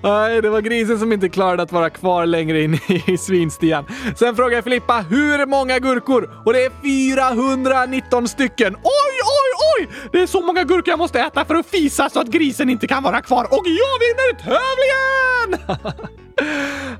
Nej, 0.02 0.42
det 0.42 0.50
var 0.50 0.60
grisen 0.60 0.98
som 0.98 1.12
inte 1.12 1.28
klarade 1.28 1.62
att 1.62 1.72
vara 1.72 1.90
kvar 1.90 2.26
längre 2.26 2.62
in 2.62 2.78
i 3.06 3.18
svinstian. 3.18 3.84
Sen 4.16 4.36
frågar 4.36 4.62
Filippa 4.62 5.04
hur 5.10 5.46
många 5.46 5.78
gurkor? 5.78 6.42
Och 6.44 6.52
det 6.52 6.64
är 6.64 6.72
419 6.82 8.28
stycken. 8.28 8.74
Oj, 8.74 9.20
oj, 9.24 9.80
oj! 9.80 9.88
Det 10.12 10.22
är 10.22 10.26
så 10.26 10.40
många 10.40 10.64
gurkor 10.64 10.88
jag 10.88 10.98
måste 10.98 11.20
äta 11.20 11.44
för 11.44 11.54
att 11.54 11.66
fisa 11.66 12.10
så 12.10 12.20
att 12.20 12.28
grisen 12.28 12.70
inte 12.70 12.86
kan 12.86 13.02
vara 13.02 13.20
kvar. 13.20 13.44
Och 13.44 13.64
jag 13.66 13.98
vinner 13.98 14.34
tävlingen! 14.42 15.78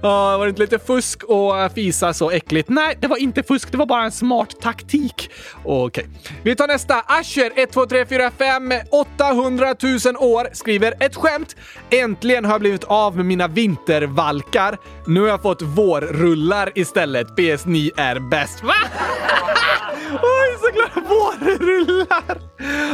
Var 0.02 0.44
det 0.44 0.48
inte 0.48 0.62
lite 0.62 0.78
fusk 0.78 1.24
och 1.24 1.58
eh, 1.58 1.72
fisa 1.72 2.14
så 2.14 2.30
äckligt? 2.30 2.68
Nej, 2.68 2.98
det 3.00 3.06
var 3.06 3.16
inte 3.16 3.42
fusk. 3.42 3.72
Det 3.72 3.78
var 3.78 3.86
bara 3.86 4.04
en 4.04 4.12
smart 4.12 4.60
taktik. 4.60 5.30
Okej. 5.64 6.04
Okay. 6.08 6.34
Vi 6.42 6.56
tar 6.56 6.66
nästa. 6.66 6.94
Asher 7.06 7.52
1, 7.56 7.72
2, 7.72 7.86
3, 7.86 8.06
4, 8.06 8.30
5, 8.30 8.72
800 8.90 9.74
000 9.82 10.16
år 10.16 10.48
skriver 10.52 10.94
ett 11.00 11.16
skämt. 11.16 11.56
Äntligen 11.90 12.44
har 12.44 12.52
jag 12.52 12.60
blivit 12.60 12.84
av 12.84 13.16
med 13.16 13.26
mina 13.26 13.48
vintervalkar. 13.48 14.78
Nu 15.06 15.20
har 15.20 15.28
jag 15.28 15.42
fått 15.42 15.62
vårrullar 15.62 16.72
istället. 16.74 17.26
PS, 17.26 17.66
ni 17.66 17.90
är 17.96 18.30
bäst. 18.30 18.62
Va? 18.62 18.74
Oj, 20.12 20.58
såklart 20.60 21.10
vårrullar! 21.10 22.47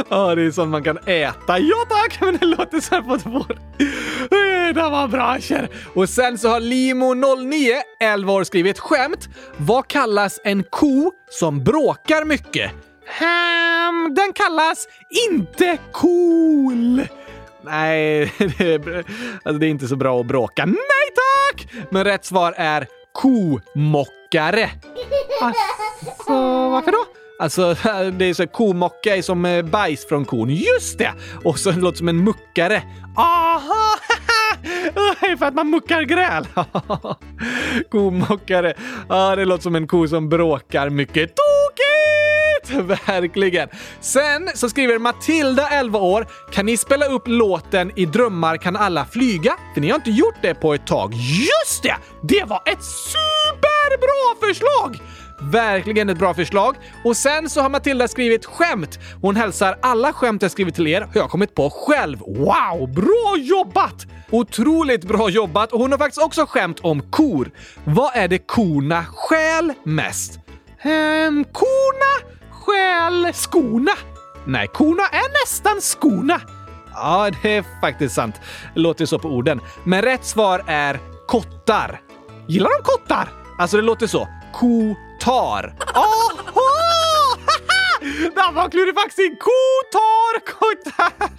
Ja, 0.09 0.35
det 0.35 0.41
är 0.41 0.51
sånt 0.51 0.71
man 0.71 0.83
kan 0.83 0.97
äta. 0.97 1.59
Ja 1.59 1.77
tack, 1.89 2.21
men 2.21 2.37
det 2.37 2.45
låter 2.45 2.79
så 2.79 2.95
här 2.95 3.01
på 3.01 3.15
ett 3.15 3.25
vår. 3.25 3.57
Det 4.73 4.81
var 4.81 5.07
bra, 5.07 5.39
Kär. 5.39 5.69
Och 5.93 6.09
sen 6.09 6.37
så 6.37 6.49
har 6.49 6.59
Limo09, 6.59 7.81
11 7.99 8.33
år, 8.33 8.43
skrivit 8.43 8.79
skämt. 8.79 9.29
Vad 9.57 9.87
kallas 9.87 10.39
en 10.43 10.63
ko 10.63 11.11
som 11.29 11.63
bråkar 11.63 12.25
mycket? 12.25 12.71
Hmm, 13.19 14.13
den 14.15 14.33
kallas 14.33 14.87
inte 15.29 15.77
cool. 15.91 17.01
Nej, 17.61 18.33
det 18.57 18.59
är, 18.73 18.97
alltså 19.43 19.59
det 19.59 19.65
är 19.65 19.69
inte 19.69 19.87
så 19.87 19.95
bra 19.95 20.19
att 20.19 20.25
bråka. 20.25 20.65
Nej 20.65 20.75
tack! 21.15 21.67
Men 21.89 22.03
rätt 22.03 22.25
svar 22.25 22.53
är 22.57 22.87
komockare. 23.11 24.69
Alltså, 25.41 26.33
varför 26.69 26.91
då? 26.91 27.05
Alltså, 27.39 27.75
det 28.13 28.25
är 28.25 28.33
så 28.33 28.47
komocka 28.47 29.15
är 29.15 29.21
som 29.21 29.45
eh, 29.45 29.65
bajs 29.65 30.07
från 30.07 30.25
kon. 30.25 30.49
Just 30.49 30.97
det! 30.97 31.13
Och 31.43 31.59
så 31.59 31.71
låter 31.71 31.97
som 31.97 32.09
en 32.09 32.23
muckare. 32.23 32.83
Aha! 33.17 33.95
det 35.21 35.27
är 35.27 35.37
För 35.37 35.45
att 35.45 35.53
man 35.53 35.69
muckar 35.69 36.01
gräl. 36.01 36.47
Komockare. 37.91 38.73
Ja, 39.09 39.35
det 39.35 39.45
låter 39.45 39.63
som 39.63 39.75
en 39.75 39.87
ko 39.87 40.07
som 40.07 40.29
bråkar 40.29 40.89
mycket. 40.89 41.33
Tokigt! 41.35 42.99
Verkligen. 43.07 43.69
Sen 43.99 44.49
så 44.55 44.69
skriver 44.69 44.99
Matilda, 44.99 45.69
11 45.69 45.99
år, 45.99 46.27
kan 46.51 46.65
ni 46.65 46.77
spela 46.77 47.05
upp 47.05 47.23
låten 47.27 47.91
I 47.95 48.05
drömmar 48.05 48.57
kan 48.57 48.75
alla 48.75 49.05
flyga? 49.05 49.53
För 49.73 49.81
ni 49.81 49.89
har 49.89 49.95
inte 49.95 50.11
gjort 50.11 50.35
det 50.41 50.53
på 50.53 50.73
ett 50.73 50.87
tag. 50.87 51.13
Just 51.13 51.83
det! 51.83 51.95
Det 52.21 52.43
var 52.47 52.61
ett 52.65 52.83
superbra 52.83 54.47
förslag! 54.47 54.99
Verkligen 55.41 56.09
ett 56.09 56.17
bra 56.17 56.33
förslag. 56.33 56.75
Och 57.03 57.17
sen 57.17 57.49
så 57.49 57.61
har 57.61 57.69
Matilda 57.69 58.07
skrivit 58.07 58.45
skämt. 58.45 58.99
Hon 59.21 59.35
hälsar 59.35 59.77
alla 59.81 60.13
skämt 60.13 60.41
jag 60.41 60.51
skrivit 60.51 60.75
till 60.75 60.87
er 60.87 61.01
har 61.01 61.09
jag 61.13 61.29
kommit 61.29 61.55
på 61.55 61.69
själv. 61.69 62.19
Wow, 62.19 62.93
bra 62.93 63.35
jobbat! 63.39 64.05
Otroligt 64.31 65.03
bra 65.03 65.29
jobbat 65.29 65.71
och 65.71 65.79
hon 65.79 65.91
har 65.91 65.97
faktiskt 65.97 66.21
också 66.21 66.45
skämt 66.45 66.79
om 66.79 67.01
kor. 67.01 67.51
Vad 67.83 68.11
är 68.15 68.27
det 68.27 68.37
korna 68.37 69.05
skäl 69.05 69.73
mest? 69.83 70.39
Ehm, 70.81 71.45
korna 71.51 72.31
skäl 72.51 73.33
skorna. 73.33 73.91
Nej, 74.45 74.67
korna 74.67 75.03
är 75.03 75.43
nästan 75.43 75.81
skorna. 75.81 76.41
Ja, 76.93 77.29
det 77.41 77.57
är 77.57 77.65
faktiskt 77.81 78.15
sant. 78.15 78.35
Det 78.73 78.79
låter 78.79 79.05
så 79.05 79.19
på 79.19 79.27
orden. 79.27 79.61
Men 79.83 80.01
rätt 80.01 80.25
svar 80.25 80.63
är 80.67 80.99
kottar. 81.27 82.01
Gillar 82.47 82.69
de 82.77 82.83
kottar? 82.83 83.29
Alltså, 83.59 83.77
det 83.77 83.83
låter 83.83 84.07
så. 84.07 84.27
Kotar. 85.19 85.73
Aha! 85.93 87.37
Där 88.35 88.51
var 88.51 88.69
klurifaxig! 88.69 89.39
Kotar, 89.39 90.39
kottar! 90.45 91.29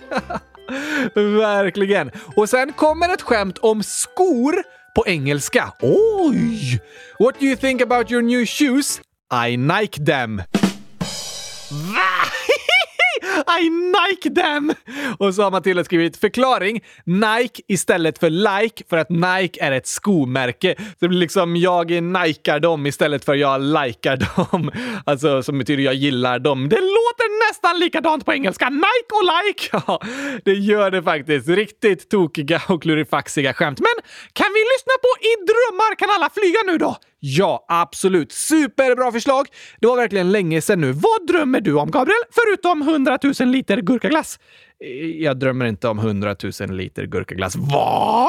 Verkligen. 1.39 2.11
Och 2.37 2.49
sen 2.49 2.73
kommer 2.73 3.15
ett 3.15 3.23
skämt 3.23 3.59
om 3.59 3.83
skor 3.83 4.63
på 4.97 5.07
engelska. 5.07 5.73
Oj! 5.83 6.81
What 7.19 7.41
do 7.41 7.47
you 7.47 7.57
think 7.57 7.83
about 7.83 8.11
your 8.11 8.23
new 8.23 8.47
shoes? 8.47 9.01
I 9.49 9.57
Nike 9.57 10.05
them. 10.05 10.43
I 13.61 13.71
Nike 13.71 14.31
them! 14.41 14.75
Och 15.19 15.35
så 15.35 15.43
har 15.43 15.51
Matilda 15.51 15.85
skrivit 15.85 16.17
förklaring. 16.17 16.85
Nike 17.05 17.63
istället 17.69 18.19
för 18.19 18.31
like 18.31 18.85
för 18.91 18.97
att 18.97 19.11
Nike 19.11 19.65
är 19.65 19.73
ett 19.73 19.87
skomärke. 19.87 20.75
det 21.01 21.09
blir 21.09 21.19
liksom 21.19 21.57
jag 21.57 21.91
nikar 21.91 22.61
dem 22.61 22.87
istället 22.87 23.25
för 23.25 23.35
jag 23.35 23.61
likar 23.61 24.17
dem. 24.17 24.71
Alltså 25.07 25.43
som 25.43 25.59
betyder 25.59 25.83
jag 25.83 25.95
gillar 25.95 26.39
dem. 26.39 26.69
Det 26.69 26.81
låter 26.81 27.49
nästan 27.49 27.79
likadant 27.81 28.25
på 28.25 28.33
engelska. 28.33 28.71
Nike 28.71 29.13
och 29.13 29.47
like! 29.47 29.69
Ja, 29.87 30.01
det 30.45 30.53
gör 30.53 30.91
det 30.91 31.03
faktiskt. 31.03 31.49
Riktigt 31.49 32.11
tokiga 32.11 32.63
och 32.69 32.83
klurifaxiga 32.83 33.55
skämt. 33.55 33.81
Men 33.81 34.05
kan 34.33 34.47
vi 34.55 34.61
lyssna 34.61 34.93
på 35.03 35.11
I 35.31 35.33
drömmar 35.51 35.95
kan 35.95 36.11
alla 36.11 36.31
flyga 36.31 36.59
nu 36.67 36.79
då? 36.79 36.97
Ja, 37.29 37.65
absolut. 37.69 38.33
Superbra 38.33 39.13
förslag! 39.13 39.47
Det 39.81 39.87
var 39.87 39.97
verkligen 39.97 40.33
länge 40.33 40.61
sedan 40.61 40.81
nu. 40.81 40.93
Vad 40.93 41.27
drömmer 41.27 41.61
du 41.61 41.75
om, 41.75 41.91
Gabriel? 41.91 42.19
Förutom 42.31 42.83
100 42.83 43.19
000 43.41 43.49
liter 43.49 43.81
gurkaglass? 43.81 44.39
Eh, 44.85 45.07
jag 45.07 45.39
drömmer 45.39 45.67
inte 45.67 45.89
om 45.89 45.99
100 45.99 46.37
000 46.61 46.71
liter 46.77 47.07
gurkaglass. 47.07 47.57
Vad? 47.57 48.29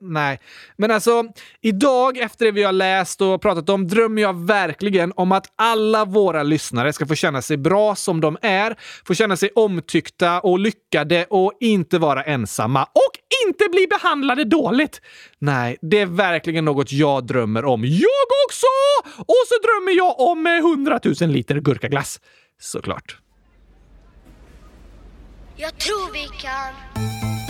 Nej, 0.00 0.40
men 0.76 0.90
alltså 0.90 1.24
idag 1.60 2.18
efter 2.18 2.44
det 2.44 2.50
vi 2.50 2.62
har 2.62 2.72
läst 2.72 3.20
och 3.20 3.42
pratat 3.42 3.68
om 3.68 3.88
drömmer 3.88 4.22
jag 4.22 4.46
verkligen 4.46 5.12
om 5.16 5.32
att 5.32 5.46
alla 5.56 6.04
våra 6.04 6.42
lyssnare 6.42 6.92
ska 6.92 7.06
få 7.06 7.14
känna 7.14 7.42
sig 7.42 7.56
bra 7.56 7.94
som 7.94 8.20
de 8.20 8.36
är, 8.42 8.76
få 9.06 9.14
känna 9.14 9.36
sig 9.36 9.50
omtyckta 9.54 10.40
och 10.40 10.58
lyckade 10.58 11.26
och 11.30 11.52
inte 11.60 11.98
vara 11.98 12.22
ensamma. 12.22 12.82
Och 12.82 13.46
inte 13.48 13.68
bli 13.70 13.86
behandlade 13.86 14.44
dåligt. 14.44 15.00
Nej, 15.38 15.76
det 15.80 16.00
är 16.00 16.06
verkligen 16.06 16.64
något 16.64 16.92
jag 16.92 17.26
drömmer 17.26 17.64
om. 17.64 17.84
Jag 17.84 18.26
också! 18.48 18.66
Och 19.18 19.44
så 19.48 19.54
drömmer 19.62 19.96
jag 19.96 20.20
om 20.20 20.46
eh, 20.46 20.56
100 20.56 21.00
000 21.20 21.30
liter 21.30 21.60
gurkaglass. 21.60 22.20
Såklart. 22.60 23.18
Jag 25.56 25.78
tror 25.78 26.12
vi 26.12 26.28
kan. 26.42 27.43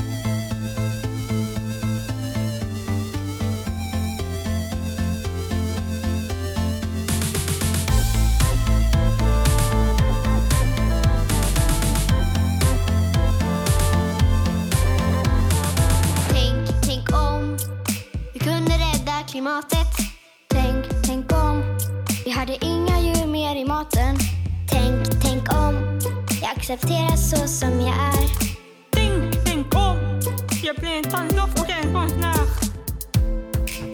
Klimatet. 19.34 19.92
Tänk, 20.48 20.84
tänk 21.04 21.32
om 21.32 21.78
vi 22.24 22.30
hade 22.30 22.64
inga 22.64 23.00
djur 23.00 23.26
mer 23.26 23.56
i 23.56 23.64
maten. 23.64 24.16
Tänk, 24.70 25.22
tänk 25.22 25.52
om 25.52 26.00
jag 26.40 26.50
accepterar 26.56 27.16
så 27.16 27.48
som 27.48 27.80
jag 27.80 27.96
är. 28.12 28.28
Tänk, 28.90 29.44
tänk 29.44 29.74
om 29.74 30.20
jag 30.62 30.76
blir 30.76 30.96
en 30.96 31.04
tandlopp 31.04 31.60
och 31.60 31.70
en 31.70 31.94
konstnär. 31.94 32.46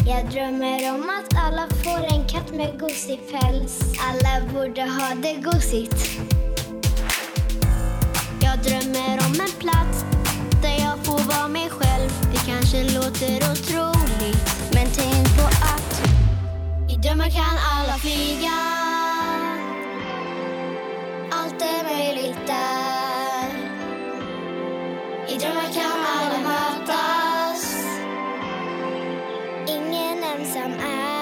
Jag 0.07 0.31
drömmer 0.31 0.95
om 0.95 1.11
att 1.19 1.37
alla 1.47 1.69
får 1.85 2.05
en 2.15 2.29
katt 2.29 2.55
med 2.55 2.81
gosig 2.81 3.21
päls. 3.33 3.81
Alla 4.09 4.53
borde 4.53 4.83
ha 4.83 5.15
det 5.23 5.35
gosigt. 5.35 6.21
Jag 8.43 8.59
drömmer 8.59 9.19
om 9.27 9.41
en 9.41 9.55
plats 9.59 10.05
där 10.63 10.79
jag 10.87 11.05
får 11.05 11.37
vara 11.37 11.49
mig 11.49 11.71
själv. 11.71 12.11
Det 12.33 12.51
kanske 12.53 12.83
låter 12.83 13.37
otroligt 13.37 13.70
drömmar 17.03 17.31
kan 17.31 17.59
alla 17.75 17.99
flyga. 17.99 18.59
Allt 21.31 21.63
är 21.63 21.85
möjligt 21.85 22.47
där. 22.47 23.49
I 25.29 25.39
drömmar 25.39 25.73
kan 25.75 26.05
alla 26.19 26.39
mötas. 26.49 27.85
Ingen 29.69 30.25
ensam 30.25 30.73
är. 30.73 31.20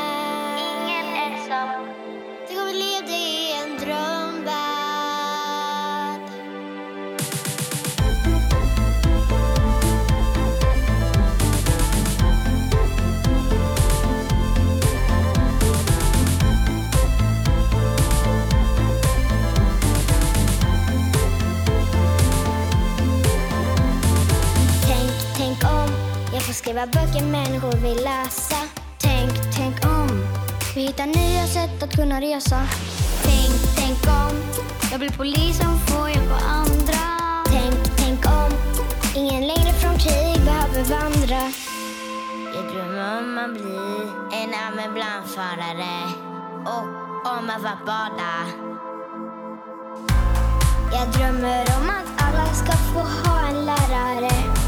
Skriva 26.78 26.86
böcker 26.86 27.26
människor 27.26 27.72
vill 27.72 28.04
läsa. 28.04 28.56
Tänk, 28.98 29.30
tänk 29.56 29.84
om 29.84 30.08
vi 30.74 30.80
hittar 30.80 31.06
nya 31.06 31.46
sätt 31.46 31.82
att 31.82 31.96
kunna 31.96 32.20
resa. 32.20 32.66
Tänk, 33.22 33.76
tänk 33.76 33.98
om 34.06 34.36
jag 34.90 35.00
blir 35.00 35.10
polis 35.10 35.58
som 35.58 35.78
får 35.78 36.08
hjälpa 36.08 36.34
andra. 36.34 37.02
Tänk, 37.46 37.96
tänk 37.96 38.26
om 38.26 38.50
ingen 39.14 39.46
längre 39.46 39.72
från 39.72 39.98
krig 39.98 40.44
behöver 40.44 40.84
vandra. 40.84 41.52
Jag 42.54 42.64
drömmer 42.72 43.18
om 43.18 43.38
att 43.38 43.52
bli 43.52 43.78
en 44.40 44.54
ambulansförare 44.68 45.96
och 46.64 46.86
om 47.38 47.50
att 47.50 47.62
få 47.62 47.86
bada. 47.86 48.34
Jag 50.92 51.08
drömmer 51.12 51.64
om 51.80 51.90
att 51.90 52.22
alla 52.22 52.46
ska 52.54 52.72
få 52.72 53.00
ha 53.00 53.48
en 53.48 53.64
lärare 53.64 54.67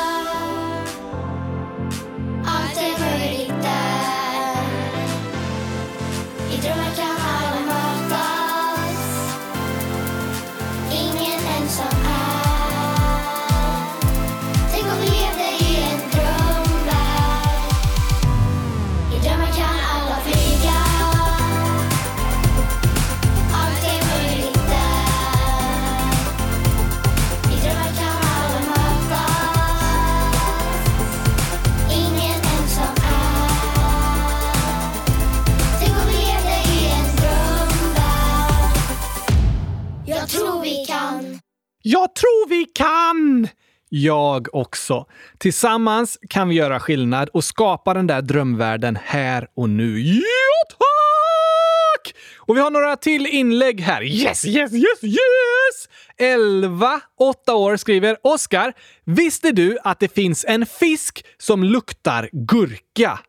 Jag 41.81 42.15
tror 42.15 42.49
vi 42.49 42.65
kan! 42.65 43.47
Jag 43.89 44.55
också. 44.55 45.05
Tillsammans 45.37 46.19
kan 46.29 46.49
vi 46.49 46.55
göra 46.55 46.79
skillnad 46.79 47.29
och 47.29 47.43
skapa 47.43 47.93
den 47.93 48.07
där 48.07 48.21
drömvärlden 48.21 48.97
här 49.03 49.47
och 49.55 49.69
nu. 49.69 49.99
Ja, 49.99 50.21
tack! 50.69 52.15
Och 52.37 52.57
vi 52.57 52.61
har 52.61 52.71
några 52.71 52.95
till 52.95 53.27
inlägg 53.27 53.81
här. 53.81 54.03
Yes, 54.03 54.45
yes, 54.45 54.73
yes, 54.73 55.03
yes! 55.03 55.89
11, 56.17 57.01
8 57.19 57.55
år 57.55 57.77
skriver 57.77 58.17
Oskar. 58.23 58.73
Visste 59.05 59.51
du 59.51 59.77
att 59.83 59.99
det 59.99 60.13
finns 60.13 60.45
en 60.47 60.65
fisk 60.65 61.25
som 61.37 61.63
luktar 61.63 62.29
gurka? 62.31 63.19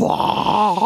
Va? 0.00 0.78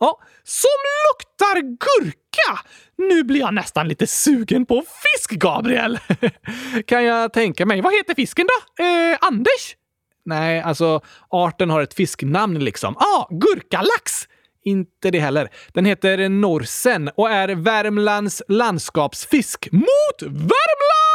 Ja, 0.00 0.20
som 0.44 0.78
luktar 1.08 1.60
gurka! 1.60 2.68
Nu 2.96 3.24
blir 3.24 3.40
jag 3.40 3.54
nästan 3.54 3.88
lite 3.88 4.06
sugen 4.06 4.66
på 4.66 4.74
fisk, 4.74 5.30
Gabriel! 5.30 5.98
kan 6.86 7.04
jag 7.04 7.32
tänka 7.32 7.66
mig. 7.66 7.80
Vad 7.80 7.92
heter 7.92 8.14
fisken 8.14 8.46
då? 8.46 8.84
Eh, 8.84 9.18
Anders? 9.20 9.76
Nej, 10.24 10.60
alltså 10.60 11.00
arten 11.30 11.70
har 11.70 11.82
ett 11.82 11.94
fisknamn 11.94 12.58
liksom. 12.58 12.96
Ah, 12.96 13.26
gurkalax! 13.30 14.28
Inte 14.64 15.10
det 15.10 15.20
heller. 15.20 15.48
Den 15.68 15.84
heter 15.84 16.28
norsen 16.28 17.10
och 17.16 17.30
är 17.30 17.48
Värmlands 17.48 18.42
landskapsfisk. 18.48 19.68
Mot 19.72 20.22
Värmland! 20.22 21.07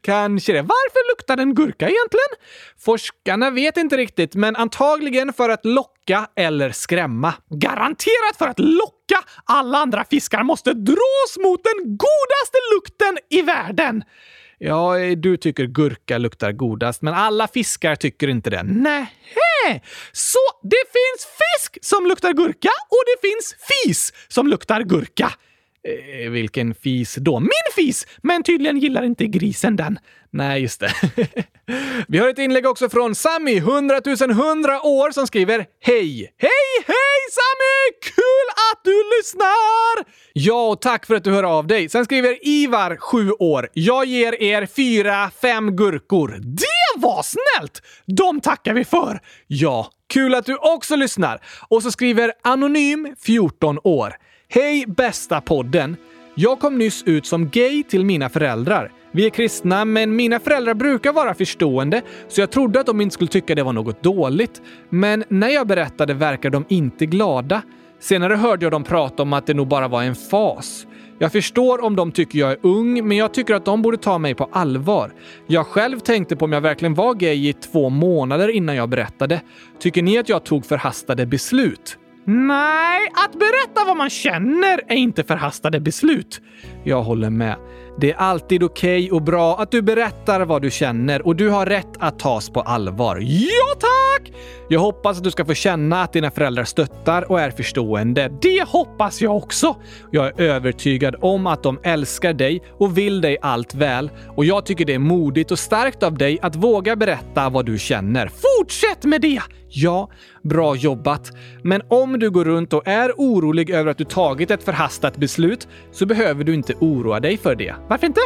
Kanske 0.00 0.52
det. 0.52 0.62
Varför 0.62 1.12
luktar 1.12 1.36
den 1.36 1.54
gurka 1.54 1.84
egentligen? 1.88 2.32
Forskarna 2.78 3.50
vet 3.50 3.76
inte 3.76 3.96
riktigt, 3.96 4.34
men 4.34 4.56
antagligen 4.56 5.32
för 5.32 5.48
att 5.48 5.64
locka 5.64 6.28
eller 6.36 6.70
skrämma. 6.72 7.34
Garanterat 7.50 8.36
för 8.38 8.46
att 8.46 8.58
locka! 8.58 9.24
Alla 9.44 9.78
andra 9.78 10.04
fiskar 10.04 10.42
måste 10.42 10.72
dras 10.72 11.38
mot 11.44 11.64
den 11.64 11.96
godaste 11.96 12.58
lukten 12.74 13.18
i 13.30 13.42
världen! 13.42 14.04
Ja, 14.58 14.94
du 15.16 15.36
tycker 15.36 15.66
gurka 15.66 16.18
luktar 16.18 16.52
godast, 16.52 17.02
men 17.02 17.14
alla 17.14 17.48
fiskar 17.48 17.96
tycker 17.96 18.28
inte 18.28 18.50
det. 18.50 18.62
Nej. 18.62 19.12
Så 20.12 20.38
det 20.62 20.84
finns 20.92 21.26
fisk 21.26 21.78
som 21.84 22.06
luktar 22.06 22.32
gurka 22.32 22.70
och 22.88 23.02
det 23.06 23.28
finns 23.28 23.54
fis 23.68 24.12
som 24.28 24.48
luktar 24.48 24.82
gurka. 24.82 25.32
Eh, 25.88 26.30
vilken 26.30 26.74
fis 26.74 27.14
då? 27.14 27.40
Min 27.40 27.50
fis! 27.76 28.06
Men 28.22 28.42
tydligen 28.42 28.78
gillar 28.78 29.02
inte 29.02 29.26
grisen 29.26 29.76
den. 29.76 29.98
Nej, 30.30 30.62
just 30.62 30.80
det. 30.80 30.92
Vi 32.08 32.18
har 32.18 32.28
ett 32.28 32.38
inlägg 32.38 32.66
också 32.66 32.88
från 32.88 33.14
Sami, 33.14 33.56
100 33.56 34.00
100 34.30 34.82
år, 34.82 35.10
som 35.10 35.26
skriver 35.26 35.66
Hej! 35.80 36.32
Hej, 36.38 36.84
hej 36.86 37.20
Sami! 37.30 37.98
Kul 38.02 38.48
att 38.72 38.84
du 38.84 39.02
lyssnar! 39.18 40.04
Ja, 40.32 40.68
och 40.68 40.80
tack 40.80 41.06
för 41.06 41.14
att 41.14 41.24
du 41.24 41.30
hör 41.30 41.42
av 41.42 41.66
dig. 41.66 41.88
Sen 41.88 42.04
skriver 42.04 42.38
Ivar, 42.48 42.96
7 42.96 43.30
år. 43.30 43.68
Jag 43.72 44.04
ger 44.04 44.42
er 44.42 44.66
fyra, 44.66 45.30
fem 45.42 45.76
gurkor. 45.76 46.28
Det 46.42 47.00
var 47.00 47.22
snällt! 47.22 47.82
De 48.06 48.40
tackar 48.40 48.74
vi 48.74 48.84
för. 48.84 49.20
Ja, 49.46 49.90
kul 50.08 50.34
att 50.34 50.46
du 50.46 50.56
också 50.56 50.96
lyssnar. 50.96 51.40
Och 51.68 51.82
så 51.82 51.90
skriver 51.90 52.32
Anonym, 52.42 53.14
14 53.20 53.78
år. 53.84 54.14
Hej 54.54 54.84
bästa 54.86 55.40
podden! 55.40 55.96
Jag 56.34 56.60
kom 56.60 56.78
nyss 56.78 57.02
ut 57.06 57.26
som 57.26 57.48
gay 57.48 57.82
till 57.82 58.04
mina 58.04 58.28
föräldrar. 58.28 58.92
Vi 59.12 59.26
är 59.26 59.30
kristna, 59.30 59.84
men 59.84 60.16
mina 60.16 60.40
föräldrar 60.40 60.74
brukar 60.74 61.12
vara 61.12 61.34
förstående, 61.34 62.02
så 62.28 62.40
jag 62.40 62.50
trodde 62.50 62.80
att 62.80 62.86
de 62.86 63.00
inte 63.00 63.14
skulle 63.14 63.28
tycka 63.28 63.54
det 63.54 63.62
var 63.62 63.72
något 63.72 64.02
dåligt. 64.02 64.62
Men 64.88 65.24
när 65.28 65.48
jag 65.48 65.66
berättade 65.66 66.14
verkar 66.14 66.50
de 66.50 66.64
inte 66.68 67.06
glada. 67.06 67.62
Senare 68.00 68.34
hörde 68.34 68.64
jag 68.64 68.72
dem 68.72 68.84
prata 68.84 69.22
om 69.22 69.32
att 69.32 69.46
det 69.46 69.54
nog 69.54 69.68
bara 69.68 69.88
var 69.88 70.02
en 70.02 70.14
fas. 70.14 70.86
Jag 71.18 71.32
förstår 71.32 71.84
om 71.84 71.96
de 71.96 72.12
tycker 72.12 72.38
jag 72.38 72.50
är 72.52 72.58
ung, 72.62 73.08
men 73.08 73.16
jag 73.16 73.34
tycker 73.34 73.54
att 73.54 73.64
de 73.64 73.82
borde 73.82 73.96
ta 73.96 74.18
mig 74.18 74.34
på 74.34 74.48
allvar. 74.52 75.12
Jag 75.46 75.66
själv 75.66 75.98
tänkte 75.98 76.36
på 76.36 76.44
om 76.44 76.52
jag 76.52 76.60
verkligen 76.60 76.94
var 76.94 77.14
gay 77.14 77.48
i 77.48 77.52
två 77.52 77.88
månader 77.88 78.48
innan 78.48 78.76
jag 78.76 78.88
berättade. 78.88 79.40
Tycker 79.80 80.02
ni 80.02 80.18
att 80.18 80.28
jag 80.28 80.44
tog 80.44 80.66
förhastade 80.66 81.26
beslut? 81.26 81.98
Nej, 82.26 83.08
att 83.12 83.32
berätta 83.32 83.84
vad 83.86 83.96
man 83.96 84.10
känner 84.10 84.80
är 84.88 84.96
inte 84.96 85.24
förhastade 85.24 85.80
beslut. 85.80 86.40
Jag 86.84 87.02
håller 87.02 87.30
med. 87.30 87.56
Det 87.98 88.12
är 88.12 88.16
alltid 88.16 88.62
okej 88.62 89.04
okay 89.04 89.10
och 89.10 89.22
bra 89.22 89.56
att 89.56 89.70
du 89.70 89.82
berättar 89.82 90.40
vad 90.40 90.62
du 90.62 90.70
känner 90.70 91.26
och 91.26 91.36
du 91.36 91.48
har 91.48 91.66
rätt 91.66 91.88
att 91.98 92.18
tas 92.18 92.50
på 92.50 92.60
allvar. 92.60 93.18
Ja, 93.20 93.74
tack! 93.78 94.32
Jag 94.68 94.80
hoppas 94.80 95.18
att 95.18 95.24
du 95.24 95.30
ska 95.30 95.44
få 95.44 95.54
känna 95.54 96.02
att 96.02 96.12
dina 96.12 96.30
föräldrar 96.30 96.64
stöttar 96.64 97.30
och 97.30 97.40
är 97.40 97.50
förstående. 97.50 98.32
Det 98.42 98.68
hoppas 98.68 99.22
jag 99.22 99.36
också! 99.36 99.76
Jag 100.10 100.26
är 100.26 100.40
övertygad 100.40 101.16
om 101.20 101.46
att 101.46 101.62
de 101.62 101.78
älskar 101.82 102.32
dig 102.32 102.62
och 102.78 102.98
vill 102.98 103.20
dig 103.20 103.38
allt 103.42 103.74
väl 103.74 104.10
och 104.36 104.44
jag 104.44 104.66
tycker 104.66 104.84
det 104.84 104.94
är 104.94 104.98
modigt 104.98 105.50
och 105.50 105.58
starkt 105.58 106.02
av 106.02 106.18
dig 106.18 106.38
att 106.42 106.56
våga 106.56 106.96
berätta 106.96 107.48
vad 107.48 107.66
du 107.66 107.78
känner. 107.78 108.30
Fortsätt 108.58 109.04
med 109.04 109.20
det! 109.20 109.40
Ja, 109.76 110.10
bra 110.42 110.76
jobbat. 110.76 111.32
Men 111.62 111.82
om 111.88 112.18
du 112.18 112.30
går 112.30 112.44
runt 112.44 112.72
och 112.72 112.88
är 112.88 113.12
orolig 113.16 113.70
över 113.70 113.90
att 113.90 113.98
du 113.98 114.04
tagit 114.04 114.50
ett 114.50 114.62
förhastat 114.62 115.16
beslut 115.16 115.68
så 115.92 116.06
behöver 116.06 116.44
du 116.44 116.54
inte 116.54 116.73
oroa 116.80 117.20
dig 117.20 117.36
för 117.36 117.54
det. 117.54 117.74
Varför 117.88 118.06
inte? 118.06 118.20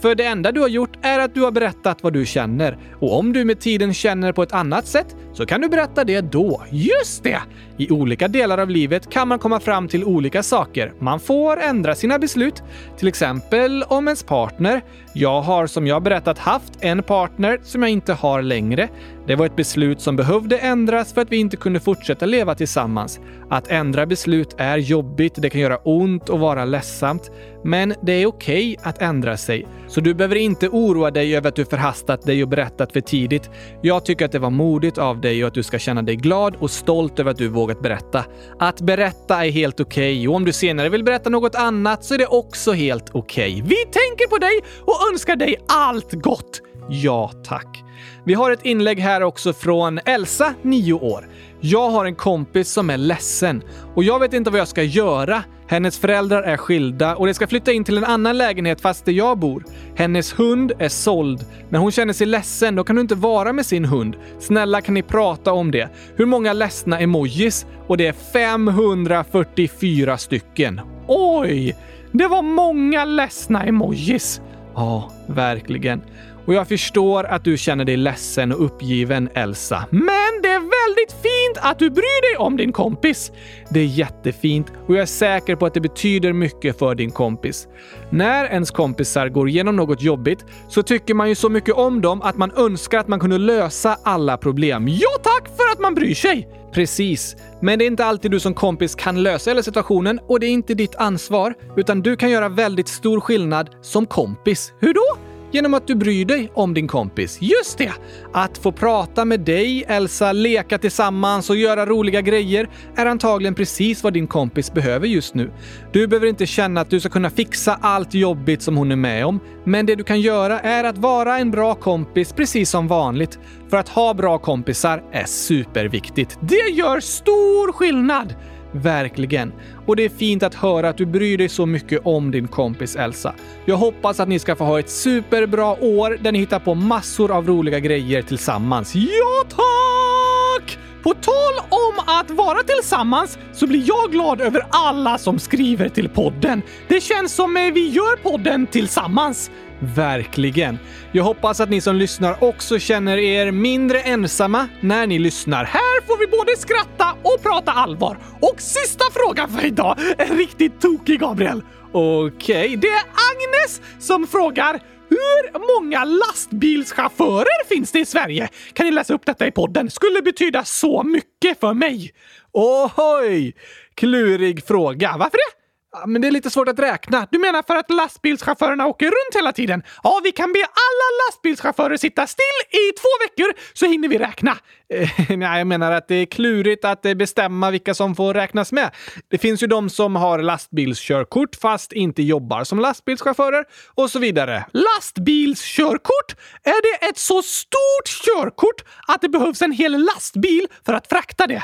För 0.00 0.14
det 0.14 0.24
enda 0.24 0.52
du 0.52 0.60
har 0.60 0.68
gjort 0.68 0.98
är 1.02 1.18
att 1.18 1.34
du 1.34 1.42
har 1.42 1.50
berättat 1.50 2.02
vad 2.02 2.12
du 2.12 2.26
känner. 2.26 2.78
Och 3.00 3.18
om 3.18 3.32
du 3.32 3.44
med 3.44 3.60
tiden 3.60 3.94
känner 3.94 4.32
på 4.32 4.42
ett 4.42 4.52
annat 4.52 4.86
sätt 4.86 5.16
så 5.34 5.46
kan 5.46 5.60
du 5.60 5.68
berätta 5.68 6.04
det 6.04 6.20
då. 6.20 6.62
Just 6.70 7.22
det! 7.22 7.40
I 7.76 7.90
olika 7.90 8.28
delar 8.28 8.58
av 8.58 8.70
livet 8.70 9.10
kan 9.10 9.28
man 9.28 9.38
komma 9.38 9.60
fram 9.60 9.88
till 9.88 10.04
olika 10.04 10.42
saker. 10.42 10.92
Man 10.98 11.20
får 11.20 11.60
ändra 11.60 11.94
sina 11.94 12.18
beslut. 12.18 12.62
Till 12.98 13.08
exempel 13.08 13.84
om 13.88 14.08
ens 14.08 14.22
partner. 14.22 14.82
Jag 15.12 15.40
har 15.40 15.66
som 15.66 15.86
jag 15.86 16.02
berättat 16.02 16.38
haft 16.38 16.72
en 16.80 17.02
partner 17.02 17.58
som 17.62 17.82
jag 17.82 17.90
inte 17.90 18.12
har 18.12 18.42
längre. 18.42 18.88
Det 19.26 19.36
var 19.36 19.46
ett 19.46 19.56
beslut 19.56 20.00
som 20.00 20.16
behövde 20.16 20.58
ändras 20.58 21.12
för 21.12 21.20
att 21.20 21.32
vi 21.32 21.36
inte 21.36 21.56
kunde 21.56 21.80
fortsätta 21.80 22.26
leva 22.26 22.54
tillsammans. 22.54 23.20
Att 23.50 23.68
ändra 23.68 24.06
beslut 24.06 24.54
är 24.58 24.76
jobbigt, 24.76 25.34
det 25.36 25.50
kan 25.50 25.60
göra 25.60 25.76
ont 25.76 26.28
och 26.28 26.40
vara 26.40 26.64
ledsamt. 26.64 27.30
Men 27.64 27.94
det 28.02 28.12
är 28.12 28.26
okej 28.26 28.76
okay 28.78 28.90
att 28.90 29.02
ändra 29.02 29.36
sig. 29.36 29.66
Så 29.88 30.00
du 30.00 30.14
behöver 30.14 30.36
inte 30.36 30.68
oroa 30.68 31.10
dig 31.10 31.36
över 31.36 31.48
att 31.48 31.56
du 31.56 31.64
förhastat 31.64 32.22
dig 32.22 32.42
och 32.42 32.48
berättat 32.48 32.92
för 32.92 33.00
tidigt. 33.00 33.50
Jag 33.82 34.04
tycker 34.04 34.24
att 34.24 34.32
det 34.32 34.38
var 34.38 34.50
modigt 34.50 34.98
av 34.98 35.20
dig 35.24 35.44
och 35.44 35.48
att 35.48 35.54
du 35.54 35.62
ska 35.62 35.78
känna 35.78 36.02
dig 36.02 36.16
glad 36.16 36.56
och 36.58 36.70
stolt 36.70 37.18
över 37.18 37.30
att 37.30 37.38
du 37.38 37.48
vågat 37.48 37.80
berätta. 37.80 38.24
Att 38.58 38.80
berätta 38.80 39.46
är 39.46 39.50
helt 39.50 39.80
okej 39.80 40.16
okay, 40.16 40.28
och 40.28 40.34
om 40.34 40.44
du 40.44 40.52
senare 40.52 40.88
vill 40.88 41.04
berätta 41.04 41.30
något 41.30 41.54
annat 41.54 42.04
så 42.04 42.14
är 42.14 42.18
det 42.18 42.26
också 42.26 42.72
helt 42.72 43.10
okej. 43.12 43.52
Okay. 43.52 43.62
Vi 43.62 43.84
tänker 43.84 44.28
på 44.28 44.38
dig 44.38 44.60
och 44.80 44.96
önskar 45.12 45.36
dig 45.36 45.56
allt 45.68 46.12
gott! 46.12 46.60
Ja, 46.88 47.30
tack. 47.44 47.84
Vi 48.24 48.34
har 48.34 48.50
ett 48.50 48.64
inlägg 48.64 48.98
här 48.98 49.22
också 49.22 49.52
från 49.52 50.00
Elsa, 50.04 50.54
9 50.62 50.92
år. 50.92 51.28
Jag 51.60 51.90
har 51.90 52.04
en 52.04 52.14
kompis 52.14 52.72
som 52.72 52.90
är 52.90 52.96
ledsen 52.96 53.62
och 53.94 54.04
jag 54.04 54.18
vet 54.18 54.32
inte 54.32 54.50
vad 54.50 54.60
jag 54.60 54.68
ska 54.68 54.82
göra. 54.82 55.42
Hennes 55.68 55.98
föräldrar 55.98 56.42
är 56.42 56.56
skilda 56.56 57.16
och 57.16 57.26
de 57.26 57.34
ska 57.34 57.46
flytta 57.46 57.72
in 57.72 57.84
till 57.84 57.98
en 57.98 58.04
annan 58.04 58.38
lägenhet 58.38 58.80
fast 58.80 59.04
där 59.04 59.12
jag 59.12 59.38
bor. 59.38 59.64
Hennes 59.96 60.38
hund 60.38 60.72
är 60.78 60.88
såld. 60.88 61.46
När 61.68 61.78
hon 61.78 61.92
känner 61.92 62.12
sig 62.12 62.26
ledsen, 62.26 62.74
då 62.74 62.84
kan 62.84 62.96
hon 62.96 63.04
inte 63.04 63.14
vara 63.14 63.52
med 63.52 63.66
sin 63.66 63.84
hund. 63.84 64.16
Snälla 64.40 64.80
kan 64.80 64.94
ni 64.94 65.02
prata 65.02 65.52
om 65.52 65.70
det? 65.70 65.88
Hur 66.16 66.26
många 66.26 66.52
ledsna 66.52 67.00
emojis? 67.00 67.66
Och 67.86 67.96
det 67.96 68.06
är 68.06 68.12
544 68.12 70.18
stycken. 70.18 70.80
Oj! 71.06 71.76
Det 72.12 72.26
var 72.26 72.42
många 72.42 73.04
ledsna 73.04 73.64
emojis. 73.64 74.40
Ja, 74.74 75.12
verkligen. 75.26 76.02
Och 76.46 76.54
jag 76.54 76.68
förstår 76.68 77.24
att 77.24 77.44
du 77.44 77.56
känner 77.56 77.84
dig 77.84 77.96
ledsen 77.96 78.52
och 78.52 78.64
uppgiven, 78.64 79.28
Elsa. 79.34 79.84
Men 79.90 80.42
det 80.42 80.48
är 80.48 80.60
väldigt 80.60 81.12
fint 81.12 81.58
att 81.66 81.78
du 81.78 81.90
bryr 81.90 82.30
dig 82.30 82.38
om 82.38 82.56
din 82.56 82.72
kompis. 82.72 83.32
Det 83.70 83.80
är 83.80 83.84
jättefint 83.84 84.72
och 84.86 84.94
jag 84.94 85.02
är 85.02 85.06
säker 85.06 85.56
på 85.56 85.66
att 85.66 85.74
det 85.74 85.80
betyder 85.80 86.32
mycket 86.32 86.78
för 86.78 86.94
din 86.94 87.10
kompis. 87.10 87.68
När 88.10 88.44
ens 88.44 88.70
kompisar 88.70 89.28
går 89.28 89.48
igenom 89.48 89.76
något 89.76 90.02
jobbigt 90.02 90.44
så 90.68 90.82
tycker 90.82 91.14
man 91.14 91.28
ju 91.28 91.34
så 91.34 91.48
mycket 91.48 91.74
om 91.74 92.00
dem 92.00 92.22
att 92.22 92.36
man 92.36 92.52
önskar 92.56 92.98
att 92.98 93.08
man 93.08 93.20
kunde 93.20 93.38
lösa 93.38 93.98
alla 94.02 94.36
problem. 94.36 94.88
Ja 94.88 95.10
tack 95.22 95.48
för 95.56 95.72
att 95.72 95.78
man 95.78 95.94
bryr 95.94 96.14
sig! 96.14 96.48
Precis. 96.72 97.36
Men 97.60 97.78
det 97.78 97.84
är 97.84 97.86
inte 97.86 98.04
alltid 98.04 98.30
du 98.30 98.40
som 98.40 98.54
kompis 98.54 98.94
kan 98.94 99.22
lösa 99.22 99.50
hela 99.50 99.62
situationen 99.62 100.20
och 100.28 100.40
det 100.40 100.46
är 100.46 100.50
inte 100.50 100.74
ditt 100.74 100.94
ansvar, 100.94 101.54
utan 101.76 102.00
du 102.00 102.16
kan 102.16 102.30
göra 102.30 102.48
väldigt 102.48 102.88
stor 102.88 103.20
skillnad 103.20 103.70
som 103.82 104.06
kompis. 104.06 104.72
Hur 104.80 104.94
då? 104.94 105.23
Genom 105.54 105.74
att 105.74 105.86
du 105.86 105.94
bryr 105.94 106.24
dig 106.24 106.50
om 106.54 106.74
din 106.74 106.88
kompis. 106.88 107.38
Just 107.40 107.78
det! 107.78 107.92
Att 108.32 108.58
få 108.58 108.72
prata 108.72 109.24
med 109.24 109.40
dig, 109.40 109.84
Elsa, 109.88 110.32
leka 110.32 110.78
tillsammans 110.78 111.50
och 111.50 111.56
göra 111.56 111.86
roliga 111.86 112.20
grejer 112.20 112.68
är 112.96 113.06
antagligen 113.06 113.54
precis 113.54 114.02
vad 114.02 114.12
din 114.12 114.26
kompis 114.26 114.72
behöver 114.72 115.06
just 115.06 115.34
nu. 115.34 115.50
Du 115.92 116.06
behöver 116.06 116.26
inte 116.26 116.46
känna 116.46 116.80
att 116.80 116.90
du 116.90 117.00
ska 117.00 117.08
kunna 117.08 117.30
fixa 117.30 117.78
allt 117.80 118.14
jobbigt 118.14 118.62
som 118.62 118.76
hon 118.76 118.92
är 118.92 118.96
med 118.96 119.26
om, 119.26 119.40
men 119.64 119.86
det 119.86 119.94
du 119.94 120.04
kan 120.04 120.20
göra 120.20 120.60
är 120.60 120.84
att 120.84 120.98
vara 120.98 121.38
en 121.38 121.50
bra 121.50 121.74
kompis 121.74 122.32
precis 122.32 122.70
som 122.70 122.88
vanligt. 122.88 123.38
För 123.70 123.76
att 123.76 123.88
ha 123.88 124.14
bra 124.14 124.38
kompisar 124.38 125.02
är 125.12 125.24
superviktigt. 125.24 126.38
Det 126.40 126.70
gör 126.70 127.00
stor 127.00 127.72
skillnad! 127.72 128.34
Verkligen. 128.74 129.52
Och 129.86 129.96
det 129.96 130.04
är 130.04 130.08
fint 130.08 130.42
att 130.42 130.54
höra 130.54 130.88
att 130.88 130.96
du 130.96 131.06
bryr 131.06 131.38
dig 131.38 131.48
så 131.48 131.66
mycket 131.66 132.00
om 132.04 132.30
din 132.30 132.48
kompis 132.48 132.96
Elsa. 132.96 133.34
Jag 133.64 133.76
hoppas 133.76 134.20
att 134.20 134.28
ni 134.28 134.38
ska 134.38 134.56
få 134.56 134.64
ha 134.64 134.78
ett 134.78 134.90
superbra 134.90 135.84
år 135.84 136.18
där 136.20 136.32
ni 136.32 136.38
hittar 136.38 136.58
på 136.58 136.74
massor 136.74 137.30
av 137.36 137.46
roliga 137.46 137.78
grejer 137.78 138.22
tillsammans. 138.22 138.94
Ja, 138.94 139.44
tack! 139.48 140.78
På 141.02 141.14
tal 141.14 141.68
om 141.68 141.98
att 142.06 142.30
vara 142.30 142.62
tillsammans 142.62 143.38
så 143.52 143.66
blir 143.66 143.84
jag 143.86 144.12
glad 144.12 144.40
över 144.40 144.66
alla 144.70 145.18
som 145.18 145.38
skriver 145.38 145.88
till 145.88 146.08
podden. 146.08 146.62
Det 146.88 147.00
känns 147.00 147.34
som 147.34 147.56
eh, 147.56 147.72
vi 147.72 147.88
gör 147.88 148.16
podden 148.16 148.66
tillsammans. 148.66 149.50
Verkligen. 149.84 150.78
Jag 151.12 151.24
hoppas 151.24 151.60
att 151.60 151.70
ni 151.70 151.80
som 151.80 151.96
lyssnar 151.96 152.44
också 152.44 152.78
känner 152.78 153.18
er 153.18 153.50
mindre 153.50 154.00
ensamma 154.00 154.68
när 154.80 155.06
ni 155.06 155.18
lyssnar. 155.18 155.64
Här 155.64 156.06
får 156.06 156.18
vi 156.18 156.26
både 156.26 156.56
skratta 156.56 157.12
och 157.22 157.42
prata 157.42 157.72
allvar. 157.72 158.18
Och 158.40 158.60
sista 158.60 159.04
frågan 159.12 159.50
för 159.50 159.66
idag 159.66 159.98
är 160.18 160.36
riktigt 160.36 160.80
tokig, 160.80 161.20
Gabriel. 161.20 161.62
Okej, 161.92 162.66
okay, 162.66 162.76
det 162.76 162.88
är 162.88 163.02
Agnes 163.02 163.80
som 163.98 164.26
frågar 164.26 164.80
hur 165.08 165.80
många 165.80 166.04
lastbilschaufförer 166.04 167.68
finns 167.68 167.92
det 167.92 167.98
i 167.98 168.06
Sverige? 168.06 168.48
Kan 168.72 168.86
ni 168.86 168.92
läsa 168.92 169.14
upp 169.14 169.26
detta 169.26 169.46
i 169.46 169.50
podden? 169.50 169.90
Skulle 169.90 170.22
betyda 170.22 170.64
så 170.64 171.02
mycket 171.02 171.60
för 171.60 171.74
mig. 171.74 172.10
Oj! 172.52 173.54
Klurig 173.94 174.66
fråga. 174.66 175.16
Varför 175.18 175.36
det? 175.36 175.63
Men 176.06 176.22
det 176.22 176.28
är 176.28 176.32
lite 176.32 176.50
svårt 176.50 176.68
att 176.68 176.78
räkna. 176.78 177.26
Du 177.30 177.38
menar 177.38 177.62
för 177.62 177.76
att 177.76 177.90
lastbilschaufförerna 177.90 178.86
åker 178.86 179.06
runt 179.06 179.36
hela 179.36 179.52
tiden? 179.52 179.82
Ja, 180.02 180.20
vi 180.24 180.32
kan 180.32 180.52
be 180.52 180.58
alla 180.58 181.26
lastbilschaufförer 181.26 181.96
sitta 181.96 182.26
still 182.26 182.44
i 182.70 182.92
två 182.92 183.08
veckor 183.24 183.60
så 183.72 183.86
hinner 183.86 184.08
vi 184.08 184.18
räkna. 184.18 184.56
Eh, 184.94 185.10
nej, 185.36 185.58
jag 185.58 185.66
menar 185.66 185.92
att 185.92 186.08
det 186.08 186.14
är 186.14 186.26
klurigt 186.26 186.84
att 186.84 187.06
eh, 187.06 187.14
bestämma 187.14 187.70
vilka 187.70 187.94
som 187.94 188.16
får 188.16 188.34
räknas 188.34 188.72
med. 188.72 188.90
Det 189.28 189.38
finns 189.38 189.62
ju 189.62 189.66
de 189.66 189.90
som 189.90 190.16
har 190.16 190.38
lastbilskörkort 190.38 191.56
fast 191.56 191.92
inte 191.92 192.22
jobbar 192.22 192.64
som 192.64 192.80
lastbilschaufförer 192.80 193.64
och 193.94 194.10
så 194.10 194.18
vidare. 194.18 194.64
Lastbilskörkort? 194.72 196.36
Är 196.62 197.00
det 197.00 197.06
ett 197.06 197.18
så 197.18 197.42
stort 197.42 198.24
körkort 198.24 198.84
att 199.06 199.20
det 199.20 199.28
behövs 199.28 199.62
en 199.62 199.72
hel 199.72 200.04
lastbil 200.04 200.66
för 200.86 200.92
att 200.92 201.06
frakta 201.06 201.46
det? 201.46 201.62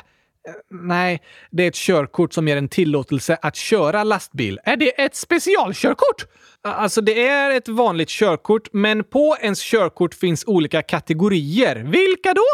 Nej, 0.70 1.22
det 1.50 1.64
är 1.64 1.68
ett 1.68 1.74
körkort 1.74 2.32
som 2.32 2.48
ger 2.48 2.56
en 2.56 2.68
tillåtelse 2.68 3.38
att 3.42 3.56
köra 3.56 4.04
lastbil. 4.04 4.58
Är 4.64 4.76
det 4.76 5.00
ett 5.00 5.16
specialkörkort? 5.16 6.26
Alltså, 6.62 7.00
det 7.00 7.26
är 7.26 7.50
ett 7.50 7.68
vanligt 7.68 8.08
körkort, 8.08 8.68
men 8.72 9.04
på 9.04 9.36
ens 9.40 9.60
körkort 9.62 10.14
finns 10.14 10.44
olika 10.46 10.82
kategorier. 10.82 11.76
Vilka 11.76 12.34
då? 12.34 12.44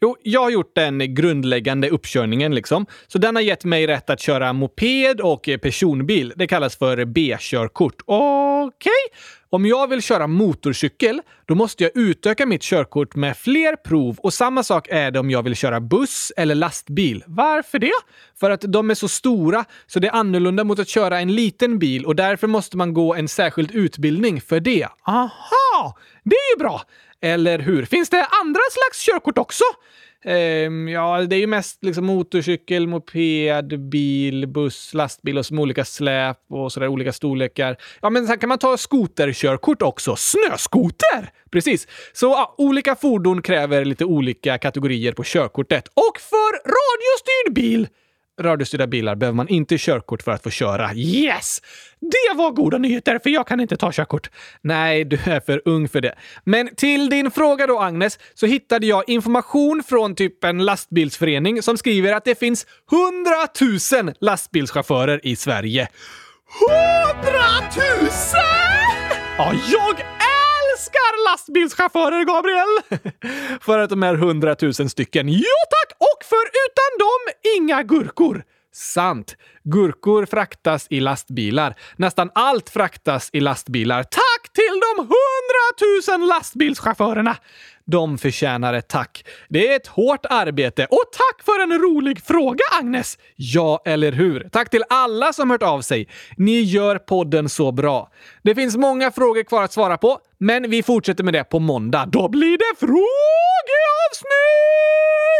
Jo, 0.00 0.16
jag 0.22 0.40
har 0.40 0.50
gjort 0.50 0.74
den 0.74 1.14
grundläggande 1.14 1.88
uppkörningen 1.90 2.54
liksom. 2.54 2.86
Så 3.06 3.18
den 3.18 3.36
har 3.36 3.42
gett 3.42 3.64
mig 3.64 3.86
rätt 3.86 4.10
att 4.10 4.20
köra 4.20 4.52
moped 4.52 5.20
och 5.20 5.48
personbil. 5.62 6.32
Det 6.36 6.46
kallas 6.46 6.76
för 6.76 7.04
B-körkort. 7.04 8.02
Okej? 8.06 8.66
Okay. 8.66 8.92
Om 9.54 9.66
jag 9.66 9.88
vill 9.88 10.02
köra 10.02 10.26
motorcykel, 10.26 11.22
då 11.46 11.54
måste 11.54 11.84
jag 11.84 11.92
utöka 11.94 12.46
mitt 12.46 12.62
körkort 12.62 13.14
med 13.14 13.36
fler 13.36 13.76
prov 13.76 14.18
och 14.18 14.34
samma 14.34 14.62
sak 14.62 14.88
är 14.90 15.10
det 15.10 15.18
om 15.18 15.30
jag 15.30 15.42
vill 15.42 15.56
köra 15.56 15.80
buss 15.80 16.32
eller 16.36 16.54
lastbil. 16.54 17.24
Varför 17.26 17.78
det? 17.78 17.92
För 18.40 18.50
att 18.50 18.60
de 18.60 18.90
är 18.90 18.94
så 18.94 19.08
stora 19.08 19.64
så 19.86 19.98
det 19.98 20.08
är 20.08 20.12
annorlunda 20.12 20.64
mot 20.64 20.78
att 20.78 20.88
köra 20.88 21.20
en 21.20 21.34
liten 21.34 21.78
bil 21.78 22.06
och 22.06 22.16
därför 22.16 22.46
måste 22.46 22.76
man 22.76 22.94
gå 22.94 23.14
en 23.14 23.28
särskild 23.28 23.70
utbildning 23.70 24.40
för 24.40 24.60
det. 24.60 24.88
Aha! 25.06 25.98
Det 26.24 26.36
är 26.36 26.54
ju 26.54 26.58
bra! 26.58 26.82
Eller 27.20 27.58
hur? 27.58 27.84
Finns 27.84 28.10
det 28.10 28.26
andra 28.42 28.60
slags 28.70 29.06
körkort 29.06 29.38
också? 29.38 29.64
Um, 30.24 30.88
ja, 30.88 31.20
det 31.22 31.36
är 31.36 31.40
ju 31.40 31.46
mest 31.46 31.84
liksom 31.84 32.06
motorcykel, 32.06 32.86
moped, 32.86 33.80
bil, 33.80 34.48
buss, 34.48 34.94
lastbil 34.94 35.38
och 35.38 35.46
som 35.46 35.58
olika 35.58 35.84
släp 35.84 36.38
och 36.48 36.72
sådär 36.72 36.88
olika 36.88 37.12
storlekar. 37.12 37.76
Ja, 38.02 38.10
men 38.10 38.26
sen 38.26 38.38
kan 38.38 38.48
man 38.48 38.58
ta 38.58 38.76
skoterkörkort 38.76 39.82
också. 39.82 40.16
Snöskoter! 40.16 41.30
Precis. 41.50 41.88
Så 42.12 42.26
ja, 42.26 42.54
olika 42.58 42.96
fordon 42.96 43.42
kräver 43.42 43.84
lite 43.84 44.04
olika 44.04 44.58
kategorier 44.58 45.12
på 45.12 45.22
körkortet. 45.24 45.88
Och 45.88 46.20
för 46.20 46.52
radiostyrd 46.52 47.54
bil 47.54 47.88
radiostyrda 48.40 48.86
bilar 48.86 49.14
behöver 49.14 49.36
man 49.36 49.48
inte 49.48 49.78
körkort 49.78 50.22
för 50.22 50.32
att 50.32 50.42
få 50.42 50.50
köra. 50.50 50.94
Yes! 50.94 51.62
Det 52.00 52.36
var 52.36 52.50
goda 52.50 52.78
nyheter, 52.78 53.18
för 53.18 53.30
jag 53.30 53.46
kan 53.46 53.60
inte 53.60 53.76
ta 53.76 53.92
körkort. 53.92 54.30
Nej, 54.62 55.04
du 55.04 55.18
är 55.24 55.40
för 55.40 55.62
ung 55.64 55.88
för 55.88 56.00
det. 56.00 56.14
Men 56.44 56.74
till 56.74 57.10
din 57.10 57.30
fråga 57.30 57.66
då, 57.66 57.78
Agnes, 57.78 58.18
så 58.34 58.46
hittade 58.46 58.86
jag 58.86 59.08
information 59.08 59.82
från 59.88 60.14
typ 60.14 60.44
en 60.44 60.64
lastbilsförening 60.64 61.62
som 61.62 61.78
skriver 61.78 62.12
att 62.12 62.24
det 62.24 62.38
finns 62.38 62.66
100 62.92 64.02
000 64.02 64.14
lastbilschaufförer 64.20 65.26
i 65.26 65.36
Sverige. 65.36 65.88
100 67.22 67.38
000! 67.76 68.10
Ja, 69.38 69.52
jag 69.72 70.00
älskar 70.72 71.30
lastbilschaufförer, 71.30 72.24
Gabriel! 72.24 73.02
för 73.60 73.78
att 73.78 73.90
de 73.90 74.02
är 74.02 74.14
100 74.14 74.56
000 74.62 74.74
stycken. 74.74 75.28
Ja 75.28 75.38
tack! 75.70 76.01
För 76.24 76.44
utan 76.64 76.98
dem, 76.98 77.20
inga 77.56 77.82
gurkor. 77.82 78.44
Sant. 78.74 79.36
Gurkor 79.64 80.26
fraktas 80.26 80.86
i 80.90 81.00
lastbilar. 81.00 81.74
Nästan 81.96 82.30
allt 82.34 82.70
fraktas 82.70 83.30
i 83.32 83.40
lastbilar. 83.40 84.02
Tack 84.02 84.52
till 84.52 84.80
de 84.80 84.98
hundratusen 84.98 86.26
lastbilschaufförerna! 86.26 87.36
De 87.84 88.18
förtjänar 88.18 88.74
ett 88.74 88.88
tack. 88.88 89.24
Det 89.48 89.68
är 89.68 89.76
ett 89.76 89.86
hårt 89.86 90.26
arbete 90.30 90.86
och 90.90 91.04
tack 91.12 91.42
för 91.44 91.62
en 91.62 91.78
rolig 91.78 92.24
fråga, 92.24 92.64
Agnes! 92.80 93.18
Ja, 93.36 93.82
eller 93.84 94.12
hur? 94.12 94.48
Tack 94.52 94.70
till 94.70 94.84
alla 94.88 95.32
som 95.32 95.50
hört 95.50 95.62
av 95.62 95.80
sig. 95.80 96.08
Ni 96.36 96.60
gör 96.60 96.98
podden 96.98 97.48
så 97.48 97.72
bra. 97.72 98.10
Det 98.42 98.54
finns 98.54 98.76
många 98.76 99.10
frågor 99.10 99.42
kvar 99.42 99.62
att 99.62 99.72
svara 99.72 99.98
på, 99.98 100.18
men 100.38 100.70
vi 100.70 100.82
fortsätter 100.82 101.24
med 101.24 101.34
det 101.34 101.44
på 101.44 101.58
måndag. 101.58 102.06
Då 102.06 102.28
blir 102.28 102.58
det 102.58 102.78
frågeavsnitt! 102.80 105.31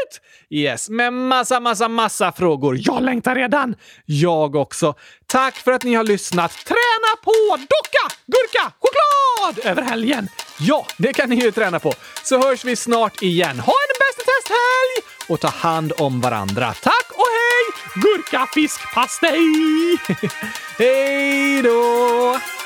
Yes, 0.50 0.90
med 0.90 1.12
massa, 1.12 1.60
massa, 1.60 1.88
massa 1.88 2.32
frågor. 2.32 2.78
Jag 2.80 3.02
längtar 3.02 3.34
redan! 3.34 3.74
Jag 4.04 4.56
också. 4.56 4.94
Tack 5.26 5.54
för 5.54 5.72
att 5.72 5.84
ni 5.84 5.94
har 5.94 6.04
lyssnat. 6.04 6.52
Träna 6.52 7.16
på 7.24 7.56
docka, 7.56 8.16
gurka, 8.26 8.72
choklad 8.78 9.66
över 9.70 9.82
helgen! 9.82 10.28
Ja, 10.58 10.86
det 10.98 11.12
kan 11.12 11.28
ni 11.30 11.36
ju 11.36 11.50
träna 11.52 11.78
på. 11.78 11.92
Så 12.24 12.38
hörs 12.42 12.64
vi 12.64 12.76
snart 12.76 13.22
igen. 13.22 13.58
Ha 13.60 13.72
en 13.72 13.98
bästa 13.98 14.32
testhelg 14.32 15.12
och 15.28 15.40
ta 15.40 15.48
hand 15.48 15.92
om 15.98 16.20
varandra. 16.20 16.74
Tack 16.82 17.06
och 17.10 17.26
hej! 17.26 18.02
Gurka 18.02 18.46
fiskpastej! 18.54 19.38
hej 20.78 21.62
då! 21.62 22.61